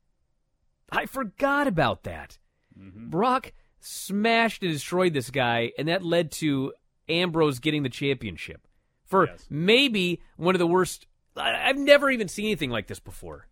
I 0.91 1.05
forgot 1.05 1.67
about 1.67 2.03
that. 2.03 2.37
Mm-hmm. 2.77 3.09
Brock 3.09 3.53
smashed 3.79 4.63
and 4.63 4.71
destroyed 4.73 5.13
this 5.13 5.29
guy, 5.29 5.71
and 5.77 5.87
that 5.87 6.03
led 6.03 6.31
to 6.33 6.73
Ambrose 7.07 7.59
getting 7.59 7.83
the 7.83 7.89
championship 7.89 8.67
for 9.05 9.27
Yes. 9.27 9.45
maybe 9.49 10.21
one 10.35 10.55
of 10.55 10.59
the 10.59 10.67
worst. 10.67 11.07
I've 11.37 11.77
never 11.77 12.09
even 12.09 12.27
seen 12.27 12.45
anything 12.45 12.69
like 12.71 12.87
this 12.87 12.99
before, 12.99 13.47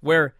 where 0.00 0.34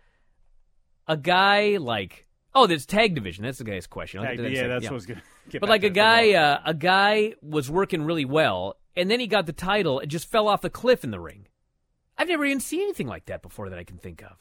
a 1.07 1.17
guy 1.17 1.77
like 1.77 2.27
oh, 2.55 2.67
there's 2.67 2.87
tag 2.87 3.15
division. 3.15 3.45
That's 3.45 3.59
the 3.59 3.65
guy's 3.65 3.87
question. 3.87 4.23
Tag- 4.23 4.39
that 4.39 4.51
yeah, 4.51 4.67
that's 4.67 4.85
what 4.85 4.93
I 4.93 4.95
was 4.95 5.07
But 5.53 5.63
back 5.63 5.69
like 5.69 5.81
to 5.83 5.87
a 5.89 5.91
guy, 5.91 6.33
uh, 6.33 6.61
a 6.65 6.75
guy 6.75 7.35
was 7.43 7.71
working 7.71 8.03
really 8.03 8.25
well, 8.25 8.77
and 8.97 9.11
then 9.11 9.21
he 9.21 9.27
got 9.27 9.47
the 9.47 9.53
title 9.53 9.99
and 9.99 10.11
just 10.11 10.31
fell 10.31 10.49
off 10.49 10.61
the 10.61 10.71
cliff 10.71 11.05
in 11.05 11.11
the 11.11 11.21
ring. 11.21 11.47
I've 12.17 12.29
never 12.29 12.45
even 12.45 12.61
seen 12.61 12.83
anything 12.83 13.07
like 13.07 13.27
that 13.27 13.43
before 13.43 13.71
that 13.71 13.79
I 13.79 13.85
can 13.85 13.97
think 13.97 14.23
of. 14.23 14.37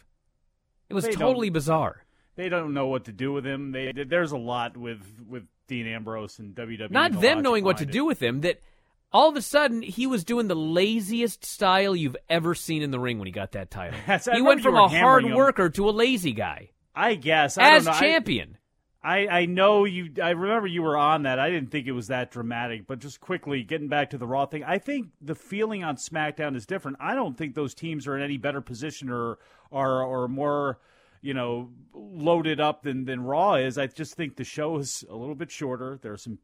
It 0.89 0.93
was 0.93 1.05
They 1.05 1.11
totally 1.11 1.49
bizarre. 1.49 2.03
They 2.35 2.49
don't 2.49 2.73
know 2.73 2.87
what 2.87 3.05
to 3.05 3.11
do 3.11 3.31
with 3.31 3.45
him. 3.45 3.71
They 3.71 3.91
there's 3.91 4.31
a 4.31 4.37
lot 4.37 4.77
with 4.77 5.01
with 5.27 5.43
Dean 5.67 5.87
Ambrose 5.87 6.39
and 6.39 6.55
WWE. 6.55 6.91
Not 6.91 7.13
the 7.13 7.19
them 7.19 7.41
knowing 7.41 7.63
what 7.63 7.77
to 7.77 7.85
behind 7.85 7.93
do 7.93 8.05
with 8.05 8.21
him. 8.21 8.41
That 8.41 8.61
all 9.11 9.29
of 9.29 9.35
a 9.35 9.41
sudden 9.41 9.81
he 9.81 10.07
was 10.07 10.23
doing 10.23 10.47
the 10.47 10.55
laziest 10.55 11.43
style 11.43 11.95
you've 11.95 12.17
ever 12.29 12.55
seen 12.55 12.81
in 12.81 12.91
the 12.91 12.99
ring 12.99 13.17
when 13.17 13.25
he 13.27 13.31
got 13.31 13.53
that 13.53 13.71
title. 13.71 13.99
He 14.33 14.41
went 14.41 14.61
from 14.61 14.75
a 14.75 14.87
hard 14.87 14.91
hammering 14.91 15.27
him. 15.27 15.35
worker 15.35 15.69
to 15.69 15.89
a 15.89 15.91
lazy 15.91 16.33
guy 16.33 16.69
it. 16.69 16.73
I 16.95 17.15
guess 17.15 17.57
I 17.57 17.75
as 17.75 17.85
don't 17.85 17.93
know. 17.93 17.99
Champion. 17.99 18.57
I, 19.01 19.27
I 19.27 19.45
know 19.45 19.85
you. 19.85 20.09
I 20.21 20.31
remember 20.31 20.67
you 20.67 20.81
were 20.81 20.97
on 20.97 21.23
that. 21.23 21.39
I 21.39 21.49
didn't 21.49 21.71
think 21.71 21.87
it 21.87 21.93
was 21.93 22.07
that 22.07 22.31
dramatic, 22.31 22.85
but 22.85 22.99
just 22.99 23.21
quickly 23.21 23.63
getting 23.63 23.87
back 23.87 24.09
to 24.09 24.17
the 24.17 24.27
Raw 24.27 24.45
thing, 24.45 24.63
I 24.65 24.77
think 24.77 25.07
the 25.21 25.35
feeling 25.35 25.85
on 25.85 25.95
SmackDown 25.95 26.55
is 26.55 26.65
different. 26.65 26.97
I 26.99 27.15
don't 27.15 27.37
think 27.37 27.55
those 27.55 27.73
teams 27.73 28.07
are 28.07 28.17
in 28.17 28.23
any 28.23 28.37
better 28.37 28.59
position 28.59 29.09
or 29.09 29.37
are 29.71 30.03
or 30.03 30.27
more, 30.27 30.79
you 31.21 31.33
know, 31.33 31.69
loaded 31.93 32.59
up 32.59 32.83
than 32.83 33.05
than 33.05 33.21
Raw 33.21 33.55
is. 33.55 33.77
I 33.77 33.87
just 33.87 34.15
think 34.15 34.35
the 34.35 34.43
show 34.43 34.77
is 34.77 35.05
a 35.09 35.15
little 35.15 35.35
bit 35.35 35.49
shorter. 35.49 35.97
There 36.01 36.11
are 36.11 36.17
some 36.17 36.39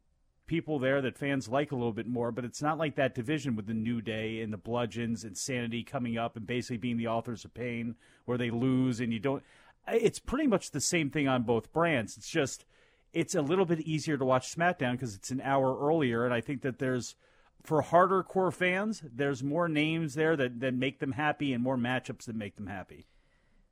people 0.47 0.79
there 0.79 1.01
that 1.01 1.17
fans 1.17 1.49
like 1.49 1.71
a 1.71 1.75
little 1.75 1.91
bit 1.91 2.07
more, 2.07 2.31
but 2.31 2.45
it's 2.45 2.61
not 2.61 2.77
like 2.77 2.95
that 2.95 3.15
division 3.15 3.55
with 3.55 3.67
the 3.67 3.73
New 3.73 4.01
Day 4.01 4.41
and 4.41 4.53
the 4.53 4.57
Bludgeons 4.57 5.23
and 5.23 5.37
Sanity 5.37 5.83
coming 5.83 6.17
up 6.17 6.37
and 6.37 6.45
basically 6.45 6.77
being 6.77 6.97
the 6.97 7.07
authors 7.07 7.43
of 7.43 7.53
pain, 7.53 7.95
where 8.25 8.37
they 8.37 8.49
lose 8.49 9.01
and 9.01 9.11
you 9.11 9.19
don't. 9.19 9.43
It's 9.87 10.19
pretty 10.19 10.47
much 10.47 10.71
the 10.71 10.81
same 10.81 11.09
thing 11.09 11.27
on 11.27 11.43
both 11.43 11.71
brands. 11.71 12.17
It's 12.17 12.29
just 12.29 12.65
it's 13.13 13.35
a 13.35 13.41
little 13.41 13.65
bit 13.65 13.79
easier 13.81 14.17
to 14.17 14.25
watch 14.25 14.53
SmackDown 14.53 14.93
because 14.93 15.15
it's 15.15 15.31
an 15.31 15.41
hour 15.41 15.77
earlier, 15.79 16.25
and 16.25 16.33
I 16.33 16.41
think 16.41 16.61
that 16.63 16.79
there's 16.79 17.15
for 17.63 17.81
harder 17.81 18.23
core 18.23 18.51
fans, 18.51 19.01
there's 19.03 19.43
more 19.43 19.67
names 19.67 20.13
there 20.13 20.35
that, 20.35 20.59
that 20.59 20.73
make 20.75 20.99
them 20.99 21.13
happy 21.13 21.51
and 21.51 21.63
more 21.63 21.77
matchups 21.77 22.25
that 22.25 22.35
make 22.35 22.55
them 22.55 22.67
happy. 22.67 23.07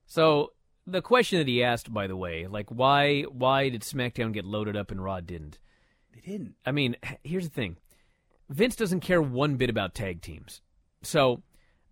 So 0.06 0.54
the 0.86 1.02
question 1.02 1.38
that 1.40 1.48
he 1.48 1.64
asked, 1.64 1.94
by 1.94 2.08
the 2.08 2.16
way, 2.16 2.48
like 2.48 2.70
why 2.70 3.24
why 3.24 3.70
did 3.70 3.82
SmackDown 3.82 4.34
get 4.34 4.46
loaded 4.46 4.76
up 4.76 4.92
and 4.92 5.04
Raw 5.04 5.20
didn't? 5.20 5.60
They 6.14 6.22
didn't. 6.22 6.56
I 6.66 6.72
mean, 6.72 6.96
here's 7.24 7.48
the 7.48 7.54
thing: 7.54 7.78
Vince 8.50 8.76
doesn't 8.76 9.02
care 9.02 9.22
one 9.22 9.56
bit 9.56 9.70
about 9.70 9.96
tag 9.96 10.22
teams. 10.22 10.62
So 11.02 11.44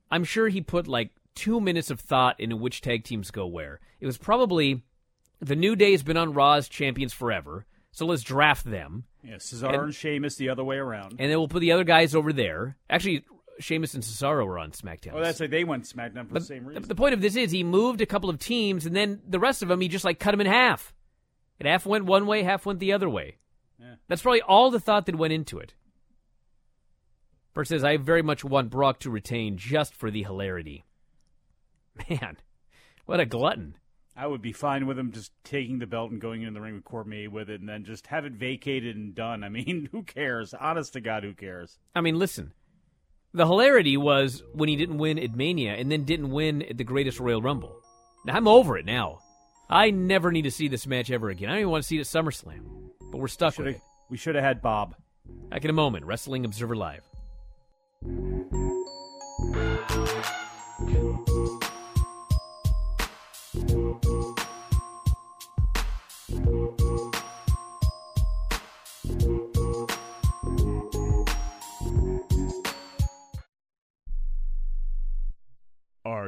I'm 0.10 0.24
sure 0.24 0.50
he 0.50 0.62
put 0.62 0.88
like 0.88 1.12
two 1.36 1.60
minutes 1.62 1.90
of 1.90 2.00
thought 2.00 2.40
into 2.40 2.56
which 2.56 2.82
tag 2.82 3.04
teams 3.04 3.32
go 3.32 3.46
where. 3.46 3.80
It 4.00 4.06
was 4.06 4.18
probably 4.18 4.84
the 5.40 5.56
New 5.56 5.76
Day's 5.76 6.04
been 6.04 6.18
on 6.18 6.34
Raw's 6.34 6.68
champions 6.70 7.14
forever, 7.14 7.66
so 7.92 8.06
let's 8.06 8.24
draft 8.24 8.66
them. 8.66 9.06
Yeah, 9.24 9.36
Cesaro 9.36 9.84
and, 9.84 9.96
Sheamus 9.96 10.36
the 10.36 10.50
other 10.50 10.64
way 10.64 10.78
around. 10.78 11.16
And 11.20 11.32
then 11.32 11.38
we'll 11.38 11.48
put 11.48 11.60
the 11.60 11.72
other 11.72 11.84
guys 11.84 12.16
over 12.16 12.34
there. 12.34 12.78
Actually, 12.90 13.24
Sheamus 13.60 13.94
and 13.94 14.04
Cesaro 14.04 14.46
were 14.46 14.58
on 14.58 14.72
SmackDown. 14.72 15.14
Oh, 15.14 15.22
that's 15.22 15.40
like 15.40 15.52
they 15.52 15.64
went 15.64 15.84
SmackDown 15.84 16.28
for 16.28 16.34
But 16.34 16.40
the 16.40 16.46
same 16.46 16.66
reason. 16.66 16.84
the 16.84 16.96
point 16.96 17.14
of 17.14 17.22
this 17.22 17.36
is 17.36 17.52
he 17.52 17.64
moved 17.64 18.02
a 18.02 18.06
couple 18.08 18.30
of 18.30 18.40
teams, 18.40 18.86
and 18.86 18.96
then 18.96 19.22
the 19.28 19.40
rest 19.40 19.62
of 19.62 19.70
them 19.70 19.82
he 19.82 19.88
just 19.88 20.06
like 20.06 20.20
cut 20.20 20.32
them 20.32 20.42
in 20.42 20.48
half. 20.48 20.94
And 21.60 21.68
half 21.68 21.86
went 21.86 22.06
one 22.06 22.26
way, 22.26 22.42
half 22.42 22.66
went 22.66 22.80
the 22.80 22.94
other 22.94 23.10
way. 23.10 23.38
Yeah. 23.80 23.96
That's 24.08 24.24
probably 24.24 24.42
all 24.42 24.72
the 24.72 24.80
thought 24.80 25.06
that 25.06 25.16
went 25.16 25.34
into 25.34 25.60
it. 25.60 25.76
Bert 27.54 27.68
says, 27.68 27.84
I 27.84 27.98
very 27.98 28.22
much 28.22 28.44
want 28.44 28.70
Brock 28.70 29.00
to 29.02 29.10
retain 29.12 29.58
just 29.58 29.94
for 29.94 30.10
the 30.10 30.24
hilarity. 30.24 30.86
Man, 32.10 32.38
what 33.06 33.20
a 33.20 33.26
glutton. 33.26 33.76
I 34.16 34.28
would 34.28 34.42
be 34.42 34.52
fine 34.52 34.88
with 34.88 35.00
him 35.00 35.12
just 35.12 35.32
taking 35.44 35.80
the 35.80 35.88
belt 35.88 36.12
and 36.12 36.20
going 36.20 36.44
in 36.44 36.54
the 36.54 36.62
ring 36.62 36.76
with 36.76 36.84
Cormier 36.84 37.30
with 37.30 37.50
it, 37.50 37.62
and 37.62 37.70
then 37.70 37.86
just 37.86 38.08
have 38.08 38.26
it 38.26 38.34
vacated 38.34 38.96
and 38.96 39.16
done. 39.16 39.44
I 39.44 39.50
mean, 39.50 39.90
who 39.92 40.04
cares? 40.04 40.54
Honest 40.54 40.94
to 40.94 41.02
God, 41.02 41.24
who 41.24 41.34
cares? 41.34 41.78
I 41.96 42.02
mean, 42.02 42.20
listen. 42.20 42.54
The 43.34 43.46
hilarity 43.46 43.96
was 43.96 44.44
when 44.54 44.68
he 44.68 44.76
didn't 44.76 44.98
win 44.98 45.18
at 45.18 45.34
Mania 45.34 45.76
and 45.76 45.90
then 45.90 46.04
didn't 46.04 46.32
win 46.32 46.62
at 46.64 46.78
the 46.78 46.84
Greatest 46.84 47.20
Royal 47.20 47.42
Rumble. 47.42 47.82
Now, 48.26 48.36
I'm 48.36 48.48
over 48.48 48.78
it 48.78 48.86
now. 48.86 49.20
I 49.70 49.90
never 49.90 50.34
need 50.34 50.42
to 50.42 50.52
see 50.52 50.68
this 50.68 50.86
match 50.86 51.10
ever 51.10 51.30
again. 51.30 51.48
I 51.50 51.54
don't 51.54 51.62
even 51.62 51.72
want 51.72 51.84
to 51.84 51.88
see 51.88 51.98
it 51.98 52.02
at 52.02 52.08
SummerSlam. 52.08 52.66
But 53.10 53.20
we're 53.20 53.30
stuck 53.30 53.58
with 53.58 53.68
it. 53.68 53.82
We 54.10 54.18
should 54.18 54.36
have 54.36 54.44
had 54.44 54.62
Bob. 54.62 54.96
Back 55.50 55.64
in 55.64 55.70
a 55.70 55.74
moment. 55.74 56.06
Wrestling 56.06 56.44
Observer 56.44 56.76
Live. 56.76 57.10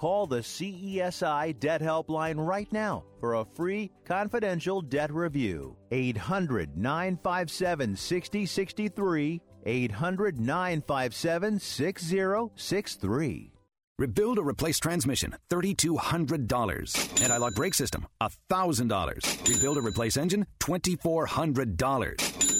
Call 0.00 0.26
the 0.26 0.38
CESI 0.38 1.60
Debt 1.60 1.82
Helpline 1.82 2.36
right 2.38 2.72
now 2.72 3.04
for 3.20 3.34
a 3.34 3.44
free 3.44 3.90
confidential 4.06 4.80
debt 4.80 5.12
review. 5.12 5.76
800 5.90 6.74
957 6.74 7.96
6063. 7.96 9.42
800 9.66 10.40
957 10.40 11.60
6063. 11.60 13.52
Rebuild 13.98 14.38
or 14.38 14.48
replace 14.48 14.78
transmission, 14.78 15.36
$3,200. 15.50 17.22
Anti-lock 17.22 17.54
brake 17.54 17.74
system, 17.74 18.06
$1,000. 18.22 19.54
Rebuild 19.54 19.76
or 19.76 19.82
replace 19.82 20.16
engine, 20.16 20.46
$2,400. 20.60 22.59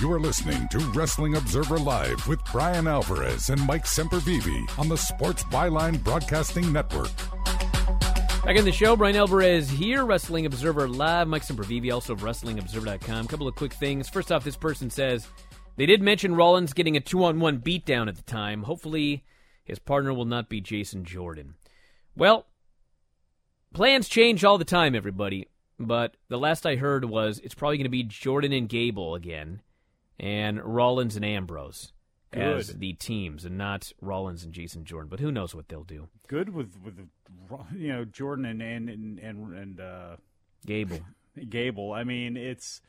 You 0.00 0.12
are 0.12 0.20
listening 0.20 0.68
to 0.68 0.78
Wrestling 0.94 1.34
Observer 1.34 1.76
Live 1.76 2.28
with 2.28 2.38
Brian 2.52 2.86
Alvarez 2.86 3.50
and 3.50 3.60
Mike 3.66 3.84
Sempervive 3.84 4.78
on 4.78 4.88
the 4.88 4.96
Sports 4.96 5.42
Byline 5.42 6.04
Broadcasting 6.04 6.72
Network. 6.72 7.10
Back 8.44 8.56
in 8.56 8.64
the 8.64 8.70
show, 8.70 8.94
Brian 8.94 9.16
Alvarez 9.16 9.68
here, 9.68 10.04
Wrestling 10.04 10.46
Observer 10.46 10.86
Live. 10.86 11.26
Mike 11.26 11.42
Sempervive, 11.42 11.92
also 11.92 12.12
of 12.12 12.20
WrestlingObserver.com. 12.20 13.24
A 13.24 13.28
couple 13.28 13.48
of 13.48 13.56
quick 13.56 13.72
things. 13.72 14.08
First 14.08 14.30
off, 14.30 14.44
this 14.44 14.56
person 14.56 14.88
says 14.88 15.26
they 15.74 15.84
did 15.86 16.00
mention 16.00 16.36
Rollins 16.36 16.72
getting 16.72 16.96
a 16.96 17.00
two 17.00 17.24
on 17.24 17.40
one 17.40 17.58
beatdown 17.58 18.06
at 18.06 18.14
the 18.14 18.22
time. 18.22 18.62
Hopefully, 18.62 19.24
his 19.64 19.80
partner 19.80 20.14
will 20.14 20.26
not 20.26 20.48
be 20.48 20.60
Jason 20.60 21.04
Jordan. 21.04 21.54
Well, 22.14 22.46
plans 23.74 24.08
change 24.08 24.44
all 24.44 24.58
the 24.58 24.64
time, 24.64 24.94
everybody. 24.94 25.48
But 25.80 26.16
the 26.28 26.38
last 26.38 26.66
I 26.66 26.76
heard 26.76 27.04
was 27.04 27.40
it's 27.40 27.54
probably 27.56 27.78
going 27.78 27.84
to 27.84 27.90
be 27.90 28.04
Jordan 28.04 28.52
and 28.52 28.68
Gable 28.68 29.16
again, 29.16 29.60
and 30.18 30.62
Rollins 30.62 31.16
and 31.16 31.24
Ambrose 31.24 31.92
as 32.32 32.74
the 32.74 32.92
teams, 32.94 33.44
and 33.44 33.56
not 33.56 33.92
Rollins 34.00 34.44
and 34.44 34.52
Jason 34.52 34.84
Jordan. 34.84 35.08
But 35.08 35.20
who 35.20 35.32
knows 35.32 35.54
what 35.54 35.68
they'll 35.68 35.84
do? 35.84 36.08
Good 36.26 36.50
with 36.50 36.74
with 36.82 37.08
you 37.74 37.88
know 37.88 38.04
Jordan 38.04 38.44
and 38.44 38.62
and 38.62 38.88
and 38.88 39.18
and, 39.18 39.54
and 39.54 39.80
uh, 39.80 40.16
Gable. 40.66 41.00
Gable. 41.48 41.92
I 41.92 42.04
mean, 42.04 42.36
it's. 42.36 42.80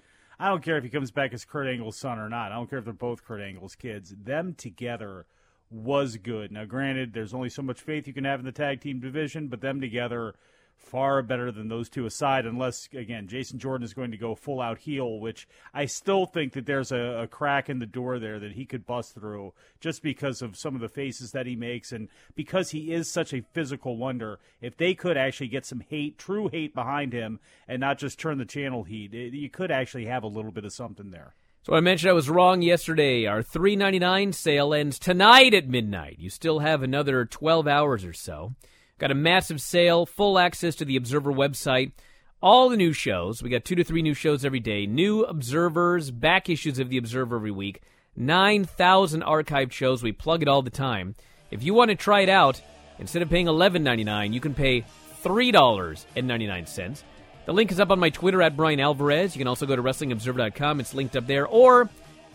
I 0.41 0.47
don't 0.47 0.63
care 0.63 0.77
if 0.77 0.85
he 0.85 0.89
comes 0.89 1.11
back 1.11 1.33
as 1.33 1.43
Kurt 1.43 1.67
Angle's 1.67 1.97
son 1.97 2.17
or 2.17 2.29
not. 2.29 2.53
I 2.53 2.55
don't 2.55 2.69
care 2.69 2.79
if 2.79 2.85
they're 2.85 2.93
both 2.93 3.25
Kurt 3.25 3.41
Angle's 3.41 3.75
kids. 3.75 4.15
Them 4.17 4.53
together 4.53 5.25
was 5.69 6.15
good. 6.15 6.51
Now, 6.51 6.63
granted, 6.63 7.13
there's 7.13 7.33
only 7.33 7.49
so 7.49 7.61
much 7.61 7.81
faith 7.81 8.07
you 8.07 8.13
can 8.13 8.23
have 8.23 8.39
in 8.39 8.45
the 8.45 8.53
tag 8.53 8.79
team 8.79 9.01
division, 9.01 9.49
but 9.49 9.59
them 9.59 9.81
together 9.81 10.33
far 10.79 11.21
better 11.21 11.51
than 11.51 11.67
those 11.67 11.89
two 11.89 12.05
aside. 12.05 12.45
Unless 12.45 12.89
again, 12.93 13.27
Jason 13.27 13.59
Jordan 13.59 13.85
is 13.85 13.93
going 13.93 14.11
to 14.11 14.17
go 14.17 14.33
full 14.33 14.61
out 14.61 14.79
heel, 14.79 15.19
which 15.19 15.47
I 15.73 15.85
still 15.85 16.25
think 16.25 16.53
that 16.53 16.65
there's 16.65 16.91
a, 16.91 17.21
a 17.21 17.27
crack 17.27 17.69
in 17.69 17.79
the 17.79 17.85
door 17.85 18.17
there 18.17 18.39
that 18.39 18.53
he 18.53 18.65
could 18.65 18.85
bust 18.85 19.13
through, 19.13 19.53
just 19.79 20.01
because 20.01 20.41
of 20.41 20.57
some 20.57 20.75
of 20.75 20.81
the 20.81 20.89
faces 20.89 21.31
that 21.31 21.45
he 21.45 21.55
makes, 21.55 21.91
and 21.91 22.09
because 22.35 22.71
he 22.71 22.91
is 22.91 23.11
such 23.11 23.33
a 23.33 23.43
physical 23.53 23.97
wonder. 23.97 24.39
If 24.61 24.77
they 24.77 24.95
could 24.95 25.17
actually 25.17 25.49
get 25.49 25.65
some 25.65 25.81
hate, 25.81 26.17
true 26.17 26.47
hate 26.47 26.73
behind 26.73 27.13
him, 27.13 27.39
and 27.67 27.79
not 27.79 27.99
just 27.99 28.19
turn 28.19 28.37
the 28.37 28.45
channel 28.45 28.83
heat, 28.83 29.13
it, 29.13 29.33
you 29.33 29.49
could 29.49 29.71
actually 29.71 30.05
have 30.05 30.23
a 30.23 30.27
little 30.27 30.51
bit 30.51 30.65
of 30.65 30.73
something 30.73 31.11
there. 31.11 31.35
So 31.61 31.75
I 31.75 31.81
mentioned 31.81 32.09
I 32.09 32.13
was 32.13 32.29
wrong 32.29 32.61
yesterday. 32.61 33.25
Our 33.25 33.43
three 33.43 33.75
ninety 33.75 33.99
nine 33.99 34.31
sale 34.31 34.73
ends 34.73 34.97
tonight 34.97 35.53
at 35.53 35.67
midnight. 35.67 36.15
You 36.17 36.29
still 36.29 36.59
have 36.59 36.81
another 36.81 37.25
twelve 37.25 37.67
hours 37.67 38.05
or 38.05 38.13
so. 38.13 38.55
Got 38.99 39.11
a 39.11 39.15
massive 39.15 39.61
sale, 39.61 40.05
full 40.05 40.37
access 40.37 40.75
to 40.75 40.85
the 40.85 40.97
Observer 40.97 41.31
website, 41.31 41.93
all 42.41 42.67
the 42.67 42.75
new 42.75 42.91
shows. 42.91 43.41
We 43.41 43.49
got 43.49 43.63
two 43.63 43.75
to 43.75 43.83
three 43.85 44.01
new 44.01 44.13
shows 44.13 44.43
every 44.43 44.59
day, 44.59 44.85
new 44.85 45.23
Observers, 45.23 46.11
back 46.11 46.49
issues 46.49 46.79
of 46.79 46.89
the 46.89 46.97
Observer 46.97 47.37
every 47.37 47.51
week, 47.51 47.81
nine 48.15 48.65
thousand 48.65 49.23
archived 49.23 49.71
shows. 49.71 50.03
We 50.03 50.11
plug 50.11 50.41
it 50.41 50.49
all 50.49 50.61
the 50.61 50.69
time. 50.69 51.15
If 51.49 51.63
you 51.63 51.73
want 51.73 51.91
to 51.91 51.95
try 51.95 52.21
it 52.21 52.29
out, 52.29 52.61
instead 52.99 53.21
of 53.21 53.29
paying 53.29 53.47
eleven 53.47 53.83
ninety 53.83 54.03
nine, 54.03 54.33
you 54.33 54.41
can 54.41 54.53
pay 54.53 54.83
three 55.21 55.51
dollars 55.51 56.05
and 56.17 56.27
ninety 56.27 56.45
nine 56.45 56.65
cents. 56.65 57.03
The 57.45 57.53
link 57.53 57.71
is 57.71 57.79
up 57.79 57.89
on 57.89 57.99
my 57.99 58.09
Twitter 58.09 58.41
at 58.41 58.57
Brian 58.57 58.81
Alvarez. 58.81 59.33
You 59.33 59.39
can 59.39 59.47
also 59.47 59.65
go 59.65 59.75
to 59.75 59.81
WrestlingObserver.com. 59.81 60.81
It's 60.81 60.93
linked 60.93 61.15
up 61.15 61.25
there. 61.25 61.47
Or 61.47 61.89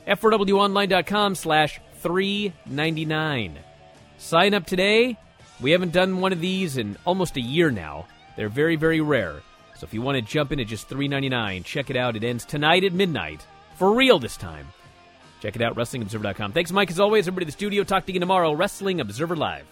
F4WOnline.com 0.08 1.34
slash 1.36 1.78
399. 2.00 3.58
Sign 4.18 4.54
up 4.54 4.66
today. 4.66 5.16
We 5.60 5.70
haven't 5.70 5.92
done 5.92 6.20
one 6.20 6.32
of 6.32 6.40
these 6.40 6.76
in 6.76 6.96
almost 7.04 7.36
a 7.36 7.40
year 7.40 7.70
now. 7.70 8.06
They're 8.36 8.48
very, 8.48 8.76
very 8.76 9.00
rare. 9.00 9.42
So 9.76 9.84
if 9.84 9.94
you 9.94 10.02
want 10.02 10.16
to 10.16 10.22
jump 10.22 10.52
in 10.52 10.60
at 10.60 10.66
just 10.66 10.88
$3.99, 10.88 11.64
check 11.64 11.90
it 11.90 11.96
out. 11.96 12.16
It 12.16 12.24
ends 12.24 12.44
tonight 12.44 12.84
at 12.84 12.92
midnight. 12.92 13.46
For 13.76 13.92
real 13.92 14.18
this 14.18 14.36
time. 14.36 14.66
Check 15.40 15.56
it 15.56 15.62
out, 15.62 15.76
WrestlingObserver.com. 15.76 16.52
Thanks, 16.52 16.72
Mike, 16.72 16.90
as 16.90 17.00
always. 17.00 17.26
Everybody 17.26 17.44
in 17.44 17.48
the 17.48 17.52
studio. 17.52 17.84
Talk 17.84 18.06
to 18.06 18.12
you 18.12 18.20
tomorrow. 18.20 18.52
Wrestling 18.52 19.00
Observer 19.00 19.36
Live. 19.36 19.66